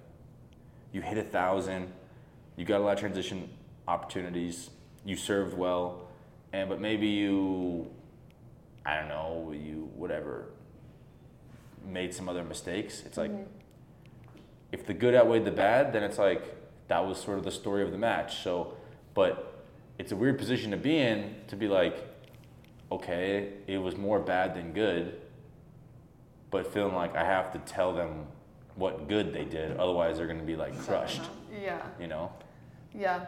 you 0.92 1.02
hit 1.02 1.18
a 1.18 1.24
thousand, 1.24 1.92
you 2.56 2.66
got 2.66 2.82
a 2.82 2.84
lot 2.84 2.94
of 2.94 3.00
transition 3.00 3.50
opportunities, 3.88 4.70
you 5.06 5.16
served 5.16 5.58
well, 5.58 6.08
and 6.54 6.70
but 6.70 6.80
maybe 6.80 7.08
you, 7.08 7.88
I 8.86 9.00
don't 9.00 9.10
know, 9.10 9.54
you 9.54 9.90
whatever, 9.96 10.46
made 11.86 12.14
some 12.14 12.28
other 12.28 12.44
mistakes. 12.44 13.04
It's 13.06 13.18
like 13.18 13.32
mm-hmm. 13.32 13.44
if 14.72 14.86
the 14.86 14.94
good 14.94 15.14
outweighed 15.14 15.46
the 15.46 15.52
bad, 15.52 15.94
then 15.94 16.04
it's 16.04 16.18
like 16.18 16.56
that 16.88 17.06
was 17.06 17.22
sort 17.22 17.38
of 17.38 17.44
the 17.44 17.52
story 17.52 17.84
of 17.84 17.92
the 17.92 17.98
match. 17.98 18.44
So, 18.44 18.76
but 19.14 19.66
it's 19.98 20.12
a 20.12 20.16
weird 20.16 20.38
position 20.38 20.72
to 20.72 20.78
be 20.78 20.98
in 20.98 21.36
to 21.48 21.56
be 21.56 21.68
like, 21.68 21.98
okay, 22.92 23.54
it 23.68 23.78
was 23.78 23.98
more 23.98 24.20
bad 24.20 24.56
than 24.56 24.72
good, 24.74 25.20
but 26.52 26.72
feeling 26.72 26.96
like 26.96 27.16
I 27.16 27.24
have 27.24 27.52
to 27.54 27.60
tell 27.60 27.94
them 27.94 28.26
what 28.76 29.08
good 29.08 29.34
they 29.34 29.44
did, 29.46 29.78
otherwise 29.78 30.18
they're 30.18 30.28
gonna 30.28 30.44
be 30.44 30.56
like 30.56 30.78
crushed, 30.80 31.24
Yeah. 31.52 31.82
you 32.00 32.08
know? 32.08 32.32
Yeah. 32.94 33.26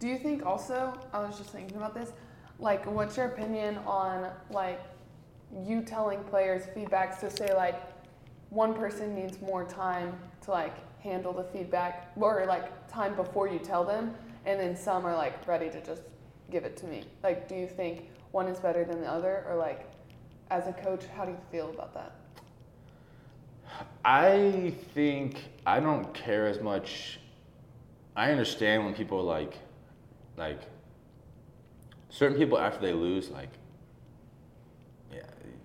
Do 0.00 0.08
you 0.08 0.18
think 0.18 0.44
also, 0.44 0.92
I 1.12 1.20
was 1.20 1.38
just 1.38 1.50
thinking 1.50 1.76
about 1.76 1.94
this, 1.94 2.12
like, 2.58 2.84
what's 2.86 3.16
your 3.16 3.26
opinion 3.26 3.78
on, 3.86 4.30
like, 4.50 4.80
you 5.64 5.82
telling 5.82 6.22
players 6.24 6.64
feedbacks 6.76 7.20
to 7.20 7.30
say, 7.30 7.54
like, 7.54 7.80
one 8.50 8.74
person 8.74 9.14
needs 9.14 9.40
more 9.40 9.64
time 9.64 10.18
to, 10.42 10.50
like, 10.50 10.74
handle 11.00 11.32
the 11.32 11.44
feedback, 11.44 12.12
or, 12.16 12.44
like, 12.46 12.88
time 12.88 13.14
before 13.14 13.48
you 13.48 13.58
tell 13.58 13.84
them, 13.84 14.14
and 14.46 14.58
then 14.58 14.76
some 14.76 15.06
are, 15.06 15.14
like, 15.14 15.46
ready 15.46 15.70
to 15.70 15.80
just 15.84 16.02
give 16.50 16.64
it 16.64 16.76
to 16.78 16.86
me? 16.86 17.04
Like, 17.22 17.48
do 17.48 17.54
you 17.54 17.66
think 17.66 18.08
one 18.34 18.48
is 18.48 18.58
better 18.58 18.84
than 18.84 19.00
the 19.00 19.06
other, 19.06 19.44
or, 19.48 19.54
like, 19.54 19.88
as 20.50 20.66
a 20.66 20.72
coach, 20.72 21.04
how 21.16 21.24
do 21.24 21.30
you 21.30 21.38
feel 21.52 21.70
about 21.70 21.94
that? 21.94 22.12
I 24.04 24.74
think 24.92 25.44
I 25.64 25.78
don't 25.80 26.12
care 26.12 26.46
as 26.48 26.60
much. 26.60 27.20
I 28.16 28.32
understand 28.32 28.84
when 28.84 28.92
people 28.92 29.18
are 29.20 29.22
like, 29.22 29.54
like, 30.36 30.60
certain 32.10 32.36
people 32.36 32.58
after 32.58 32.84
they 32.84 32.92
lose, 32.92 33.30
like, 33.30 33.50
yeah, 35.12 35.20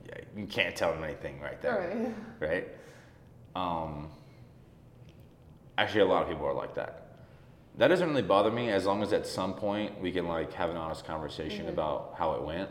yeah 0.07 0.20
you 0.38 0.45
can't 0.45 0.76
tell 0.76 0.93
them 0.93 1.03
anything 1.03 1.41
right 1.41 1.59
there, 1.61 2.13
Right. 2.39 2.49
right? 2.49 2.67
Um, 3.55 4.09
actually, 5.78 6.01
a 6.01 6.05
lot 6.05 6.22
of 6.24 6.30
people 6.30 6.45
are 6.45 6.53
like 6.53 6.76
that. 6.76 7.09
That 7.80 7.88
doesn't 7.88 8.09
really 8.09 8.21
bother 8.21 8.51
me 8.51 8.69
as 8.69 8.86
long 8.86 9.01
as 9.01 9.13
at 9.13 9.25
some 9.25 9.53
point 9.53 9.99
we 10.01 10.11
can 10.11 10.27
like 10.27 10.51
have 10.53 10.69
an 10.69 10.75
honest 10.75 11.05
conversation 11.05 11.65
Mhm. 11.65 11.69
about 11.69 12.13
how 12.17 12.34
it 12.34 12.41
went. 12.43 12.69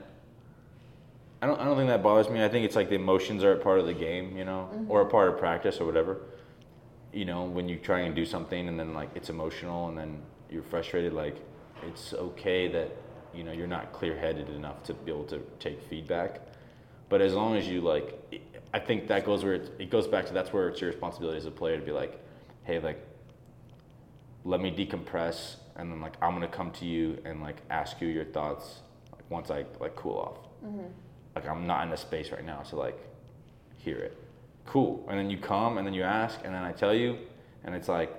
I 1.40 1.46
don't, 1.46 1.58
I 1.58 1.64
don't 1.64 1.76
think 1.76 1.88
that 1.88 2.02
bothers 2.02 2.28
me. 2.28 2.44
I 2.44 2.48
think 2.48 2.66
it's 2.66 2.76
like 2.76 2.90
the 2.90 2.96
emotions 2.96 3.42
are 3.42 3.52
a 3.52 3.56
part 3.56 3.78
of 3.80 3.86
the 3.86 3.94
game, 3.94 4.36
you 4.36 4.44
know, 4.44 4.68
or 4.88 5.00
a 5.00 5.06
part 5.06 5.28
of 5.30 5.38
practice 5.38 5.80
or 5.80 5.86
whatever. 5.86 6.18
You 7.12 7.24
know, 7.24 7.44
when 7.44 7.68
you 7.70 7.76
try 7.76 8.00
and 8.00 8.14
do 8.14 8.26
something 8.26 8.68
and 8.68 8.78
then 8.78 8.92
like 8.92 9.08
it's 9.14 9.30
emotional 9.30 9.88
and 9.88 9.96
then 9.96 10.20
you're 10.50 10.62
frustrated, 10.62 11.14
like 11.14 11.36
it's 11.86 12.12
okay 12.12 12.68
that, 12.68 12.90
you 13.32 13.44
know, 13.44 13.52
you're 13.52 13.66
not 13.66 13.92
clear 13.92 14.14
headed 14.14 14.50
enough 14.50 14.82
to 14.84 14.94
be 14.94 15.10
able 15.10 15.24
to 15.24 15.38
take 15.58 15.80
feedback. 15.84 16.40
But 17.08 17.22
as 17.22 17.32
long 17.34 17.56
as 17.56 17.66
you 17.66 17.80
like, 17.80 18.18
I 18.74 18.78
think 18.78 19.06
that 19.08 19.24
goes 19.24 19.42
where 19.42 19.54
it, 19.54 19.70
it 19.78 19.88
goes 19.90 20.06
back 20.06 20.26
to 20.26 20.34
that's 20.34 20.52
where 20.52 20.68
it's 20.68 20.82
your 20.82 20.90
responsibility 20.90 21.38
as 21.38 21.46
a 21.46 21.50
player 21.50 21.78
to 21.78 21.86
be 21.86 21.92
like, 21.92 22.20
hey, 22.64 22.78
like, 22.80 23.02
let 24.44 24.60
me 24.60 24.70
decompress 24.70 25.56
and 25.76 25.90
then 25.92 26.00
like 26.00 26.14
I'm 26.22 26.32
gonna 26.32 26.48
come 26.48 26.70
to 26.72 26.84
you 26.84 27.18
and 27.24 27.40
like 27.42 27.56
ask 27.70 28.00
you 28.00 28.08
your 28.08 28.24
thoughts 28.24 28.80
like 29.12 29.28
once 29.30 29.50
I 29.50 29.64
like 29.80 29.96
cool 29.96 30.18
off 30.18 30.38
Mm-hmm. 30.64 30.86
like 31.36 31.46
I'm 31.48 31.68
not 31.68 31.86
in 31.86 31.92
a 31.92 31.96
space 31.96 32.32
right 32.32 32.44
now 32.44 32.62
to 32.62 32.76
like 32.76 32.98
hear 33.76 33.96
it. 33.98 34.16
Cool. 34.66 35.06
And 35.08 35.16
then 35.18 35.30
you 35.30 35.38
come 35.38 35.78
and 35.78 35.86
then 35.86 35.94
you 35.94 36.02
ask 36.02 36.40
and 36.44 36.52
then 36.52 36.64
I 36.64 36.72
tell 36.72 36.92
you 36.92 37.16
and 37.64 37.74
it's 37.76 37.88
like 37.88 38.12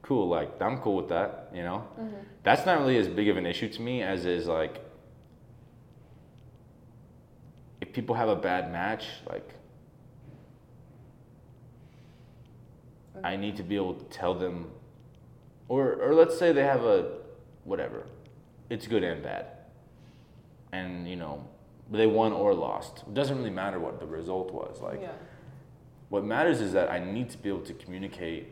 cool, 0.00 0.28
like 0.28 0.60
I'm 0.62 0.78
cool 0.78 0.96
with 0.96 1.08
that, 1.10 1.50
you 1.54 1.62
know? 1.62 1.86
Mm-hmm. 2.00 2.16
That's 2.42 2.64
not 2.64 2.78
really 2.78 2.96
as 2.96 3.08
big 3.08 3.28
of 3.28 3.36
an 3.36 3.44
issue 3.46 3.68
to 3.68 3.82
me 3.82 4.02
as 4.02 4.24
is 4.24 4.46
like 4.46 4.82
if 7.82 7.92
people 7.92 8.14
have 8.14 8.30
a 8.30 8.36
bad 8.36 8.72
match, 8.72 9.04
like 9.28 9.48
I 13.22 13.36
need 13.36 13.56
to 13.56 13.62
be 13.62 13.76
able 13.76 13.94
to 13.94 14.04
tell 14.06 14.34
them 14.34 14.68
or 15.68 15.94
or 15.94 16.14
let's 16.14 16.38
say 16.38 16.52
they 16.52 16.64
have 16.64 16.84
a 16.84 17.18
whatever. 17.64 18.06
It's 18.70 18.86
good 18.86 19.02
and 19.02 19.22
bad. 19.22 19.46
And 20.72 21.08
you 21.08 21.16
know, 21.16 21.46
they 21.90 22.06
won 22.06 22.32
or 22.32 22.54
lost. 22.54 23.04
It 23.06 23.14
doesn't 23.14 23.36
really 23.36 23.50
matter 23.50 23.78
what 23.78 24.00
the 24.00 24.06
result 24.06 24.52
was. 24.52 24.80
Like 24.80 25.00
yeah. 25.00 25.12
what 26.08 26.24
matters 26.24 26.60
is 26.60 26.72
that 26.72 26.90
I 26.90 26.98
need 26.98 27.30
to 27.30 27.38
be 27.38 27.48
able 27.48 27.62
to 27.62 27.74
communicate 27.74 28.48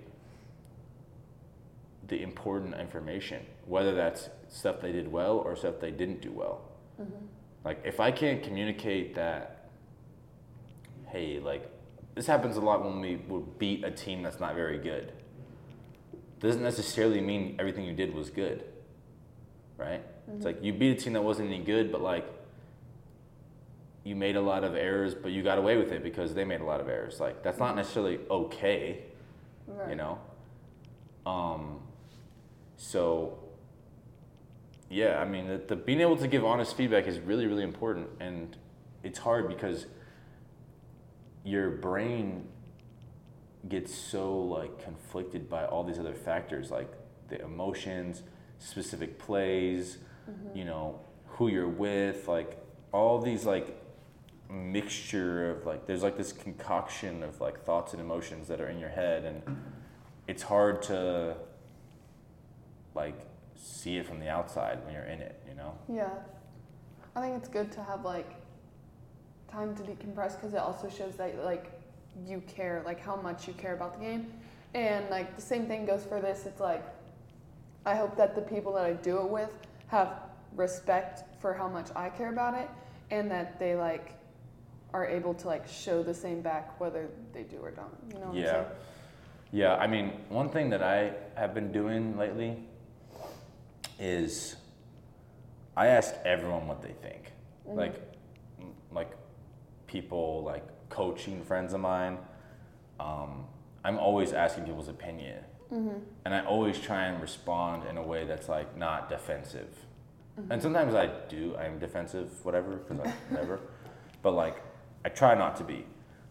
the 2.09 2.23
important 2.23 2.75
information, 2.75 3.45
whether 3.67 3.95
that's 3.95 4.29
stuff 4.49 4.81
they 4.81 4.93
did 4.93 5.11
well 5.11 5.39
or 5.39 5.57
stuff 5.57 5.77
they 5.81 5.91
didn't 5.91 6.21
do 6.21 6.31
well. 6.31 6.63
Mm-hmm. 7.01 7.25
Like 7.65 7.81
if 7.85 8.01
I 8.01 8.11
can't 8.11 8.43
communicate 8.43 9.15
that, 9.15 9.71
hey, 11.07 11.41
like 11.41 11.71
this 12.15 12.27
happens 12.27 12.57
a 12.57 12.61
lot 12.61 12.85
when 12.85 13.01
we 13.01 13.17
would 13.17 13.59
beat 13.59 13.85
a 13.85 13.91
team 13.91 14.23
that's 14.23 14.41
not 14.41 14.55
very 14.55 14.79
good. 14.79 15.13
Doesn't 16.43 16.63
necessarily 16.63 17.21
mean 17.21 17.55
everything 17.61 17.85
you 17.85 17.95
did 17.95 18.13
was 18.13 18.29
good, 18.29 18.65
right? 19.77 20.03
It's 20.35 20.45
like 20.45 20.61
you 20.61 20.73
beat 20.73 20.99
a 20.99 21.01
team 21.01 21.13
that 21.13 21.23
wasn't 21.23 21.49
any 21.49 21.63
good, 21.63 21.93
but 21.93 22.01
like 22.03 22.27
you 24.03 24.17
made 24.17 24.35
a 24.35 24.41
lot 24.41 24.65
of 24.65 24.75
errors, 24.75 25.15
but 25.15 25.31
you 25.31 25.45
got 25.45 25.57
away 25.59 25.77
with 25.77 25.93
it 25.93 26.03
because 26.03 26.35
they 26.35 26.45
made 26.45 26.61
a 26.61 26.65
lot 26.65 26.81
of 26.81 26.89
errors. 26.89 27.21
Like 27.21 27.45
that's 27.45 27.61
not 27.61 27.77
necessarily 27.77 28.19
okay, 28.29 29.05
Right. 29.69 29.91
you 29.91 29.95
know. 29.95 30.19
Um, 31.25 31.79
so 32.77 33.39
yeah, 34.91 35.21
I 35.21 35.25
mean, 35.25 35.47
the, 35.47 35.59
the 35.59 35.77
being 35.77 36.01
able 36.01 36.17
to 36.17 36.27
give 36.27 36.45
honest 36.45 36.77
feedback 36.77 37.07
is 37.07 37.21
really, 37.21 37.47
really 37.47 37.63
important, 37.63 38.09
and 38.19 38.57
it's 39.05 39.21
hard 39.21 39.47
because 39.47 39.87
your 41.45 41.71
brain 41.71 42.49
gets 43.69 43.95
so 43.95 44.37
like 44.37 44.83
conflicted 44.83 45.49
by 45.49 45.65
all 45.67 45.85
these 45.85 45.99
other 45.99 46.15
factors, 46.15 46.71
like 46.71 46.93
the 47.29 47.41
emotions, 47.43 48.23
specific 48.59 49.19
plays, 49.19 49.99
mm-hmm. 50.29 50.57
you 50.57 50.65
know, 50.65 51.01
who 51.27 51.49
you're 51.49 51.69
with, 51.69 52.29
like 52.29 52.59
all 52.93 53.21
these 53.21 53.45
like 53.45 53.79
mixture 54.51 55.51
of 55.51 55.65
like 55.65 55.87
there's 55.87 56.03
like 56.03 56.17
this 56.19 56.33
concoction 56.33 57.23
of 57.23 57.41
like 57.41 57.65
thoughts 57.65 57.93
and 57.93 58.03
emotions 58.03 58.49
that 58.49 58.61
are 58.61 58.69
in 58.69 58.79
your 58.79 58.91
head 58.91 59.25
and 59.25 59.43
it's 60.29 60.43
hard 60.43 60.83
to 60.83 61.35
like 62.95 63.19
see 63.57 63.97
it 63.97 64.07
from 64.07 64.21
the 64.21 64.29
outside 64.29 64.85
when 64.85 64.93
you're 64.93 65.05
in 65.05 65.21
it, 65.21 65.41
you 65.49 65.55
know? 65.55 65.77
Yeah. 65.89 66.11
I 67.17 67.21
think 67.21 67.37
it's 67.37 67.49
good 67.49 67.73
to 67.73 67.83
have 67.83 68.05
like 68.05 68.31
time 69.51 69.75
to 69.77 69.83
decompress 69.83 70.37
because 70.37 70.55
it 70.55 70.61
also 70.61 70.89
shows 70.89 71.17
that 71.17 71.45
like 71.45 71.82
you 72.27 72.43
care, 72.47 72.83
like 72.85 73.01
how 73.01 73.17
much 73.17 73.47
you 73.47 73.55
care 73.55 73.75
about 73.75 73.99
the 73.99 74.05
game. 74.05 74.33
And 74.75 75.09
like 75.11 75.37
the 75.37 75.43
same 75.43 75.67
thing 75.67 75.85
goes 75.85 76.05
for 76.05 76.21
this. 76.21 76.47
It's 76.47 76.61
like 76.61 76.85
I 77.85 77.95
hope 77.95 78.17
that 78.17 78.35
the 78.35 78.43
people 78.43 78.73
that 78.75 78.85
I 78.85 78.93
do 78.93 79.19
it 79.19 79.29
with 79.29 79.51
have 79.89 80.21
respect 80.55 81.25
for 81.41 81.53
how 81.53 81.69
much 81.69 81.89
I 81.97 82.09
care 82.09 82.31
about 82.31 82.55
it 82.55 82.69
and 83.11 83.31
that 83.31 83.59
they 83.59 83.75
like 83.75 84.15
are 84.93 85.07
able 85.07 85.35
to 85.35 85.47
like 85.47 85.67
show 85.67 86.03
the 86.03 86.15
same 86.15 86.43
back 86.43 86.79
whether 86.81 87.09
they 87.33 87.43
do 87.43 87.57
or 87.59 87.71
don't. 87.71 87.97
You 88.13 88.21
know 88.21 88.33
Yeah. 88.35 88.65
Yeah, 89.55 89.77
I 89.77 89.87
mean, 89.87 90.13
one 90.31 90.49
thing 90.49 90.71
that 90.71 90.83
I 90.83 91.13
have 91.35 91.53
been 91.53 91.73
doing 91.73 92.17
lately 92.17 92.57
is 94.01 94.57
I 95.77 95.89
ask 95.89 96.15
everyone 96.25 96.67
what 96.67 96.81
they 96.81 96.93
think. 97.03 97.33
Mm-hmm. 97.69 97.79
Like 97.79 97.95
like 98.91 99.11
people 99.87 100.43
like 100.45 100.65
coaching 100.93 101.43
friends 101.43 101.73
of 101.73 101.81
mine. 101.81 102.19
Um, 103.01 103.47
I'm 103.83 103.99
always 103.99 104.33
asking 104.33 104.65
people's 104.65 104.89
opinion. 104.89 105.43
And 106.27 106.35
I 106.35 106.45
always 106.45 106.79
try 106.79 107.07
and 107.07 107.21
respond 107.21 107.89
in 107.89 107.97
a 107.97 108.03
way 108.03 108.27
that's 108.27 108.49
like 108.49 108.77
not 108.77 109.09
defensive. 109.09 109.75
And 110.51 110.61
sometimes 110.63 110.95
I 110.95 111.07
do, 111.29 111.57
I'm 111.57 111.79
defensive, 111.79 112.45
whatever, 112.45 112.77
because 112.77 113.01
I 113.01 113.11
whatever. 113.31 113.61
But 114.23 114.33
like, 114.33 114.63
I 115.05 115.09
try 115.09 115.35
not 115.35 115.57
to 115.57 115.65
be. 115.65 115.87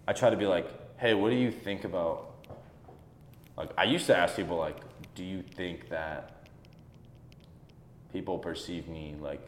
I 0.08 0.14
try 0.14 0.30
to 0.30 0.38
be 0.38 0.46
like, 0.46 0.68
hey, 0.98 1.14
what 1.16 1.32
do 1.32 1.36
you 1.36 1.52
think 1.52 1.84
about? 1.84 2.36
Like, 3.58 3.72
I 3.78 3.86
used 3.86 4.06
to 4.08 4.16
ask 4.18 4.36
people 4.36 4.58
like, 4.58 4.78
do 5.16 5.24
you 5.24 5.42
think 5.42 5.90
that 5.90 6.48
people 8.14 8.38
perceive 8.38 8.88
me 8.88 9.16
like 9.20 9.42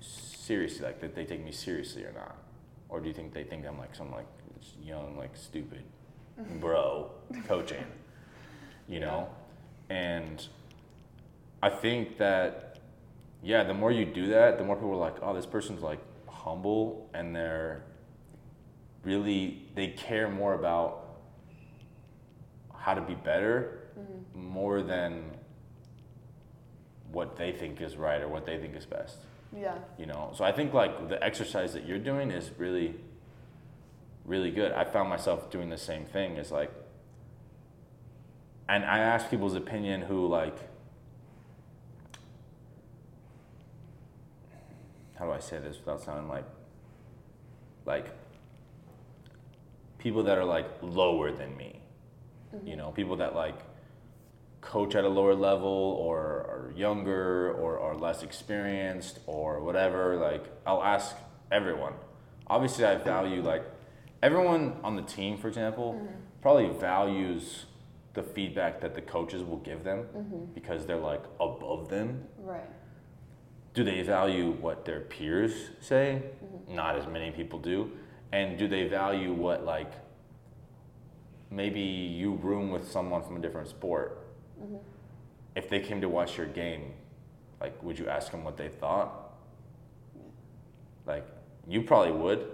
seriously, 0.00 0.84
like 0.86 1.00
that 1.00 1.14
they 1.14 1.24
take 1.24 1.44
me 1.44 1.52
seriously 1.52 2.04
or 2.04 2.12
not, 2.12 2.36
or 2.88 3.00
do 3.00 3.08
you 3.08 3.14
think 3.14 3.32
they 3.32 3.44
think 3.44 3.66
I'm 3.66 3.78
like 3.78 3.94
some 3.94 4.10
like 4.12 4.26
young, 4.82 5.16
like 5.16 5.36
stupid 5.36 5.82
bro 6.60 7.10
coaching? 7.46 7.84
You 8.88 9.00
know, 9.00 9.28
and 9.90 10.46
I 11.62 11.70
think 11.70 12.18
that 12.18 12.78
yeah, 13.42 13.62
the 13.62 13.74
more 13.74 13.92
you 13.92 14.04
do 14.04 14.26
that, 14.28 14.58
the 14.58 14.64
more 14.64 14.76
people 14.76 14.92
are 14.92 14.96
like, 14.96 15.16
oh, 15.22 15.34
this 15.34 15.46
person's 15.46 15.82
like 15.82 16.00
humble 16.26 17.08
and 17.14 17.34
they're 17.34 17.82
really 19.04 19.62
they 19.74 19.88
care 19.88 20.28
more 20.28 20.54
about 20.54 21.18
how 22.74 22.94
to 22.94 23.00
be 23.00 23.14
better 23.14 23.88
mm-hmm. 23.98 24.46
more 24.46 24.82
than 24.82 25.24
what 27.12 27.36
they 27.36 27.52
think 27.52 27.80
is 27.80 27.96
right 27.96 28.22
or 28.22 28.28
what 28.28 28.44
they 28.44 28.58
think 28.58 28.74
is 28.76 28.86
best 28.86 29.18
Yeah. 29.56 29.76
you 29.98 30.06
know 30.06 30.32
so 30.34 30.44
i 30.44 30.52
think 30.52 30.74
like 30.74 31.08
the 31.08 31.22
exercise 31.24 31.72
that 31.72 31.86
you're 31.86 31.98
doing 31.98 32.30
is 32.30 32.50
really 32.58 32.94
really 34.24 34.50
good. 34.50 34.72
I 34.72 34.84
found 34.84 35.08
myself 35.08 35.50
doing 35.50 35.70
the 35.70 35.78
same 35.78 36.04
thing 36.04 36.36
is 36.36 36.52
like 36.52 36.70
and 38.68 38.84
i 38.84 38.98
ask 38.98 39.30
people's 39.30 39.54
opinion 39.54 40.02
who 40.02 40.26
like 40.26 40.58
how 45.18 45.24
do 45.24 45.32
i 45.32 45.38
say 45.38 45.58
this 45.58 45.78
without 45.78 46.02
sounding 46.02 46.28
like 46.28 46.44
like 47.86 48.12
people 49.98 50.22
that 50.24 50.38
are 50.38 50.44
like 50.44 50.68
lower 50.82 51.32
than 51.32 51.56
me. 51.56 51.80
Mm-hmm. 52.54 52.66
You 52.66 52.76
know 52.76 52.90
people 52.92 53.16
that 53.16 53.34
like 53.34 53.58
coach 54.60 54.94
at 54.94 55.04
a 55.04 55.08
lower 55.08 55.34
level 55.34 55.68
or 56.00 56.18
are 56.18 56.72
younger 56.76 57.52
or 57.52 57.78
are 57.78 57.96
less 57.96 58.22
experienced 58.22 59.20
or 59.26 59.60
whatever 59.60 60.16
like 60.16 60.44
i'll 60.66 60.82
ask 60.82 61.16
everyone 61.52 61.92
obviously 62.48 62.84
i 62.84 62.96
value 62.96 63.40
like 63.42 63.64
everyone 64.22 64.76
on 64.82 64.96
the 64.96 65.02
team 65.02 65.38
for 65.38 65.48
example 65.48 65.94
mm-hmm. 65.94 66.14
probably 66.42 66.68
values 66.78 67.66
the 68.14 68.22
feedback 68.22 68.80
that 68.80 68.94
the 68.94 69.00
coaches 69.00 69.44
will 69.44 69.58
give 69.58 69.84
them 69.84 70.04
mm-hmm. 70.16 70.44
because 70.54 70.84
they're 70.86 70.96
like 70.96 71.22
above 71.40 71.88
them 71.88 72.24
Right. 72.38 72.68
do 73.74 73.84
they 73.84 74.02
value 74.02 74.52
what 74.60 74.84
their 74.84 75.00
peers 75.00 75.52
say? 75.80 76.22
Mm-hmm. 76.44 76.74
Not 76.74 76.96
as 76.96 77.06
many 77.06 77.30
people 77.30 77.58
do. 77.58 77.92
And 78.32 78.58
do 78.58 78.66
they 78.66 78.88
value 78.88 79.32
what 79.32 79.64
like 79.64 79.92
maybe 81.50 81.80
you 81.80 82.32
room 82.34 82.70
with 82.70 82.90
someone 82.90 83.22
from 83.22 83.36
a 83.36 83.40
different 83.40 83.68
sport? 83.68 84.27
If 85.54 85.68
they 85.68 85.80
came 85.80 86.00
to 86.00 86.08
watch 86.08 86.36
your 86.36 86.46
game, 86.46 86.92
like 87.60 87.82
would 87.82 87.98
you 87.98 88.08
ask 88.08 88.30
them 88.30 88.44
what 88.44 88.56
they 88.56 88.68
thought? 88.68 89.32
Like 91.06 91.26
you 91.66 91.82
probably 91.82 92.12
would. 92.12 92.46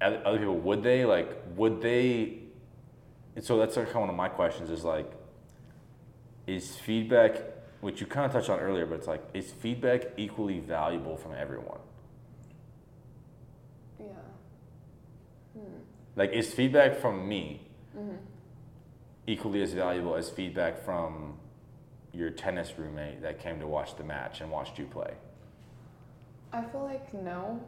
Other 0.00 0.38
people 0.38 0.58
would 0.58 0.82
they 0.82 1.04
like 1.04 1.30
would 1.56 1.80
they? 1.80 2.38
And 3.34 3.44
so 3.44 3.58
that's 3.58 3.76
like 3.76 3.86
kind 3.86 3.96
of 3.96 4.00
one 4.02 4.10
of 4.10 4.16
my 4.16 4.28
questions 4.28 4.70
is 4.70 4.84
like 4.84 5.10
is 6.48 6.76
feedback 6.76 7.42
which 7.80 8.00
you 8.00 8.06
kind 8.06 8.26
of 8.26 8.32
touched 8.32 8.48
on 8.48 8.58
earlier 8.58 8.86
but 8.86 8.96
it's 8.96 9.06
like 9.06 9.22
is 9.34 9.52
feedback 9.52 10.06
equally 10.16 10.58
valuable 10.58 11.16
from 11.16 11.32
everyone 11.34 11.78
Yeah. 14.00 14.06
Hmm. 15.56 15.78
like 16.16 16.32
is 16.32 16.52
feedback 16.52 16.96
from 16.96 17.28
me 17.28 17.60
mm-hmm. 17.96 18.16
Equally 19.28 19.62
as 19.62 19.72
valuable 19.72 20.16
as 20.16 20.30
feedback 20.30 20.82
from 20.82 21.38
your 22.12 22.30
tennis 22.30 22.72
roommate 22.78 23.20
that 23.22 23.38
came 23.38 23.60
to 23.60 23.66
watch 23.66 23.96
the 23.96 24.02
match 24.02 24.40
and 24.40 24.50
watched 24.50 24.78
you 24.78 24.86
play 24.86 25.12
I 26.52 26.62
feel 26.62 26.82
like 26.82 27.12
no, 27.12 27.60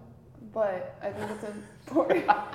but 0.55 0.97
I 1.03 1.11
think 1.11 1.31
it's 1.31 1.45
important. 1.87 2.29
I 2.29 2.47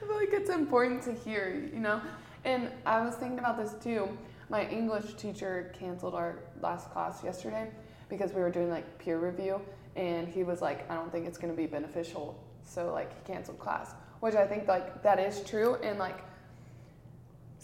feel 0.00 0.16
like 0.16 0.30
it's 0.32 0.50
important 0.50 1.02
to 1.02 1.12
hear, 1.12 1.68
you 1.72 1.78
know? 1.78 2.00
And 2.44 2.70
I 2.86 3.04
was 3.04 3.16
thinking 3.16 3.38
about 3.38 3.58
this 3.58 3.74
too. 3.82 4.08
My 4.48 4.66
English 4.68 5.14
teacher 5.14 5.70
canceled 5.78 6.14
our 6.14 6.38
last 6.62 6.90
class 6.90 7.22
yesterday 7.22 7.70
because 8.08 8.32
we 8.32 8.40
were 8.40 8.50
doing 8.50 8.70
like 8.70 8.98
peer 8.98 9.18
review 9.18 9.60
and 9.94 10.26
he 10.26 10.42
was 10.42 10.62
like, 10.62 10.90
I 10.90 10.94
don't 10.94 11.12
think 11.12 11.26
it's 11.26 11.36
gonna 11.36 11.52
be 11.52 11.66
beneficial. 11.66 12.42
So 12.64 12.92
like 12.92 13.12
he 13.12 13.32
canceled 13.32 13.58
class. 13.58 13.92
Which 14.20 14.34
I 14.34 14.46
think 14.46 14.68
like 14.68 15.02
that 15.02 15.18
is 15.18 15.42
true 15.42 15.76
and 15.82 15.98
like 15.98 16.18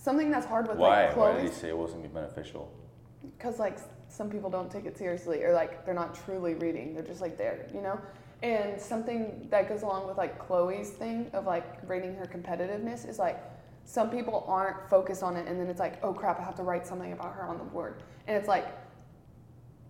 something 0.07 0.31
that's 0.31 0.47
hard 0.47 0.69
with 0.69 0.79
why 0.79 1.07
like 1.07 1.17
why? 1.17 1.33
Did 1.33 1.39
Chloe's 1.39 1.55
he 1.55 1.61
say 1.63 1.69
it 1.71 1.77
wasn't 1.77 2.03
be 2.03 2.09
beneficial? 2.09 2.73
Because 3.37 3.59
like 3.59 3.79
some 4.09 4.31
people 4.31 4.49
don't 4.49 4.71
take 4.71 4.87
it 4.87 4.97
seriously 4.97 5.43
or 5.43 5.53
like 5.53 5.85
they're 5.85 6.01
not 6.03 6.15
truly 6.15 6.55
reading. 6.55 6.95
They're 6.95 7.03
just 7.03 7.21
like 7.21 7.37
there 7.37 7.69
you 7.75 7.83
know? 7.83 8.01
And 8.43 8.81
something 8.81 9.49
that 9.51 9.69
goes 9.69 9.83
along 9.83 10.07
with 10.07 10.17
like 10.17 10.39
chloe's 10.39 10.91
thing 10.91 11.29
of 11.33 11.45
like 11.45 11.67
rating 11.89 12.15
her 12.15 12.25
competitiveness 12.25 13.09
is 13.09 13.19
like 13.19 13.43
some 13.85 14.09
people 14.09 14.45
aren't 14.47 14.89
focused 14.89 15.25
on 15.25 15.37
it 15.37 15.49
and 15.49 15.59
then 15.59 15.67
it's 15.67 15.81
like 15.81 15.99
oh 16.05 16.13
crap 16.13 16.39
i 16.39 16.45
have 16.45 16.55
to 16.55 16.63
write 16.63 16.87
something 16.87 17.13
about 17.13 17.35
her 17.35 17.43
on 17.43 17.59
the 17.59 17.65
board. 17.65 18.05
And 18.29 18.37
it's 18.37 18.49
like 18.49 18.69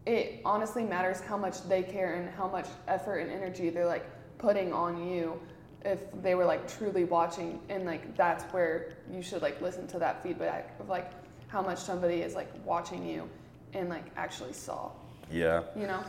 it 0.06 0.40
honestly 0.46 0.84
matters 0.84 1.20
how 1.20 1.36
much 1.36 1.62
they 1.68 1.82
care 1.82 2.14
and 2.14 2.30
how 2.30 2.48
much 2.48 2.68
effort 2.88 3.18
and 3.18 3.30
energy 3.30 3.68
they're 3.68 3.92
like 3.96 4.06
putting 4.38 4.72
on 4.72 5.06
you 5.06 5.38
if 5.86 6.00
they 6.20 6.34
were 6.34 6.44
like 6.44 6.66
truly 6.76 7.04
watching 7.04 7.60
and 7.68 7.86
like 7.86 8.16
that's 8.16 8.42
where 8.52 8.94
you 9.10 9.22
should 9.22 9.40
like 9.40 9.60
listen 9.62 9.86
to 9.86 9.98
that 10.00 10.20
feedback 10.22 10.74
of 10.80 10.88
like 10.88 11.12
how 11.46 11.62
much 11.62 11.78
somebody 11.78 12.16
is 12.16 12.34
like 12.34 12.50
watching 12.64 13.08
you 13.08 13.28
and 13.72 13.88
like 13.88 14.04
actually 14.16 14.52
saw. 14.52 14.90
Yeah. 15.30 15.62
You 15.76 15.86
know? 15.86 16.02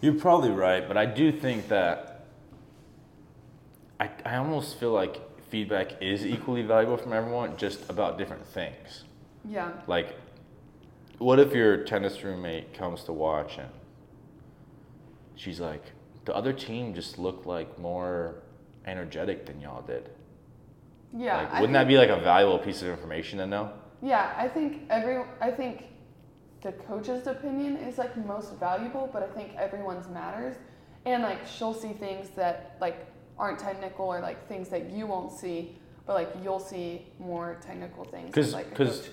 You're 0.00 0.14
probably 0.14 0.50
right, 0.50 0.86
but 0.86 0.96
I 0.96 1.06
do 1.06 1.30
think 1.30 1.68
that 1.68 2.26
I, 4.00 4.10
I 4.26 4.36
almost 4.36 4.80
feel 4.80 4.90
like 4.90 5.20
feedback 5.48 6.02
is 6.02 6.26
equally 6.26 6.62
valuable 6.62 6.96
from 6.96 7.12
everyone, 7.12 7.56
just 7.56 7.88
about 7.88 8.18
different 8.18 8.44
things. 8.46 9.04
yeah. 9.48 9.70
Like, 9.86 10.16
what 11.18 11.38
if 11.38 11.52
your 11.52 11.84
tennis 11.84 12.24
roommate 12.24 12.74
comes 12.74 13.04
to 13.04 13.12
watch 13.12 13.58
and 13.58 13.68
she's 15.36 15.60
like, 15.60 15.84
the 16.24 16.34
other 16.34 16.52
team 16.52 16.94
just 16.94 17.16
looked 17.18 17.46
like 17.46 17.78
more 17.78 18.42
energetic 18.86 19.46
than 19.46 19.60
y'all 19.60 19.82
did? 19.82 20.10
yeah 21.14 21.42
like, 21.42 21.52
wouldn't 21.54 21.74
that 21.74 21.86
be 21.86 21.98
like 21.98 22.08
a 22.08 22.20
valuable 22.20 22.58
piece 22.58 22.80
of 22.82 22.88
information 22.88 23.38
to 23.38 23.46
know? 23.46 23.70
yeah 24.02 24.32
i 24.36 24.48
think 24.48 24.82
every 24.90 25.22
i 25.40 25.50
think 25.50 25.92
the 26.62 26.72
coach's 26.72 27.26
opinion 27.26 27.76
is 27.76 27.98
like 27.98 28.16
most 28.24 28.54
valuable, 28.58 29.10
but 29.12 29.22
I 29.22 29.26
think 29.26 29.54
everyone's 29.56 30.08
matters. 30.08 30.56
And 31.04 31.22
like 31.22 31.46
she'll 31.46 31.74
see 31.74 31.92
things 31.92 32.30
that 32.36 32.76
like 32.80 33.06
aren't 33.36 33.58
technical 33.58 34.06
or 34.06 34.20
like 34.20 34.48
things 34.48 34.68
that 34.68 34.90
you 34.90 35.06
won't 35.06 35.32
see, 35.32 35.76
but 36.06 36.14
like 36.14 36.30
you'll 36.42 36.60
see 36.60 37.06
more 37.18 37.58
technical 37.60 38.04
things. 38.04 38.26
Because, 38.26 38.54
like, 38.54 38.70
because, 38.70 39.08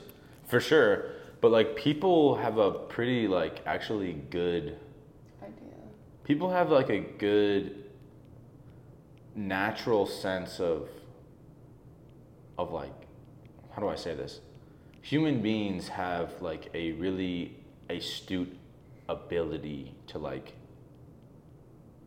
for 0.45 0.59
sure. 0.59 1.13
But 1.41 1.51
like 1.51 1.75
people 1.75 2.35
have 2.35 2.57
a 2.57 2.71
pretty 2.71 3.27
like 3.27 3.61
actually 3.65 4.13
good. 4.29 4.77
idea. 5.41 5.73
People 6.23 6.51
have 6.51 6.69
like 6.69 6.89
a 6.89 6.99
good 6.99 7.88
natural 9.39 10.05
sense 10.05 10.59
of 10.59 10.89
of 12.57 12.71
like 12.71 12.91
how 13.71 13.81
do 13.81 13.87
I 13.87 13.95
say 13.95 14.13
this? 14.13 14.41
Human 15.01 15.41
beings 15.41 15.87
have 15.87 16.41
like 16.41 16.69
a 16.73 16.91
really 16.93 17.55
astute 17.89 18.53
ability 19.07 19.95
to 20.07 20.19
like 20.19 20.53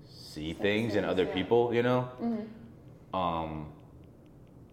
see 0.07 0.53
things 0.53 0.95
in 0.95 1.05
other 1.05 1.24
yeah. 1.24 1.35
people, 1.35 1.74
you 1.74 1.83
know? 1.83 2.09
Mm-hmm. 2.20 3.16
um, 3.16 3.66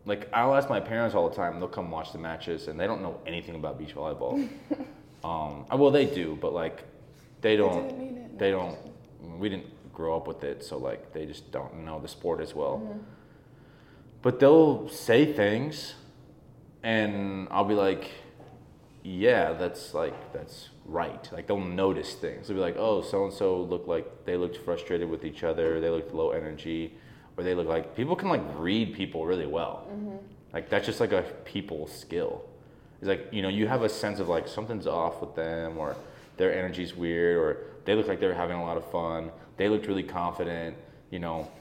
like 0.06 0.28
I'll 0.34 0.56
ask 0.56 0.70
my 0.70 0.80
parents 0.80 1.16
all 1.16 1.30
the 1.30 1.36
time. 1.36 1.60
They'll 1.60 1.70
come 1.70 1.92
watch 1.92 2.12
the 2.12 2.18
matches, 2.18 2.68
and 2.68 2.80
they 2.80 2.88
don't 2.88 3.02
know 3.02 3.20
anything 3.26 3.56
about 3.56 3.78
beach 3.78 3.96
volleyball. 3.96 4.34
um, 5.24 5.66
uh, 5.72 5.78
well, 5.78 5.92
they 5.92 6.06
do, 6.06 6.38
but 6.42 6.54
like 6.54 6.84
they 7.42 7.56
don't. 7.56 7.88
didn't 7.88 8.00
mean 8.00 8.18
it. 8.18 8.40
They 8.40 8.52
don't. 8.52 8.78
We 9.38 9.50
didn't 9.50 9.68
grow 10.00 10.16
up 10.16 10.28
with 10.28 10.46
it, 10.46 10.64
so 10.64 10.78
like 10.78 11.12
they 11.12 11.26
just 11.26 11.52
don't 11.52 11.84
know 11.86 12.00
the 12.00 12.08
sport 12.08 12.40
as 12.40 12.56
well. 12.56 12.76
Mhm. 12.82 13.00
But 14.22 14.40
they'll 14.40 14.88
say 14.88 15.34
things, 15.34 15.96
and 16.84 17.48
I'll 17.52 17.66
be 17.66 17.80
like, 17.88 18.10
"Yeah, 19.04 19.52
that's 19.62 19.94
like 19.94 20.18
that's 20.32 20.70
right." 20.86 21.24
Like 21.34 21.48
they'll 21.48 21.60
notice 21.86 22.14
things. 22.16 22.48
They'll 22.48 22.56
be 22.56 22.62
like, 22.70 22.78
"Oh, 22.78 23.02
so 23.02 23.26
and 23.26 23.34
so 23.34 23.48
looked 23.74 23.90
like 23.90 24.08
they 24.24 24.38
looked 24.38 24.58
frustrated 24.68 25.10
with 25.10 25.26
each 25.26 25.44
other. 25.44 25.82
They 25.82 25.90
looked 25.90 26.14
low 26.14 26.30
energy, 26.32 26.82
or 27.36 27.44
they 27.44 27.54
look 27.54 27.68
like 27.68 27.94
people 28.00 28.16
can 28.16 28.30
like 28.30 28.46
read 28.58 28.94
people 28.94 29.26
really 29.26 29.48
well. 29.60 29.78
Like 30.54 30.70
that's 30.70 30.86
just 30.86 31.02
like 31.02 31.12
a 31.12 31.24
people 31.44 31.88
skill. 31.88 32.34
It's 33.02 33.10
like 33.14 33.28
you 33.36 33.42
know 33.42 33.50
you 33.50 33.68
have 33.68 33.84
a 33.84 33.90
sense 33.90 34.20
of 34.22 34.30
like 34.30 34.48
something's 34.48 34.88
off 34.88 35.20
with 35.22 35.36
them, 35.36 35.78
or 35.78 35.96
their 36.38 36.52
energy's 36.62 36.96
weird, 36.96 37.36
or 37.44 37.50
they 37.86 37.96
look 37.96 38.08
like 38.08 38.20
they're 38.22 38.34
having 38.46 38.58
a 38.58 38.64
lot 38.64 38.78
of 38.78 38.86
fun. 38.92 39.32
They 39.60 39.68
looked 39.68 39.88
really 39.88 40.04
confident, 40.04 40.78
you 41.12 41.20
know, 41.20 41.52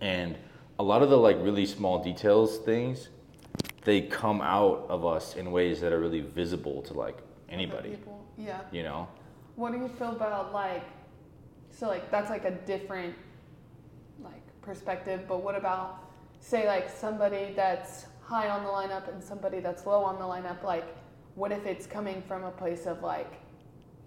and 0.00 0.38
a 0.78 0.84
lot 0.84 1.02
of 1.02 1.10
the 1.10 1.16
like 1.16 1.36
really 1.40 1.66
small 1.66 2.00
details 2.02 2.58
things 2.58 3.08
they 3.84 4.02
come 4.02 4.40
out 4.40 4.86
of 4.88 5.04
us 5.04 5.34
in 5.34 5.50
ways 5.50 5.80
that 5.80 5.92
are 5.92 5.98
really 5.98 6.20
visible 6.20 6.80
to 6.82 6.94
like 6.94 7.18
anybody. 7.48 7.98
Yeah. 8.36 8.60
you 8.70 8.84
know 8.84 9.08
What 9.56 9.72
do 9.72 9.78
you 9.78 9.88
feel 9.88 10.12
about 10.12 10.52
like 10.52 10.84
so 11.70 11.88
like 11.88 12.08
that's 12.08 12.30
like 12.30 12.44
a 12.44 12.52
different 12.52 13.16
like 14.22 14.42
perspective, 14.62 15.22
but 15.26 15.42
what 15.42 15.56
about 15.56 16.04
say 16.38 16.68
like 16.68 16.88
somebody 16.88 17.52
that's 17.56 18.06
high 18.22 18.48
on 18.48 18.62
the 18.62 18.70
lineup 18.70 19.12
and 19.12 19.20
somebody 19.20 19.58
that's 19.58 19.86
low 19.86 20.04
on 20.04 20.20
the 20.20 20.24
lineup 20.24 20.62
like 20.62 20.84
what 21.34 21.50
if 21.50 21.66
it's 21.66 21.86
coming 21.86 22.22
from 22.28 22.44
a 22.44 22.50
place 22.52 22.86
of 22.86 23.02
like 23.02 23.32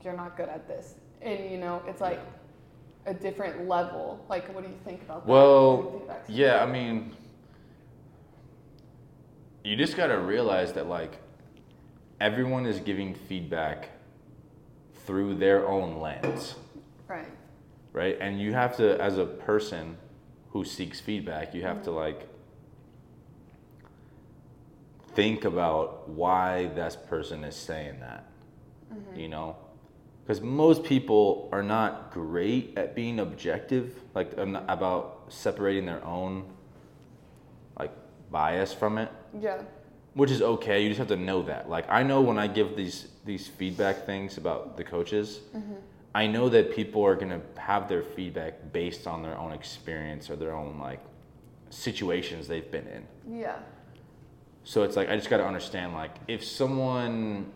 you're 0.02 0.16
not 0.16 0.38
good 0.38 0.48
at 0.48 0.66
this 0.68 0.96
and 1.22 1.52
you 1.52 1.58
know 1.58 1.82
it's 1.88 2.00
like 2.00 2.20
a 3.06 3.14
different 3.14 3.68
level. 3.68 4.24
Like 4.30 4.54
what 4.54 4.64
do 4.64 4.70
you 4.70 4.78
think 4.86 5.02
about 5.04 5.26
that? 5.26 5.32
Well, 5.32 5.76
What 5.76 5.82
do 5.82 5.88
you 5.88 5.98
think 6.00 6.08
that's- 6.08 6.30
yeah 6.30 6.64
i 6.64 6.66
mean 6.66 7.16
you 9.64 9.76
just 9.76 9.96
got 9.96 10.08
to 10.08 10.18
realize 10.20 10.74
that 10.74 10.88
like 10.88 11.20
everyone 12.20 12.66
is 12.66 12.80
giving 12.80 13.14
feedback 13.14 13.90
through 15.06 15.36
their 15.36 15.68
own 15.68 16.00
lens. 16.00 16.56
Right. 17.08 17.28
Right? 17.94 18.18
And 18.22 18.40
you 18.40 18.54
have 18.54 18.78
to 18.78 19.00
as 19.02 19.18
a 19.18 19.26
person 19.26 19.98
who 20.50 20.64
seeks 20.66 21.00
feedback 21.00 21.54
you 21.54 21.62
have 21.64 21.82
to 21.84 21.92
like 21.92 22.28
think 25.14 25.46
about 25.46 26.10
why 26.10 26.68
that 26.76 27.08
person 27.08 27.44
is 27.44 27.56
saying 27.56 28.00
that 28.00 28.26
mm-hmm. 28.94 29.20
you 29.20 29.28
know 29.28 29.56
because 30.32 30.42
most 30.42 30.86
people 30.86 31.50
are 31.52 31.62
not 31.62 32.12
great 32.14 32.74
at 32.78 32.96
being 32.96 33.20
objective 33.20 34.00
like 34.16 34.32
um, 34.38 34.56
about 34.70 35.26
separating 35.28 35.86
their 35.86 36.02
own 36.06 36.46
like 37.78 37.92
bias 38.32 38.74
from 38.74 38.98
it 38.98 39.12
yeah 39.42 39.62
which 40.14 40.30
is 40.30 40.42
okay. 40.42 40.84
You 40.84 40.90
just 40.90 41.00
have 41.00 41.08
to 41.08 41.16
know 41.16 41.42
that. 41.44 41.70
Like 41.70 41.86
I 41.90 42.04
know 42.04 42.20
when 42.22 42.38
I 42.38 42.48
give 42.48 42.76
these 42.76 43.08
these 43.24 43.48
feedback 43.48 44.06
things 44.06 44.38
about 44.38 44.76
the 44.76 44.84
coaches, 44.84 45.40
I 46.14 46.28
know 46.28 46.50
that 46.50 46.76
people 46.76 47.02
are 47.06 47.16
gonna 47.16 47.40
have 47.56 47.88
their 47.88 48.04
feedback 48.04 48.74
based 48.74 49.08
on 49.08 49.24
their 49.24 49.38
own 49.38 49.54
experience 49.54 50.30
or 50.30 50.36
their 50.36 50.54
own 50.54 50.78
like 50.80 51.00
situations 51.70 52.48
they've 52.48 52.70
been 52.70 52.88
in. 52.88 53.40
yeah 53.40 53.60
So 54.66 54.84
it's 54.84 54.98
like 54.98 55.10
I 55.10 55.16
just 55.16 55.30
got 55.30 55.38
to 55.38 55.46
understand 55.46 55.94
like 55.94 56.16
if 56.28 56.44
someone 56.44 57.50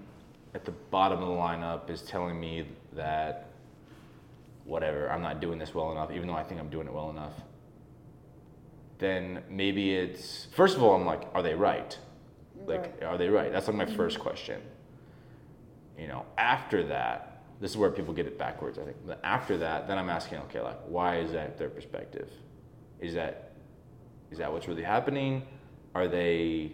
at 0.55 0.63
the 0.63 0.71
bottom 0.71 1.21
of 1.21 1.27
the 1.27 1.33
lineup 1.33 1.89
is 1.89 2.01
telling 2.01 2.39
me 2.39 2.65
that 2.93 3.49
whatever 4.63 5.11
I'm 5.11 5.21
not 5.21 5.41
doing 5.41 5.59
this 5.59 5.75
well 5.75 5.91
enough, 5.91 6.11
even 6.11 6.27
though 6.27 6.33
I 6.33 6.43
think 6.43 6.61
I'm 6.61 6.69
doing 6.69 6.87
it 6.87 6.93
well 6.93 7.09
enough, 7.09 7.33
then 8.97 9.43
maybe 9.49 9.93
it's 9.93 10.47
first 10.55 10.77
of 10.77 10.81
all 10.81 10.95
I'm 10.95 11.05
like, 11.05 11.23
are 11.33 11.43
they 11.43 11.53
right? 11.53 11.95
Like, 12.65 13.03
are 13.03 13.17
they 13.17 13.27
right? 13.27 13.51
That's 13.51 13.67
like 13.67 13.75
my 13.75 13.85
mm-hmm. 13.85 13.97
first 13.97 14.17
question. 14.17 14.61
You 15.99 16.07
know, 16.07 16.25
after 16.37 16.87
that, 16.87 17.43
this 17.59 17.71
is 17.71 17.77
where 17.77 17.91
people 17.91 18.13
get 18.13 18.25
it 18.25 18.39
backwards. 18.39 18.79
I 18.79 18.85
think. 18.85 18.97
But 19.05 19.19
after 19.23 19.57
that, 19.57 19.87
then 19.87 19.97
I'm 19.97 20.09
asking, 20.09 20.39
okay, 20.39 20.61
like, 20.61 20.79
why 20.87 21.19
is 21.19 21.33
that 21.33 21.57
their 21.57 21.69
perspective? 21.69 22.29
Is 23.01 23.13
that 23.13 23.51
is 24.31 24.37
that 24.37 24.51
what's 24.51 24.69
really 24.69 24.83
happening? 24.83 25.43
Are 25.93 26.07
they 26.07 26.71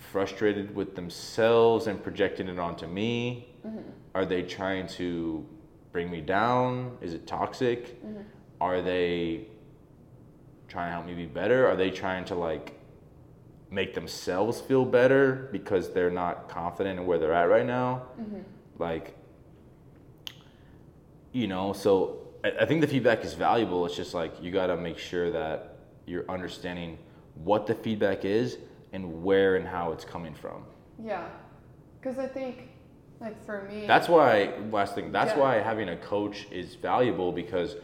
frustrated 0.00 0.74
with 0.74 0.96
themselves 0.96 1.86
and 1.86 2.02
projecting 2.02 2.48
it 2.48 2.58
onto 2.58 2.86
me? 2.86 3.48
Mm-hmm. 3.66 3.78
Are 4.14 4.24
they 4.24 4.42
trying 4.42 4.88
to 4.88 5.46
bring 5.92 6.10
me 6.10 6.20
down? 6.20 6.96
Is 7.00 7.14
it 7.14 7.26
toxic? 7.26 8.02
Mm-hmm. 8.04 8.22
Are 8.60 8.82
they 8.82 9.46
trying 10.68 10.88
to 10.88 10.92
help 10.94 11.06
me 11.06 11.14
be 11.14 11.26
better? 11.26 11.68
Are 11.68 11.76
they 11.76 11.90
trying 11.90 12.24
to 12.26 12.34
like 12.34 12.78
make 13.70 13.94
themselves 13.94 14.60
feel 14.60 14.84
better 14.84 15.48
because 15.52 15.92
they're 15.92 16.10
not 16.10 16.48
confident 16.48 16.98
in 16.98 17.06
where 17.06 17.18
they're 17.18 17.34
at 17.34 17.48
right 17.48 17.66
now? 17.66 18.02
Mm-hmm. 18.20 18.40
Like, 18.78 19.16
you 21.32 21.46
know, 21.46 21.72
so 21.72 22.28
I, 22.42 22.52
I 22.62 22.64
think 22.64 22.80
the 22.80 22.88
feedback 22.88 23.24
is 23.24 23.34
valuable. 23.34 23.84
It's 23.86 23.96
just 23.96 24.14
like 24.14 24.42
you 24.42 24.50
got 24.50 24.68
to 24.68 24.76
make 24.76 24.98
sure 24.98 25.30
that 25.30 25.76
you're 26.06 26.28
understanding 26.28 26.98
what 27.34 27.66
the 27.66 27.74
feedback 27.74 28.24
is 28.24 28.58
and 28.92 29.22
where 29.22 29.56
and 29.56 29.66
how 29.66 29.92
it's 29.92 30.04
coming 30.04 30.34
from. 30.34 30.64
yeah 31.02 31.28
because 32.00 32.18
i 32.18 32.26
think 32.26 32.68
like 33.20 33.44
for 33.44 33.62
me 33.70 33.86
That's 33.86 34.08
why 34.08 34.54
last 34.70 34.94
thing. 34.94 35.12
That's 35.12 35.32
Yeah. 35.32 35.40
why 35.40 35.54
having 35.58 35.90
a 35.90 35.96
coach 35.96 36.46
is 36.50 36.74
valuable 36.74 37.32
because 37.32 37.76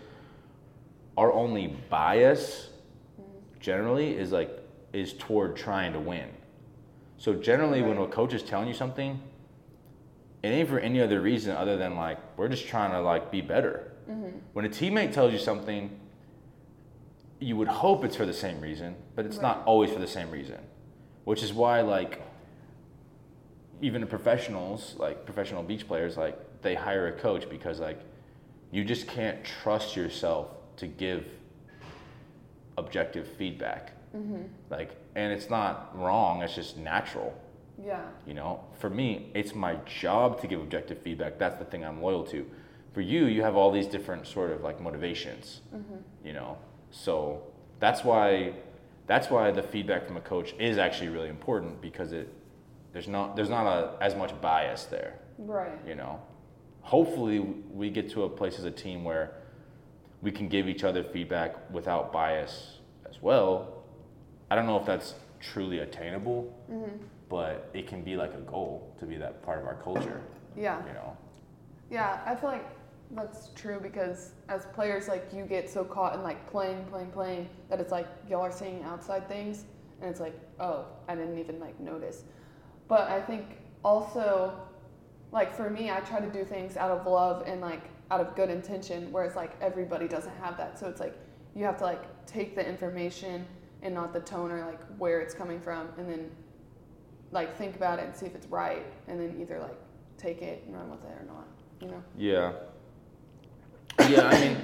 our 1.18 1.30
only 1.32 1.76
bias 1.90 2.70
generally 3.60 4.16
is 4.16 4.32
like 4.32 4.50
is 4.94 5.12
toward 5.14 5.54
trying 5.56 5.92
to 5.92 6.00
win. 6.00 6.28
So 7.18 7.34
generally, 7.34 7.82
when 7.82 7.98
a 7.98 8.06
coach 8.06 8.32
is 8.32 8.42
telling 8.42 8.68
you 8.68 8.74
something, 8.74 9.20
it 10.42 10.48
ain't 10.48 10.68
for 10.70 10.78
any 10.78 11.00
other 11.02 11.20
reason 11.20 11.54
other 11.54 11.76
than 11.76 11.96
like 11.96 12.18
we're 12.38 12.48
just 12.48 12.66
trying 12.66 12.92
to 12.92 13.00
like 13.02 13.30
be 13.30 13.42
better. 13.42 13.92
Mm-hmm. 14.10 14.38
When 14.54 14.64
a 14.64 14.68
teammate 14.70 15.12
tells 15.12 15.32
you 15.34 15.38
something, 15.38 15.90
you 17.40 17.56
would 17.56 17.68
hope 17.68 18.04
it's 18.06 18.16
for 18.16 18.24
the 18.24 18.32
same 18.32 18.60
reason, 18.60 18.96
but 19.14 19.26
it's 19.26 19.40
not 19.40 19.62
always 19.66 19.90
for 19.90 19.98
the 19.98 20.06
same 20.06 20.30
reason. 20.30 20.60
Which 21.26 21.42
is 21.42 21.52
why 21.52 21.80
like 21.80 22.22
even 23.82 24.06
professionals, 24.06 24.94
like 24.96 25.24
professional 25.24 25.64
beach 25.64 25.86
players, 25.86 26.16
like 26.16 26.62
they 26.62 26.74
hire 26.76 27.08
a 27.08 27.12
coach 27.12 27.50
because 27.50 27.80
like 27.80 28.00
you 28.70 28.84
just 28.84 29.08
can't 29.08 29.44
trust 29.44 29.96
yourself 29.96 30.52
to 30.76 30.86
give 30.86 31.26
objective 32.78 33.26
feedback. 33.26 33.92
Mm-hmm. 34.16 34.42
Like, 34.70 34.92
and 35.16 35.32
it's 35.32 35.50
not 35.50 35.90
wrong. 35.98 36.42
It's 36.42 36.54
just 36.54 36.76
natural. 36.76 37.34
yeah 37.84 38.02
You 38.24 38.34
know, 38.34 38.60
for 38.78 38.88
me, 38.88 39.30
it's 39.34 39.52
my 39.52 39.74
job 39.84 40.40
to 40.42 40.46
give 40.46 40.60
objective 40.60 41.00
feedback. 41.02 41.38
That's 41.38 41.58
the 41.58 41.64
thing 41.64 41.84
I'm 41.84 42.00
loyal 42.00 42.22
to. 42.26 42.46
For 42.92 43.00
you, 43.00 43.26
you 43.26 43.42
have 43.42 43.56
all 43.56 43.72
these 43.72 43.88
different 43.88 44.28
sort 44.28 44.52
of 44.52 44.62
like 44.62 44.80
motivations. 44.80 45.60
Mm-hmm. 45.74 45.96
You 46.24 46.34
know, 46.34 46.58
so 46.90 47.42
that's 47.80 48.04
why 48.04 48.54
that's 49.06 49.30
why 49.30 49.50
the 49.50 49.62
feedback 49.62 50.06
from 50.06 50.16
a 50.16 50.20
coach 50.20 50.54
is 50.58 50.78
actually 50.78 51.08
really 51.08 51.28
important 51.28 51.80
because 51.80 52.12
it 52.12 52.32
there's 52.92 53.08
not 53.08 53.36
there's 53.36 53.50
not 53.50 53.66
a, 53.66 54.02
as 54.02 54.14
much 54.14 54.38
bias 54.40 54.84
there. 54.84 55.18
right 55.38 55.78
You 55.86 55.94
know, 55.94 56.20
hopefully 56.80 57.40
we 57.40 57.90
get 57.90 58.10
to 58.12 58.24
a 58.24 58.28
place 58.28 58.58
as 58.58 58.64
a 58.64 58.70
team 58.70 59.04
where 59.04 59.34
we 60.22 60.30
can 60.30 60.48
give 60.48 60.68
each 60.68 60.82
other 60.82 61.04
feedback 61.04 61.70
without 61.70 62.12
bias 62.12 62.78
as 63.08 63.20
well. 63.22 63.84
I 64.50 64.54
don't 64.54 64.66
know 64.66 64.78
if 64.78 64.86
that's 64.86 65.14
truly 65.40 65.80
attainable, 65.80 66.52
mm-hmm. 66.70 66.96
but 67.28 67.70
it 67.74 67.86
can 67.86 68.02
be 68.02 68.16
like 68.16 68.32
a 68.34 68.40
goal 68.40 68.94
to 68.98 69.06
be 69.06 69.16
that 69.16 69.42
part 69.42 69.58
of 69.60 69.66
our 69.66 69.74
culture. 69.74 70.22
Yeah. 70.56 70.80
You 70.86 70.94
know. 70.94 71.16
Yeah, 71.90 72.20
I 72.24 72.34
feel 72.34 72.50
like 72.50 72.66
that's 73.12 73.48
true 73.54 73.78
because 73.80 74.32
as 74.48 74.66
players, 74.66 75.08
like 75.08 75.28
you 75.32 75.44
get 75.44 75.70
so 75.70 75.84
caught 75.84 76.14
in 76.14 76.22
like 76.22 76.50
playing, 76.50 76.84
playing, 76.86 77.10
playing 77.10 77.48
that 77.70 77.80
it's 77.80 77.92
like 77.92 78.06
y'all 78.28 78.42
are 78.42 78.52
seeing 78.52 78.82
outside 78.82 79.28
things, 79.28 79.64
and 80.00 80.10
it's 80.10 80.20
like, 80.20 80.38
oh, 80.60 80.86
I 81.08 81.14
didn't 81.14 81.38
even 81.38 81.60
like 81.60 81.78
notice. 81.80 82.24
But 82.88 83.08
I 83.08 83.20
think 83.20 83.58
also, 83.84 84.60
like 85.32 85.54
for 85.54 85.70
me, 85.70 85.90
I 85.90 86.00
try 86.00 86.20
to 86.20 86.30
do 86.30 86.44
things 86.44 86.76
out 86.76 86.90
of 86.90 87.06
love 87.06 87.44
and 87.46 87.60
like 87.60 87.82
out 88.10 88.20
of 88.20 88.34
good 88.34 88.50
intention, 88.50 89.10
whereas 89.12 89.36
like 89.36 89.52
everybody 89.60 90.08
doesn't 90.08 90.36
have 90.36 90.56
that. 90.56 90.78
So 90.78 90.88
it's 90.88 91.00
like 91.00 91.16
you 91.54 91.64
have 91.64 91.78
to 91.78 91.84
like 91.84 92.26
take 92.26 92.54
the 92.54 92.66
information 92.66 93.46
and 93.82 93.94
not 93.94 94.12
the 94.12 94.20
tone 94.20 94.50
or 94.50 94.64
like 94.64 94.80
where 94.98 95.20
it's 95.20 95.34
coming 95.34 95.60
from, 95.60 95.88
and 95.98 96.08
then 96.08 96.30
like 97.32 97.56
think 97.56 97.76
about 97.76 97.98
it 97.98 98.06
and 98.06 98.16
see 98.16 98.26
if 98.26 98.34
it's 98.34 98.46
right, 98.48 98.86
and 99.08 99.20
then 99.20 99.36
either 99.40 99.60
like 99.60 99.78
take 100.18 100.42
it 100.42 100.64
and 100.66 100.74
run 100.74 100.90
with 100.90 101.04
it 101.04 101.12
or 101.20 101.24
not. 101.26 101.46
You 101.80 101.88
know. 101.88 102.02
Yeah. 102.16 102.52
Yeah, 104.00 104.28
I 104.28 104.40
mean, 104.40 104.56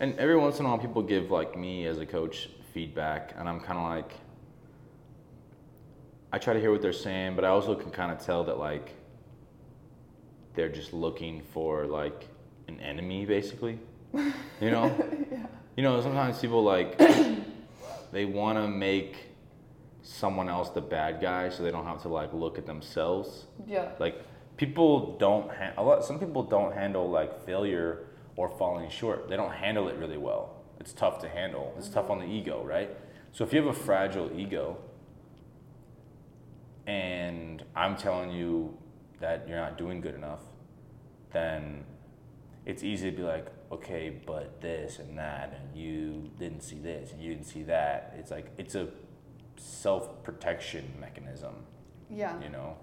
and 0.00 0.18
every 0.18 0.36
once 0.36 0.58
in 0.60 0.66
a 0.66 0.68
while, 0.68 0.78
people 0.78 1.02
give 1.02 1.30
like 1.30 1.56
me 1.56 1.86
as 1.86 1.98
a 1.98 2.06
coach 2.06 2.48
feedback, 2.72 3.34
and 3.36 3.48
I'm 3.48 3.60
kind 3.60 3.78
of 3.78 3.84
like, 3.84 4.12
I 6.32 6.38
try 6.38 6.54
to 6.54 6.60
hear 6.60 6.70
what 6.70 6.82
they're 6.82 6.92
saying, 6.92 7.36
but 7.36 7.44
I 7.44 7.48
also 7.48 7.74
can 7.74 7.90
kind 7.90 8.12
of 8.12 8.24
tell 8.24 8.44
that 8.44 8.58
like 8.58 8.94
they're 10.54 10.68
just 10.68 10.92
looking 10.92 11.42
for 11.52 11.86
like 11.86 12.28
an 12.68 12.80
enemy, 12.80 13.26
basically. 13.26 13.78
You 14.12 14.70
know. 14.70 14.86
yeah. 15.32 15.46
You 15.76 15.82
know, 15.84 16.00
sometimes 16.00 16.40
people 16.40 16.64
like 16.64 16.98
they 18.12 18.24
want 18.24 18.58
to 18.58 18.66
make 18.66 19.16
someone 20.02 20.48
else 20.48 20.70
the 20.70 20.80
bad 20.80 21.20
guy, 21.20 21.50
so 21.50 21.62
they 21.62 21.70
don't 21.70 21.84
have 21.84 22.02
to 22.02 22.08
like 22.08 22.32
look 22.32 22.58
at 22.58 22.66
themselves. 22.66 23.46
Yeah. 23.66 23.90
Like 23.98 24.22
people 24.56 25.16
don't 25.18 25.48
ha- 25.50 25.74
a 25.76 25.82
lot. 25.82 26.04
Some 26.04 26.18
people 26.18 26.42
don't 26.42 26.74
handle 26.74 27.08
like 27.08 27.44
failure 27.44 28.06
or 28.38 28.48
falling 28.48 28.88
short. 28.88 29.28
They 29.28 29.36
don't 29.36 29.52
handle 29.52 29.88
it 29.88 29.96
really 29.96 30.16
well. 30.16 30.54
It's 30.78 30.92
tough 30.92 31.18
to 31.22 31.28
handle. 31.28 31.74
It's 31.76 31.86
mm-hmm. 31.86 31.94
tough 31.94 32.08
on 32.08 32.20
the 32.20 32.24
ego, 32.24 32.62
right? 32.64 32.88
So 33.32 33.42
if 33.42 33.52
you 33.52 33.60
have 33.60 33.68
a 33.68 33.78
fragile 33.78 34.30
ego, 34.38 34.78
and 36.86 37.64
I'm 37.74 37.96
telling 37.96 38.30
you 38.30 38.78
that 39.18 39.46
you're 39.48 39.58
not 39.58 39.76
doing 39.76 40.00
good 40.00 40.14
enough, 40.14 40.42
then 41.32 41.84
it's 42.64 42.84
easy 42.84 43.10
to 43.10 43.16
be 43.16 43.24
like, 43.24 43.48
okay, 43.72 44.16
but 44.24 44.60
this 44.60 45.00
and 45.00 45.18
that, 45.18 45.60
and 45.60 45.76
you 45.76 46.30
didn't 46.38 46.62
see 46.62 46.78
this, 46.78 47.10
and 47.10 47.20
you 47.20 47.30
didn't 47.34 47.46
see 47.46 47.64
that. 47.64 48.14
It's 48.18 48.30
like 48.30 48.46
it's 48.56 48.76
a 48.76 48.88
self 49.58 50.22
protection 50.22 50.84
mechanism 51.00 51.54
Yeah. 52.08 52.40
you 52.40 52.48
know 52.48 52.76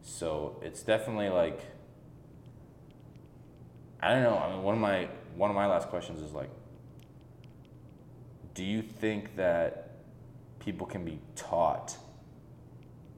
so 0.00 0.60
it's 0.62 0.82
definitely 0.82 1.28
like 1.28 1.60
i 4.06 4.12
don't 4.12 4.22
know 4.22 4.36
i 4.38 4.50
mean 4.50 4.62
one 4.62 4.74
of 4.74 4.80
my 4.80 5.08
one 5.36 5.50
of 5.50 5.56
my 5.56 5.66
last 5.66 5.88
questions 5.88 6.20
is 6.20 6.32
like 6.32 6.50
do 8.54 8.64
you 8.64 8.80
think 8.82 9.36
that 9.36 9.90
people 10.58 10.86
can 10.86 11.04
be 11.04 11.18
taught 11.34 11.96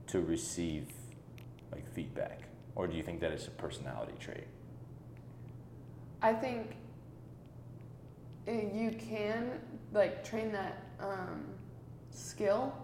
to 0.07 0.20
receive 0.20 0.86
like 1.72 1.89
feedback 1.93 2.43
or 2.74 2.86
do 2.86 2.97
you 2.97 3.03
think 3.03 3.20
that 3.20 3.32
it's 3.32 3.47
a 3.47 3.51
personality 3.51 4.14
trait 4.18 4.47
I 6.20 6.32
think 6.32 6.74
you 8.47 8.97
can 8.99 9.61
like 9.93 10.24
train 10.24 10.51
that 10.53 10.82
um, 11.01 11.45
skill, 12.11 12.74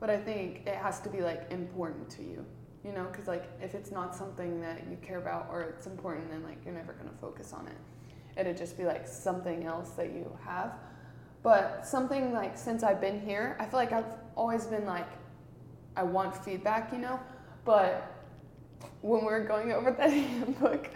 but 0.00 0.08
I 0.08 0.16
think 0.16 0.66
it 0.66 0.76
has 0.76 1.00
to 1.00 1.10
be 1.10 1.20
like 1.20 1.50
important 1.50 2.08
to 2.10 2.22
you. 2.22 2.44
You 2.84 2.92
know, 2.92 3.06
because 3.10 3.26
like 3.26 3.44
if 3.60 3.74
it's 3.74 3.90
not 3.90 4.14
something 4.14 4.60
that 4.60 4.84
you 4.90 4.96
care 5.02 5.18
about 5.18 5.48
or 5.50 5.62
it's 5.62 5.86
important, 5.86 6.30
then 6.30 6.42
like 6.44 6.58
you're 6.64 6.74
never 6.74 6.92
gonna 6.92 7.16
focus 7.20 7.52
on 7.52 7.66
it. 7.66 7.76
It'd 8.38 8.56
just 8.56 8.76
be 8.76 8.84
like 8.84 9.06
something 9.06 9.64
else 9.64 9.90
that 9.90 10.12
you 10.12 10.30
have. 10.44 10.74
But 11.42 11.86
something 11.86 12.32
like 12.32 12.56
since 12.56 12.82
I've 12.82 13.00
been 13.00 13.20
here, 13.20 13.56
I 13.58 13.64
feel 13.64 13.78
like 13.78 13.92
I've 13.92 14.12
always 14.36 14.66
been 14.66 14.86
like, 14.86 15.08
I 15.96 16.02
want 16.04 16.36
feedback, 16.44 16.92
you 16.92 16.98
know, 16.98 17.18
but 17.64 18.14
when 19.02 19.24
we're 19.24 19.44
going 19.44 19.72
over 19.72 19.90
that 19.90 20.10
handbook, 20.12 20.88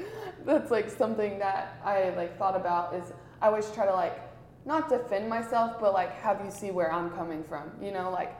that's 0.44 0.70
like 0.70 0.90
something 0.90 1.38
that 1.38 1.80
I 1.84 2.10
like 2.10 2.38
thought 2.38 2.56
about 2.56 2.94
is 2.94 3.12
I 3.40 3.46
always 3.48 3.70
try 3.70 3.86
to 3.86 3.92
like 3.92 4.20
not 4.64 4.88
defend 4.88 5.28
myself, 5.28 5.80
but 5.80 5.92
like 5.92 6.12
have 6.20 6.44
you 6.44 6.50
see 6.50 6.70
where 6.70 6.92
I'm 6.92 7.10
coming 7.10 7.42
from. 7.44 7.70
You 7.80 7.92
know, 7.92 8.10
like 8.10 8.36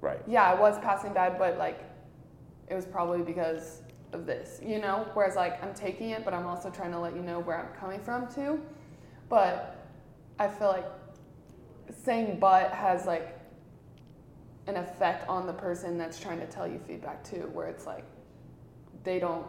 right 0.00 0.20
yeah, 0.26 0.44
I 0.44 0.54
was 0.54 0.78
passing 0.78 1.12
bad, 1.12 1.38
but 1.38 1.58
like 1.58 1.84
it 2.70 2.74
was 2.74 2.84
probably 2.84 3.22
because 3.22 3.82
of 4.12 4.26
this, 4.26 4.60
you 4.64 4.78
know? 4.80 5.06
Whereas 5.14 5.36
like 5.36 5.62
I'm 5.62 5.74
taking 5.74 6.10
it, 6.10 6.24
but 6.24 6.34
I'm 6.34 6.46
also 6.46 6.70
trying 6.70 6.92
to 6.92 6.98
let 6.98 7.14
you 7.14 7.22
know 7.22 7.40
where 7.40 7.58
I'm 7.58 7.74
coming 7.78 8.00
from 8.00 8.32
too. 8.32 8.60
But 9.28 9.76
I 10.38 10.48
feel 10.48 10.68
like 10.68 10.86
saying 12.04 12.38
but 12.38 12.70
has 12.72 13.06
like 13.06 13.38
an 14.66 14.76
effect 14.76 15.28
on 15.28 15.46
the 15.46 15.52
person 15.52 15.96
that's 15.96 16.20
trying 16.20 16.40
to 16.40 16.46
tell 16.46 16.66
you 16.66 16.78
feedback 16.86 17.24
too, 17.24 17.50
where 17.52 17.66
it's 17.66 17.86
like 17.86 18.04
they 19.04 19.18
don't 19.18 19.46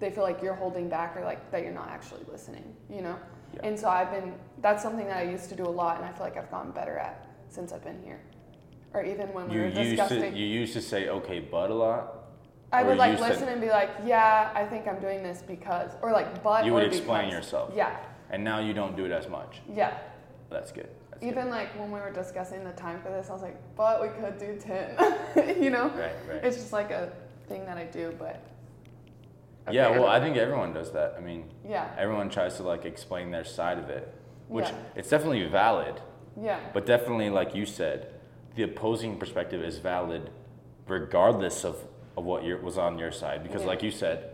they 0.00 0.10
feel 0.10 0.22
like 0.22 0.40
you're 0.40 0.54
holding 0.54 0.88
back 0.88 1.16
or 1.16 1.24
like 1.24 1.50
that 1.50 1.62
you're 1.62 1.72
not 1.72 1.88
actually 1.88 2.22
listening, 2.30 2.64
you 2.88 3.02
know? 3.02 3.18
Yeah. 3.54 3.60
And 3.64 3.78
so 3.78 3.88
I've 3.88 4.10
been 4.10 4.34
that's 4.60 4.82
something 4.82 5.06
that 5.06 5.18
I 5.18 5.22
used 5.22 5.48
to 5.50 5.56
do 5.56 5.64
a 5.64 5.68
lot 5.68 5.96
and 5.96 6.04
I 6.04 6.12
feel 6.12 6.22
like 6.22 6.36
I've 6.36 6.50
gotten 6.50 6.70
better 6.72 6.98
at 6.98 7.28
since 7.48 7.72
I've 7.72 7.84
been 7.84 8.00
here. 8.04 8.20
Or 8.94 9.04
even 9.04 9.32
when 9.32 9.48
we 9.48 9.56
you 9.56 9.60
were 9.62 9.68
used 9.68 9.90
discussing 9.90 10.32
to 10.32 10.38
you 10.38 10.46
used 10.46 10.72
to 10.74 10.82
say 10.82 11.08
okay 11.08 11.40
but 11.40 11.70
a 11.70 11.74
lot 11.74 12.17
I 12.72 12.82
would 12.82 12.98
like 12.98 13.18
said- 13.18 13.30
listen 13.30 13.48
and 13.48 13.60
be 13.60 13.68
like, 13.70 13.90
yeah, 14.04 14.50
I 14.54 14.64
think 14.64 14.86
I'm 14.86 15.00
doing 15.00 15.22
this 15.22 15.42
because, 15.46 15.92
or 16.02 16.12
like, 16.12 16.42
but 16.42 16.64
you 16.66 16.74
would 16.74 16.84
explain 16.84 17.26
because. 17.30 17.44
yourself 17.44 17.72
Yeah, 17.74 17.96
and 18.30 18.44
now 18.44 18.58
you 18.60 18.74
don't 18.74 18.96
do 18.96 19.04
it 19.06 19.10
as 19.10 19.28
much 19.28 19.60
yeah. 19.74 19.96
that's 20.50 20.70
good 20.72 20.88
That's 21.10 21.20
good. 21.22 21.28
Even 21.30 21.48
like 21.50 21.68
when 21.78 21.90
we 21.90 21.98
were 22.00 22.12
discussing 22.12 22.62
the 22.64 22.72
time 22.72 23.00
for 23.02 23.08
this, 23.10 23.30
I 23.30 23.32
was 23.32 23.42
like, 23.42 23.56
but 23.76 24.00
we 24.02 24.08
could 24.20 24.38
do 24.38 24.58
ten. 24.60 24.96
you 25.62 25.70
know, 25.70 25.88
right 25.88 26.12
right 26.28 26.44
it's 26.44 26.56
just 26.56 26.72
like 26.72 26.90
a 26.90 27.10
thing 27.48 27.64
that 27.64 27.78
I 27.78 27.84
do, 27.84 28.14
but. 28.18 28.42
yeah 29.70 29.88
well 29.90 30.06
i 30.06 30.18
think 30.20 30.36
everyone 30.36 30.72
does 30.72 30.90
that 30.92 31.14
i 31.18 31.20
mean 31.20 31.44
Yeah, 31.68 31.86
everyone 31.98 32.28
tries 32.30 32.56
to 32.56 32.62
like 32.62 32.84
explain 32.86 33.30
their 33.30 33.44
side 33.44 33.78
of 33.78 33.88
it 33.90 34.04
which 34.48 34.64
Yeah. 34.68 34.96
it's 34.98 35.10
definitely 35.10 35.44
valid 35.46 36.00
yeah, 36.40 36.60
but 36.72 36.86
definitely 36.86 37.28
like 37.30 37.54
you 37.54 37.66
said 37.66 37.98
the 38.56 38.62
opposing 38.62 39.18
perspective 39.18 39.60
is 39.62 39.76
valid 39.78 40.30
regardless 40.86 41.64
of, 41.64 41.76
of 42.18 42.24
what 42.24 42.44
your, 42.44 42.58
was 42.58 42.76
on 42.78 42.98
your 42.98 43.12
side 43.12 43.42
because 43.42 43.62
Yeah. 43.62 43.68
like 43.68 43.82
you 43.82 43.90
said 43.90 44.30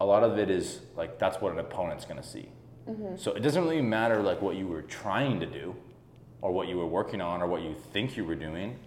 a 0.00 0.06
lot 0.12 0.22
of 0.24 0.38
it 0.38 0.50
is 0.50 0.80
like 0.96 1.18
that's 1.18 1.40
what 1.40 1.52
an 1.52 1.58
opponent's 1.58 2.04
going 2.04 2.20
to 2.20 2.28
see 2.36 2.48
Mm-hmm. 2.88 3.16
so 3.16 3.32
it 3.32 3.40
doesn't 3.40 3.62
really 3.62 3.82
matter 3.82 4.22
like 4.22 4.40
what 4.40 4.56
you 4.56 4.66
were 4.66 4.82
trying 4.82 5.38
to 5.40 5.46
do 5.46 5.76
or 6.40 6.50
what 6.50 6.66
you 6.66 6.76
were 6.78 6.86
working 6.86 7.20
on 7.20 7.42
or 7.42 7.46
what 7.46 7.60
you 7.62 7.74
think 7.92 8.16
you 8.16 8.24
were 8.24 8.34
doing 8.34 8.78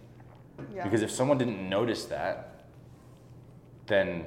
yeah. 0.75 0.83
because 0.83 1.01
if 1.03 1.11
someone 1.11 1.37
didn't 1.37 1.69
notice 1.69 2.05
that 2.05 2.65
then 3.85 4.25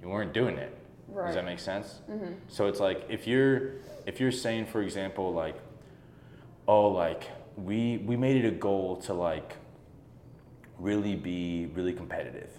you 0.00 0.08
weren't 0.08 0.32
doing 0.32 0.56
it 0.56 0.74
right. 1.08 1.26
does 1.26 1.34
that 1.34 1.44
make 1.44 1.58
sense? 1.58 2.00
mm-hmm. 2.10 2.32
So 2.48 2.66
it's 2.66 2.80
like 2.80 3.04
if 3.08 3.26
you're 3.26 3.72
if 4.06 4.20
you're 4.20 4.32
saying, 4.32 4.66
for 4.66 4.80
example, 4.80 5.34
like, 5.34 5.56
oh, 6.66 6.88
like 6.88 7.24
we 7.56 7.98
we 7.98 8.16
made 8.16 8.42
it 8.42 8.48
a 8.48 8.50
goal 8.68 8.96
to 9.02 9.12
like 9.14 9.56
really 10.78 11.14
be 11.14 11.66
really 11.74 11.92
competitive. 11.92 12.50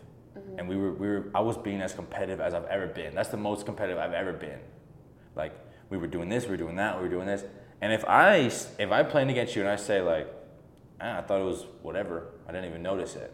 And 0.58 0.68
we 0.68 0.76
were 0.76 0.92
we 0.94 1.08
were 1.08 1.26
I 1.34 1.42
was 1.42 1.58
being 1.58 1.82
as 1.82 1.94
competitive 1.94 2.40
as 2.40 2.54
I've 2.54 2.66
ever 2.66 2.88
been. 2.88 3.16
That's 3.16 3.30
the 3.30 3.38
most 3.38 3.66
competitive 3.66 3.98
I've 3.98 4.14
ever 4.14 4.34
been. 4.34 4.60
Like 5.36 5.54
we 5.90 5.98
were 5.98 6.08
doing 6.08 6.30
this, 6.30 6.46
we 6.46 6.52
were 6.52 6.58
doing 6.58 6.76
that, 6.78 6.98
we 6.98 7.04
were 7.04 7.10
doing 7.10 7.28
this, 7.28 7.44
and 7.82 7.94
if 7.94 8.06
I 8.06 8.36
if 8.36 8.92
I'm 8.92 9.08
playing 9.08 9.30
against 9.30 9.56
you 9.56 9.62
and 9.62 9.70
I 9.70 9.76
say 9.76 10.02
like, 10.02 10.28
ah, 11.02 11.20
I 11.20 11.22
thought 11.22 11.42
it 11.42 11.46
was 11.46 11.66
whatever, 11.82 12.28
I 12.48 12.52
didn't 12.52 12.70
even 12.70 12.84
notice 12.84 13.16
it. 13.16 13.34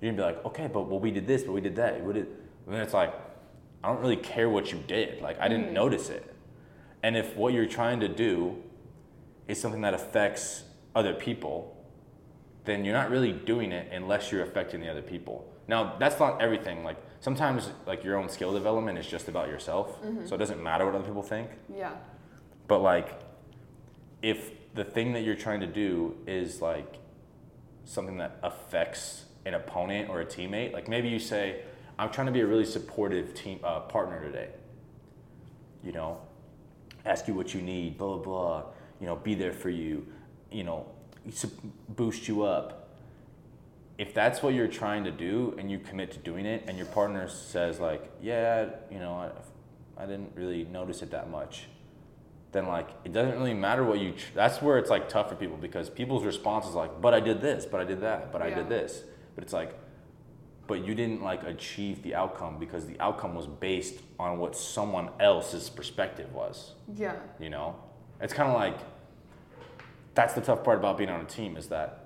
You're 0.00 0.12
gonna 0.12 0.22
be 0.22 0.34
like, 0.34 0.44
okay, 0.46 0.66
but 0.66 0.88
well, 0.88 1.00
we 1.00 1.10
did 1.10 1.26
this, 1.26 1.42
but 1.42 1.52
we 1.52 1.60
did 1.60 1.76
that. 1.76 2.02
We 2.04 2.12
did. 2.12 2.26
And 2.66 2.74
then 2.74 2.82
it's 2.82 2.94
like, 2.94 3.14
I 3.82 3.88
don't 3.88 4.00
really 4.00 4.16
care 4.16 4.48
what 4.48 4.72
you 4.72 4.78
did. 4.86 5.20
Like 5.22 5.40
I 5.40 5.48
didn't 5.48 5.72
notice 5.72 6.10
it. 6.10 6.34
And 7.02 7.16
if 7.16 7.36
what 7.36 7.52
you're 7.52 7.66
trying 7.66 8.00
to 8.00 8.08
do 8.08 8.56
is 9.46 9.60
something 9.60 9.80
that 9.82 9.94
affects 9.94 10.64
other 10.94 11.14
people, 11.14 11.76
then 12.64 12.84
you're 12.84 12.94
not 12.94 13.10
really 13.10 13.32
doing 13.32 13.72
it 13.72 13.90
unless 13.92 14.30
you're 14.30 14.42
affecting 14.42 14.80
the 14.80 14.90
other 14.90 15.02
people. 15.02 15.50
Now, 15.68 15.96
that's 15.98 16.18
not 16.18 16.40
everything. 16.40 16.82
Like 16.82 16.96
sometimes 17.20 17.70
like 17.86 18.02
your 18.02 18.16
own 18.16 18.28
skill 18.28 18.52
development 18.52 18.98
is 18.98 19.06
just 19.06 19.28
about 19.28 19.48
yourself. 19.48 19.98
So 20.26 20.34
it 20.34 20.38
doesn't 20.38 20.62
matter 20.62 20.84
what 20.86 20.94
other 20.94 21.04
people 21.04 21.22
think. 21.22 21.50
Yeah, 21.74 21.92
But 22.66 22.78
like 22.80 23.20
if 24.22 24.50
the 24.74 24.84
thing 24.84 25.12
that 25.12 25.22
you're 25.22 25.36
trying 25.36 25.60
to 25.60 25.66
do 25.66 26.16
is 26.26 26.60
like 26.62 26.96
something 27.84 28.16
that 28.18 28.38
affects 28.42 29.24
an 29.46 29.54
opponent 29.54 30.08
or 30.10 30.20
a 30.20 30.26
teammate, 30.26 30.72
like 30.72 30.88
maybe 30.88 31.08
you 31.08 31.18
say, 31.18 31.62
I'm 31.98 32.10
trying 32.10 32.26
to 32.26 32.32
be 32.32 32.40
a 32.40 32.46
really 32.46 32.64
supportive 32.64 33.34
team 33.34 33.60
uh, 33.64 33.80
partner 33.80 34.22
today. 34.22 34.48
You 35.84 35.92
know, 35.92 36.18
ask 37.04 37.28
you 37.28 37.34
what 37.34 37.54
you 37.54 37.60
need, 37.60 37.98
blah 37.98 38.16
blah 38.16 38.22
blah. 38.24 38.62
You 39.00 39.06
know, 39.06 39.16
be 39.16 39.34
there 39.34 39.52
for 39.52 39.70
you. 39.70 40.06
You 40.50 40.64
know, 40.64 40.86
boost 41.88 42.26
you 42.28 42.42
up. 42.42 42.77
If 43.98 44.14
that's 44.14 44.42
what 44.42 44.54
you're 44.54 44.68
trying 44.68 45.04
to 45.04 45.10
do 45.10 45.54
and 45.58 45.70
you 45.70 45.78
commit 45.78 46.10
to 46.12 46.18
doing 46.18 46.46
it 46.46 46.64
and 46.66 46.78
your 46.78 46.86
partner 46.86 47.28
says 47.28 47.80
like 47.80 48.10
yeah 48.22 48.66
you 48.90 48.98
know 48.98 49.12
i, 49.12 50.02
I 50.02 50.06
didn't 50.06 50.32
really 50.34 50.64
notice 50.64 51.02
it 51.02 51.10
that 51.10 51.30
much 51.30 51.66
then 52.52 52.66
like 52.66 52.88
it 53.04 53.12
doesn't 53.12 53.36
really 53.36 53.54
matter 53.54 53.84
what 53.84 53.98
you 53.98 54.12
tr- 54.12 54.32
that's 54.34 54.62
where 54.62 54.78
it's 54.78 54.90
like 54.90 55.08
tough 55.08 55.28
for 55.28 55.34
people 55.34 55.56
because 55.56 55.90
people's 55.90 56.24
response 56.24 56.66
is 56.66 56.74
like 56.74 57.00
but 57.00 57.12
i 57.12 57.20
did 57.20 57.40
this 57.40 57.66
but 57.66 57.80
i 57.80 57.84
did 57.84 58.00
that 58.00 58.32
but 58.32 58.40
i 58.40 58.50
did 58.50 58.68
this. 58.68 59.02
But 59.34 59.44
it's 59.44 59.52
like 59.52 59.78
but 60.68 60.84
you 60.84 60.94
didn't 60.94 61.22
like 61.22 61.42
achieve 61.44 62.02
the 62.02 62.14
outcome 62.14 62.58
because 62.58 62.86
the 62.86 63.00
outcome 63.00 63.34
was 63.34 63.46
based 63.46 64.00
on 64.20 64.38
what 64.38 64.54
someone 64.54 65.08
else's 65.18 65.70
perspective 65.70 66.32
was. 66.32 66.74
Yeah. 66.94 67.16
you 67.40 67.48
know? 67.48 67.74
It's 68.20 68.34
kind 68.34 68.50
of 68.50 68.54
like 68.54 68.78
that's 70.14 70.34
the 70.34 70.42
tough 70.42 70.62
part 70.62 70.78
about 70.78 70.98
being 70.98 71.10
on 71.10 71.22
a 71.22 71.24
team 71.24 71.56
is 71.56 71.68
that 71.68 71.97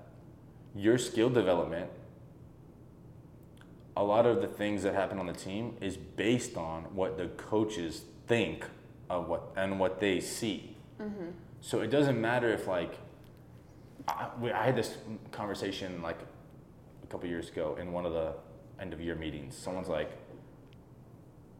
your 0.75 0.97
skill 0.97 1.29
development 1.29 1.89
a 3.95 4.03
lot 4.03 4.25
of 4.25 4.41
the 4.41 4.47
things 4.47 4.81
that 4.83 4.95
happen 4.95 5.19
on 5.19 5.27
the 5.27 5.33
team 5.33 5.75
is 5.79 5.97
based 5.97 6.57
on 6.57 6.83
what 6.95 7.17
the 7.17 7.27
coaches 7.27 8.03
think 8.27 8.65
of 9.09 9.27
what 9.27 9.43
and 9.55 9.79
what 9.79 9.99
they 9.99 10.19
see 10.19 10.75
mm-hmm. 10.99 11.27
so 11.61 11.81
it 11.81 11.91
doesn't 11.91 12.19
matter 12.19 12.49
if 12.49 12.67
like 12.67 12.97
I, 14.07 14.29
we, 14.39 14.51
I 14.51 14.65
had 14.65 14.75
this 14.75 14.97
conversation 15.31 16.01
like 16.01 16.17
a 17.03 17.07
couple 17.07 17.29
years 17.29 17.49
ago 17.49 17.77
in 17.79 17.91
one 17.91 18.05
of 18.05 18.13
the 18.13 18.33
end 18.79 18.93
of 18.93 19.01
year 19.01 19.15
meetings 19.15 19.55
someone's 19.55 19.87
like 19.87 20.11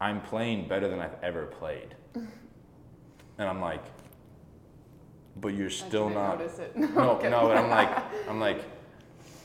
i'm 0.00 0.20
playing 0.20 0.66
better 0.66 0.88
than 0.88 0.98
i've 0.98 1.16
ever 1.22 1.46
played 1.46 1.94
and 2.14 3.48
i'm 3.48 3.60
like 3.60 3.84
but 5.36 5.48
you're 5.54 5.70
still 5.70 6.08
not 6.08 6.38
Notice 6.38 6.58
it. 6.58 6.76
no, 6.76 7.10
Okay. 7.12 7.30
no, 7.30 7.48
but 7.48 7.56
I'm 7.56 7.70
like, 7.70 8.04
I'm 8.28 8.40
like, 8.40 8.62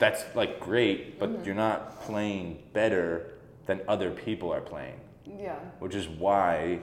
that's 0.00 0.24
like 0.34 0.58
great, 0.58 1.18
but 1.20 1.28
Mm-hmm. 1.30 1.44
you're 1.44 1.54
not 1.54 2.00
playing 2.02 2.62
better 2.72 3.34
than 3.66 3.80
other 3.86 4.10
people 4.10 4.52
are 4.52 4.60
playing, 4.60 4.98
Yeah. 5.24 5.54
which 5.78 5.94
is 5.94 6.08
why 6.08 6.80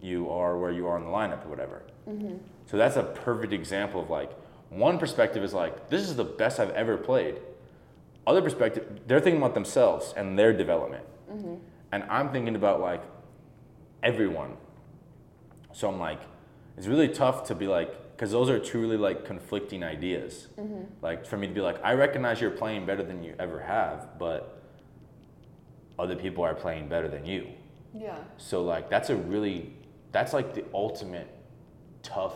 you 0.00 0.30
are 0.30 0.56
where 0.56 0.70
you 0.70 0.86
are 0.86 0.96
in 0.96 1.04
the 1.04 1.10
lineup 1.10 1.44
or 1.44 1.48
whatever. 1.50 1.82
Mm-hmm. 2.08 2.36
So 2.66 2.76
that's 2.78 2.96
a 2.96 3.02
perfect 3.02 3.52
example 3.52 4.00
of 4.00 4.08
like, 4.08 4.30
one 4.70 4.98
perspective 4.98 5.42
is 5.42 5.52
like, 5.52 5.90
this 5.90 6.02
is 6.02 6.14
the 6.16 6.24
best 6.24 6.60
I've 6.60 6.70
ever 6.70 6.96
played. 6.96 7.40
Other 8.26 8.40
perspective, 8.40 9.00
they're 9.06 9.20
thinking 9.20 9.42
about 9.42 9.54
themselves 9.54 10.14
and 10.16 10.38
their 10.38 10.52
development. 10.52 11.04
Mm-hmm. 11.30 11.54
And 11.92 12.04
I'm 12.04 12.30
thinking 12.30 12.54
about 12.54 12.80
like 12.80 13.02
everyone. 14.02 14.56
So 15.72 15.88
I'm 15.90 15.98
like, 15.98 16.20
it's 16.76 16.86
really 16.86 17.08
tough 17.08 17.44
to 17.48 17.54
be 17.54 17.66
like, 17.66 17.92
because 18.18 18.32
those 18.32 18.50
are 18.50 18.58
truly 18.58 18.96
like 18.96 19.24
conflicting 19.24 19.84
ideas. 19.84 20.48
Mm-hmm. 20.58 20.82
Like 21.02 21.24
for 21.24 21.36
me 21.36 21.46
to 21.46 21.52
be 21.52 21.60
like, 21.60 21.78
I 21.84 21.92
recognize 21.92 22.40
you're 22.40 22.50
playing 22.50 22.84
better 22.84 23.04
than 23.04 23.22
you 23.22 23.32
ever 23.38 23.60
have, 23.60 24.18
but 24.18 24.60
other 26.00 26.16
people 26.16 26.42
are 26.42 26.54
playing 26.54 26.88
better 26.88 27.06
than 27.06 27.24
you. 27.24 27.46
Yeah. 27.94 28.18
So 28.36 28.64
like 28.64 28.90
that's 28.90 29.10
a 29.10 29.14
really 29.14 29.72
that's 30.10 30.32
like 30.32 30.52
the 30.52 30.64
ultimate 30.74 31.32
tough 32.02 32.34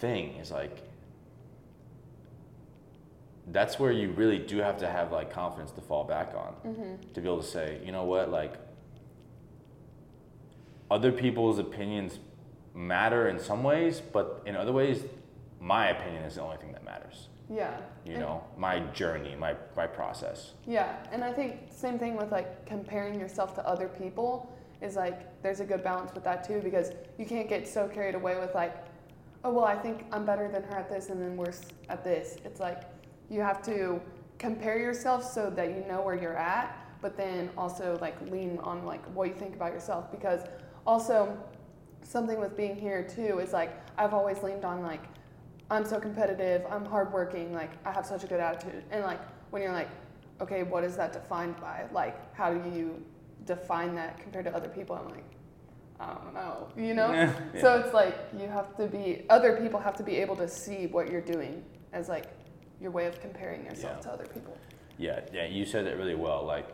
thing 0.00 0.36
is 0.36 0.52
like 0.52 0.78
that's 3.48 3.80
where 3.80 3.90
you 3.90 4.10
really 4.12 4.38
do 4.38 4.58
have 4.58 4.78
to 4.78 4.86
have 4.86 5.10
like 5.10 5.32
confidence 5.32 5.72
to 5.72 5.80
fall 5.80 6.04
back 6.04 6.34
on 6.36 6.54
mm-hmm. 6.64 7.12
to 7.14 7.20
be 7.20 7.26
able 7.26 7.42
to 7.42 7.46
say 7.46 7.80
you 7.84 7.90
know 7.90 8.04
what 8.04 8.30
like 8.30 8.54
other 10.88 11.10
people's 11.10 11.58
opinions 11.58 12.20
matter 12.74 13.28
in 13.28 13.38
some 13.38 13.62
ways 13.62 14.00
but 14.00 14.42
in 14.46 14.56
other 14.56 14.72
ways 14.72 15.04
my 15.60 15.88
opinion 15.88 16.22
is 16.24 16.36
the 16.36 16.40
only 16.42 16.56
thing 16.56 16.72
that 16.72 16.84
matters 16.84 17.28
Yeah. 17.48 17.76
you 18.04 18.12
And- 18.12 18.22
know 18.22 18.44
my 18.56 18.80
journey 18.94 19.34
my 19.36 19.54
my 19.76 19.86
process 19.86 20.52
Yeah, 20.66 20.96
and 21.12 21.24
I 21.24 21.32
think 21.32 21.56
same 21.70 21.98
thing 21.98 22.16
with 22.16 22.30
like 22.32 22.64
comparing 22.66 23.18
yourself 23.18 23.54
to 23.56 23.66
other 23.66 23.88
people 23.88 24.50
is 24.80 24.96
like 24.96 25.42
there's 25.42 25.60
a 25.60 25.64
good 25.64 25.82
balance 25.82 26.14
with 26.14 26.24
that 26.24 26.44
too 26.44 26.60
because 26.62 26.92
you 27.18 27.26
can't 27.26 27.48
get 27.48 27.66
so 27.68 27.88
carried 27.88 28.14
away 28.14 28.38
with 28.38 28.54
like, 28.54 28.74
oh 29.44 29.52
well 29.52 29.64
I 29.64 29.76
think 29.76 30.04
I'm 30.12 30.24
better 30.24 30.48
than 30.48 30.62
her 30.62 30.76
at 30.76 30.88
this 30.88 31.10
and 31.10 31.20
then 31.20 31.36
worse 31.36 31.62
at 31.88 32.02
this. 32.04 32.36
It's 32.44 32.60
like 32.60 32.82
you 33.28 33.40
have 33.42 33.60
to 33.62 34.00
compare 34.38 34.78
yourself 34.78 35.24
so 35.24 35.50
that 35.50 35.68
you 35.76 35.84
know 35.86 36.00
where 36.00 36.14
you're 36.14 36.36
at, 36.38 36.74
but 37.02 37.16
then 37.16 37.50
also 37.58 37.98
like 38.00 38.16
lean 38.30 38.58
on 38.62 38.86
like 38.86 39.04
what 39.14 39.28
you 39.28 39.34
think 39.34 39.54
about 39.54 39.72
yourself 39.72 40.10
because 40.10 40.40
also 40.86 41.36
something 42.02 42.38
with 42.40 42.56
being 42.56 42.76
here 42.76 43.02
too 43.02 43.38
is 43.38 43.52
like 43.52 43.72
I've 43.98 44.14
always 44.14 44.42
leaned 44.42 44.64
on 44.64 44.82
like 44.82 45.02
I'm 45.70 45.84
so 45.84 46.00
competitive, 46.00 46.64
I'm 46.68 46.84
hardworking, 46.84 47.52
like 47.54 47.70
I 47.84 47.92
have 47.92 48.04
such 48.04 48.24
a 48.24 48.26
good 48.26 48.40
attitude. 48.40 48.82
And 48.90 49.04
like 49.04 49.20
when 49.50 49.62
you're 49.62 49.72
like, 49.72 49.88
okay, 50.40 50.62
what 50.64 50.82
is 50.84 50.96
that 50.96 51.12
defined 51.12 51.60
by? 51.60 51.84
Like 51.92 52.34
how 52.34 52.52
do 52.52 52.70
you 52.70 53.02
define 53.44 53.94
that 53.94 54.18
compared 54.20 54.46
to 54.46 54.54
other 54.54 54.68
people? 54.68 54.96
I'm 54.96 55.08
like, 55.08 55.24
I 56.00 56.14
don't 56.14 56.34
know, 56.34 56.68
you 56.76 56.94
know? 56.94 57.12
Yeah. 57.54 57.60
So 57.60 57.78
it's 57.80 57.94
like 57.94 58.16
you 58.38 58.48
have 58.48 58.76
to 58.76 58.86
be 58.86 59.24
other 59.30 59.56
people 59.56 59.78
have 59.78 59.96
to 59.96 60.02
be 60.02 60.16
able 60.16 60.36
to 60.36 60.48
see 60.48 60.86
what 60.86 61.10
you're 61.10 61.20
doing 61.20 61.62
as 61.92 62.08
like 62.08 62.26
your 62.80 62.90
way 62.90 63.06
of 63.06 63.20
comparing 63.20 63.64
yourself 63.64 63.98
Yeah. 63.98 64.02
to 64.04 64.12
other 64.12 64.26
people. 64.26 64.56
Yeah, 64.98 65.20
yeah, 65.32 65.46
you 65.46 65.64
said 65.64 65.86
it 65.86 65.96
really 65.96 66.14
well. 66.14 66.44
Like, 66.44 66.68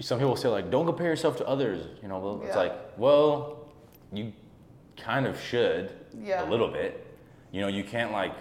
some 0.00 0.18
people 0.18 0.36
say 0.36 0.48
like, 0.48 0.70
don't 0.70 0.86
compare 0.86 1.06
yourself 1.08 1.36
to 1.38 1.46
others. 1.46 1.86
You 2.02 2.08
know, 2.08 2.18
well, 2.18 2.42
it's 2.44 2.56
like, 2.56 2.74
well, 2.96 3.61
you 4.12 4.32
kind 4.96 5.26
of 5.26 5.40
should 5.40 5.92
Yeah. 6.22 6.46
a 6.46 6.48
little 6.48 6.68
bit. 6.68 7.06
You 7.50 7.60
know, 7.62 7.68
you 7.68 7.84
can't 7.84 8.12
like 8.12 8.34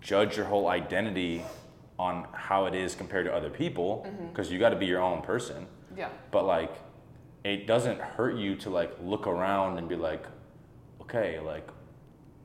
judge 0.00 0.36
your 0.36 0.46
whole 0.46 0.68
identity 0.68 1.42
on 1.98 2.26
how 2.32 2.66
it 2.66 2.74
is 2.74 2.94
compared 2.94 3.24
to 3.26 3.34
other 3.34 3.50
people 3.50 4.04
Mm-hmm. 4.06 4.28
because 4.28 4.50
you 4.52 4.58
got 4.58 4.70
to 4.70 4.76
be 4.76 4.86
your 4.86 5.00
own 5.02 5.22
person. 5.22 5.66
Yeah. 5.96 6.10
But 6.30 6.44
like, 6.46 6.72
it 7.44 7.66
doesn't 7.66 8.00
hurt 8.00 8.36
you 8.36 8.56
to 8.56 8.70
like 8.70 8.92
look 9.02 9.26
around 9.26 9.78
and 9.78 9.88
be 9.88 9.96
like, 9.96 10.24
okay, 11.00 11.40
like, 11.40 11.68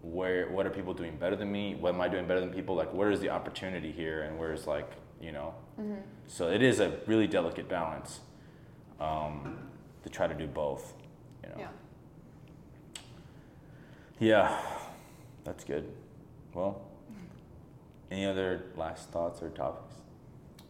where 0.04 0.50
what 0.50 0.66
are 0.66 0.70
people 0.72 0.94
doing 0.94 1.16
better 1.18 1.36
than 1.36 1.52
me? 1.52 1.76
What 1.76 1.94
am 1.94 2.02
I 2.02 2.08
doing 2.08 2.26
better 2.28 2.40
than 2.40 2.50
people? 2.50 2.76
Like, 2.76 2.92
where 2.94 3.12
is 3.12 3.20
the 3.20 3.30
opportunity 3.30 3.92
here, 3.92 4.24
and 4.24 4.38
where's 4.40 4.66
like, 4.66 4.90
you 5.22 5.32
know? 5.32 5.54
So 6.28 6.50
it 6.50 6.62
is 6.62 6.80
a 6.80 7.00
really 7.08 7.28
delicate 7.28 7.68
balance 7.68 8.20
um, 9.00 9.58
to 10.04 10.10
try 10.10 10.28
to 10.28 10.34
do 10.34 10.48
both. 10.48 10.94
You 11.44 11.50
know. 11.50 11.56
Yeah. 11.60 11.68
Yeah, 14.22 14.56
that's 15.44 15.64
good. 15.64 15.92
Well, 16.54 16.80
any 18.12 18.24
other 18.26 18.66
last 18.76 19.10
thoughts 19.10 19.42
or 19.42 19.50
topics? 19.50 19.96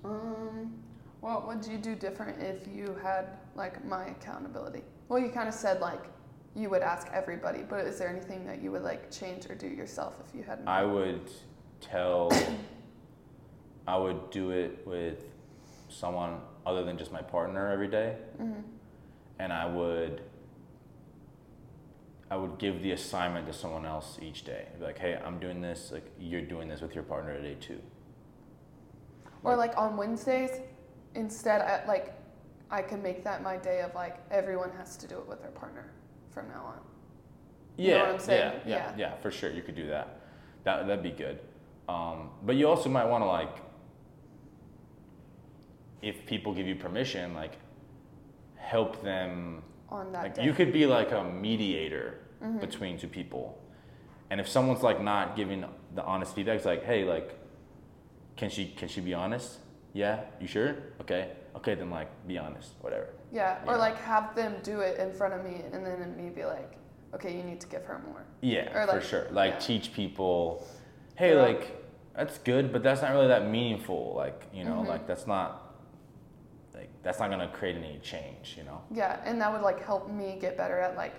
Um, 0.06 0.74
what 1.20 1.46
would 1.50 1.66
you 1.66 1.78
do 1.78 1.94
different 1.94 2.42
if 2.42 2.66
you 2.74 2.96
had 3.04 3.26
like 3.56 3.84
my 3.84 4.06
accountability? 4.06 4.84
Well, 5.10 5.20
you 5.20 5.28
kind 5.30 5.50
of 5.50 5.54
said 5.54 5.82
like 5.82 6.00
you 6.56 6.70
would 6.70 6.82
ask 6.82 7.08
everybody, 7.12 7.64
but 7.68 7.86
is 7.86 8.00
there 8.00 8.08
anything 8.08 8.46
that 8.46 8.62
you 8.62 8.72
would 8.72 8.84
like 8.84 9.12
change 9.12 9.46
or 9.50 9.56
do 9.56 9.68
yourself 9.68 10.16
if 10.26 10.34
you 10.34 10.44
had? 10.44 10.64
My 10.64 10.80
I 10.80 10.84
would 10.86 11.30
tell, 11.82 12.32
I 13.86 13.98
would 13.98 14.30
do 14.32 14.52
it 14.52 14.88
with 14.88 15.26
someone 15.90 16.40
other 16.66 16.86
than 16.86 16.98
just 16.98 17.12
my 17.12 17.22
partner 17.22 17.70
every 17.70 17.90
day, 17.90 18.16
Mhm. 18.42 18.64
and 19.40 19.52
I 19.52 19.66
would, 19.66 20.22
I 22.32 22.38
would 22.38 22.58
give 22.58 22.82
the 22.82 22.94
assignment 22.94 23.46
to 23.48 23.54
someone 23.54 23.86
else 23.86 24.18
each 24.22 24.46
day. 24.46 24.66
I'd 24.72 24.80
be 24.80 24.86
like, 24.86 24.98
hey, 24.98 25.20
I'm 25.24 25.38
doing 25.38 25.60
this. 25.60 25.92
Like, 25.92 26.10
you're 26.18 26.40
doing 26.42 26.70
this 26.70 26.80
with 26.80 26.96
your 26.96 27.04
partner 27.04 27.36
today 27.36 27.58
too. 27.60 27.82
Or 29.44 29.58
like 29.58 29.78
on 29.78 29.98
Wednesdays, 29.98 30.52
instead, 31.14 31.62
I, 31.62 31.86
like 31.88 32.14
I 32.70 32.84
can 32.84 33.04
make 33.04 33.26
that 33.26 33.44
my 33.44 33.58
day 33.58 33.82
of 33.82 33.94
like 33.96 34.18
everyone 34.32 34.72
has 34.78 34.96
to 34.98 35.08
do 35.08 35.18
it 35.18 35.28
with 35.28 35.42
their 35.42 35.52
partner 35.52 35.92
from 36.30 36.48
now 36.48 36.64
on. 36.68 36.80
You 37.76 37.90
know 37.92 37.96
Yeah, 37.98 38.02
what 38.04 38.12
I'm 38.14 38.20
saying? 38.20 38.54
yeah, 38.66 38.70
yeah, 38.70 38.78
Yeah. 38.78 38.94
yeah, 38.98 39.16
for 39.18 39.30
sure. 39.30 39.52
You 39.52 39.62
could 39.62 39.76
do 39.76 39.88
that. 39.88 40.22
That 40.64 40.88
that'd 40.88 41.04
be 41.04 41.12
good. 41.12 41.40
Um, 41.90 42.30
but 42.44 42.56
you 42.56 42.70
also 42.70 42.88
might 42.88 43.06
want 43.06 43.24
to 43.24 43.28
like, 43.28 43.58
if 46.02 46.26
people 46.26 46.54
give 46.54 46.66
you 46.66 46.76
permission, 46.76 47.34
like, 47.34 47.58
help 48.56 49.04
them. 49.04 49.64
On 49.92 50.12
that 50.14 50.24
Like 50.24 50.36
day. 50.36 50.44
you 50.46 50.54
could 50.54 50.72
be 50.72 50.86
like 50.86 51.12
a 51.12 51.24
mediator 51.24 52.20
between 52.60 52.98
two 52.98 53.08
people, 53.08 53.62
and 54.30 54.40
if 54.40 54.48
someone's 54.48 54.82
like 54.82 55.02
not 55.02 55.36
giving 55.36 55.66
the 55.94 56.04
honest 56.04 56.34
feedback, 56.34 56.56
it's 56.58 56.66
like, 56.66 56.84
hey, 56.84 57.04
like, 57.04 57.38
can 58.38 58.50
she 58.50 58.68
can 58.68 58.88
she 58.88 59.02
be 59.02 59.14
honest? 59.14 59.60
Yeah, 59.94 60.22
you 60.40 60.48
sure? 60.48 60.76
Okay, 61.02 61.32
okay, 61.58 61.76
then 61.76 61.90
like 61.92 62.10
be 62.28 62.38
honest, 62.38 62.72
whatever. 62.80 63.10
yeah, 63.34 63.60
or 63.68 63.78
like 63.78 63.98
have 63.98 64.34
them 64.36 64.56
do 64.64 64.80
it 64.80 64.98
in 64.98 65.12
front 65.12 65.34
of 65.34 65.44
me, 65.44 65.62
and 65.74 65.86
then 65.86 66.16
me 66.18 66.30
be 66.30 66.46
like, 66.46 66.78
okay, 67.14 67.36
you 67.36 67.44
need 67.44 67.60
to 67.60 67.68
give 67.68 67.84
her 67.84 68.00
more. 68.08 68.24
Yeah, 68.42 68.76
Or, 68.76 68.86
like, 68.88 68.96
for 68.96 69.02
sure. 69.06 69.28
Like 69.32 69.54
yeah. 69.54 69.60
teach 69.60 69.94
people, 69.94 70.66
hey, 71.16 71.36
Yeah. 71.36 71.42
like 71.42 71.78
that's 72.16 72.38
good, 72.40 72.72
but 72.72 72.82
that's 72.82 73.02
not 73.02 73.12
really 73.12 73.28
that 73.28 73.48
meaningful. 73.50 74.14
Like 74.16 74.46
you 74.54 74.64
know, 74.64 74.78
Mhm. 74.84 74.88
like 74.88 75.06
that's 75.06 75.28
not 75.28 75.71
that's 77.04 77.20
not 77.20 77.30
gonna 77.30 77.48
create 77.48 77.76
any 77.76 78.00
change. 78.04 78.56
You 78.58 78.64
know. 78.64 78.82
Yeah, 78.94 79.20
and 79.26 79.40
that 79.42 79.52
would 79.52 79.62
like 79.62 79.84
help 79.84 80.10
me 80.10 80.38
get 80.40 80.58
better 80.58 80.80
at 80.80 80.96
like 80.96 81.14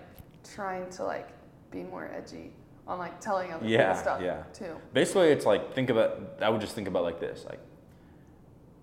trying 0.54 0.88
to 0.90 1.04
like 1.04 1.28
be 1.70 1.82
more 1.82 2.10
edgy 2.14 2.52
on 2.86 2.98
like 2.98 3.20
telling 3.20 3.52
other 3.52 3.66
Yeah, 3.66 3.92
people 3.92 4.02
stuff 4.02 4.20
yeah. 4.22 4.42
too. 4.52 4.76
Basically, 4.92 5.28
it's 5.28 5.46
like 5.46 5.74
think 5.74 5.90
about. 5.90 6.38
I 6.40 6.48
would 6.48 6.60
just 6.60 6.74
think 6.74 6.88
about 6.88 7.02
like 7.04 7.20
this: 7.20 7.44
like, 7.48 7.60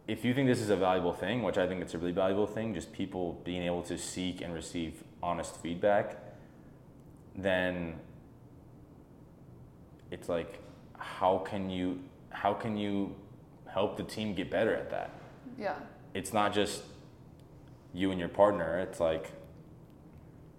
if 0.08 0.24
you 0.26 0.34
think 0.34 0.48
this 0.48 0.62
is 0.62 0.70
a 0.70 0.76
valuable 0.76 1.14
thing, 1.14 1.44
which 1.44 1.58
I 1.58 1.68
think 1.68 1.82
it's 1.82 1.94
a 1.94 1.98
really 1.98 2.12
valuable 2.12 2.48
thing, 2.48 2.74
just 2.74 2.92
people 2.92 3.42
being 3.44 3.64
able 3.64 3.82
to 3.84 3.98
seek 3.98 4.42
and 4.42 4.54
receive 4.54 5.04
honest 5.22 5.56
feedback, 5.58 6.18
then 7.36 7.96
it's 10.12 10.30
like, 10.30 10.60
how 10.98 11.40
can 11.40 11.70
you 11.70 12.00
how 12.32 12.54
can 12.54 12.78
you 12.78 13.16
help 13.68 13.98
the 13.98 14.04
team 14.04 14.34
get 14.34 14.50
better 14.50 14.74
at 14.74 14.90
that? 14.90 15.12
Yeah. 15.58 15.76
It's 16.14 16.34
not 16.34 16.54
just 16.54 16.84
you 17.94 18.12
and 18.12 18.20
your 18.20 18.30
partner. 18.30 18.80
It's 18.80 19.00
like, 19.00 19.32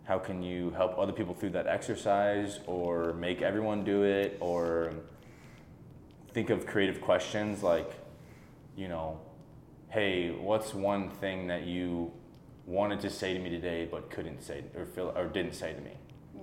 how 0.05 0.19
can 0.19 0.43
you 0.43 0.71
help 0.71 0.99
other 0.99 1.13
people 1.13 1.35
through 1.35 1.51
that 1.51 1.67
exercise 1.67 2.61
or 2.67 3.13
make 3.15 3.43
everyone 3.43 3.85
do 3.85 4.03
it 4.03 4.37
or 4.41 4.93
think 6.33 6.51
of 6.51 6.67
creative 6.67 7.01
questions 7.01 7.63
like, 7.63 7.93
you 8.77 8.89
know, 8.89 9.21
hey, 9.89 10.31
what's 10.31 10.75
one 10.75 11.11
thing 11.11 11.47
that 11.49 11.65
you 11.65 12.13
wanted 12.67 13.01
to 13.01 13.11
say 13.11 13.35
to 13.35 13.41
me 13.41 13.51
today 13.51 13.89
but 13.91 14.11
couldn't 14.11 14.43
say 14.43 14.65
or 14.77 14.87
feel 14.87 15.13
or 15.17 15.27
didn't 15.27 15.55
say 15.55 15.73
to 15.73 15.81
me? 15.81 15.93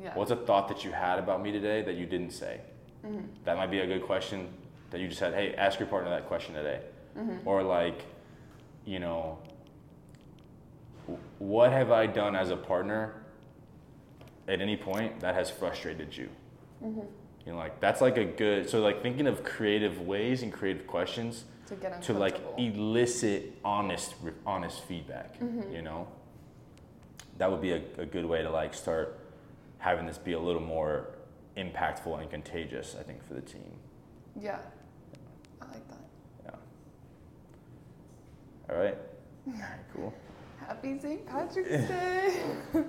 Yeah. 0.02 0.14
What's 0.16 0.32
a 0.32 0.36
thought 0.36 0.68
that 0.68 0.84
you 0.86 0.92
had 0.92 1.20
about 1.20 1.42
me 1.42 1.52
today 1.52 1.82
that 1.82 1.96
you 1.96 2.06
didn't 2.06 2.32
say? 2.32 2.62
mm-hmm. 3.06 3.26
That 3.46 3.58
might 3.58 3.72
be 3.72 3.80
a 3.80 3.88
good 3.88 4.04
question 4.04 4.50
that 4.92 5.02
you 5.02 5.08
just 5.08 5.20
said, 5.20 5.34
hey, 5.34 5.54
ask 5.56 5.80
your 5.80 5.88
partner 5.88 6.10
that 6.10 6.28
question 6.28 6.54
today. 6.54 6.82
Mm-hmm. 7.18 7.48
Or 7.48 7.64
like, 7.64 8.04
you 8.88 9.00
know, 9.00 9.38
what 11.40 11.72
have 11.72 11.92
I 11.92 12.08
done 12.08 12.36
as 12.36 12.50
a 12.50 12.56
partner 12.56 13.22
at 14.48 14.62
any 14.62 14.78
point 14.78 15.20
that 15.20 15.36
has 15.36 15.50
frustrated 15.50 16.16
you? 16.16 16.30
Mm-hmm. 16.84 17.02
You 17.46 17.52
know, 17.52 17.58
like 17.58 17.80
that's 17.82 18.02
like 18.02 18.18
a 18.18 18.26
good. 18.26 18.70
So 18.70 18.80
like 18.80 19.02
thinking 19.04 19.28
of 19.28 19.44
creative 19.44 20.02
ways 20.02 20.42
and 20.42 20.52
creative 20.52 20.88
questions 20.88 21.44
To 21.68 21.76
get 21.76 22.02
to 22.04 22.14
like 22.14 22.40
elicit 22.58 23.58
honest, 23.64 24.16
honest 24.46 24.84
feedback. 24.86 25.38
Mhm. 25.40 25.72
You 25.74 25.82
know, 25.82 26.08
that 27.38 27.52
would 27.52 27.62
be 27.62 27.72
a, 27.72 27.82
a 27.98 28.06
good 28.06 28.26
way 28.26 28.42
to 28.42 28.50
like 28.50 28.74
start 28.74 29.20
having 29.80 30.06
this 30.06 30.18
be 30.18 30.34
a 30.34 30.40
little 30.40 30.62
more 30.62 31.10
impactful 31.58 32.20
and 32.20 32.30
contagious. 32.30 32.96
I 33.00 33.04
think 33.04 33.26
for 33.28 33.34
the 33.34 33.42
team. 33.42 33.72
Yeah. 34.40 34.60
All 38.70 38.78
right. 38.78 38.98
All 39.48 39.54
right, 39.54 39.80
cool. 39.96 40.14
Happy 40.60 41.00
St. 41.00 41.26
Patrick's 41.26 41.70
Day. 41.70 42.44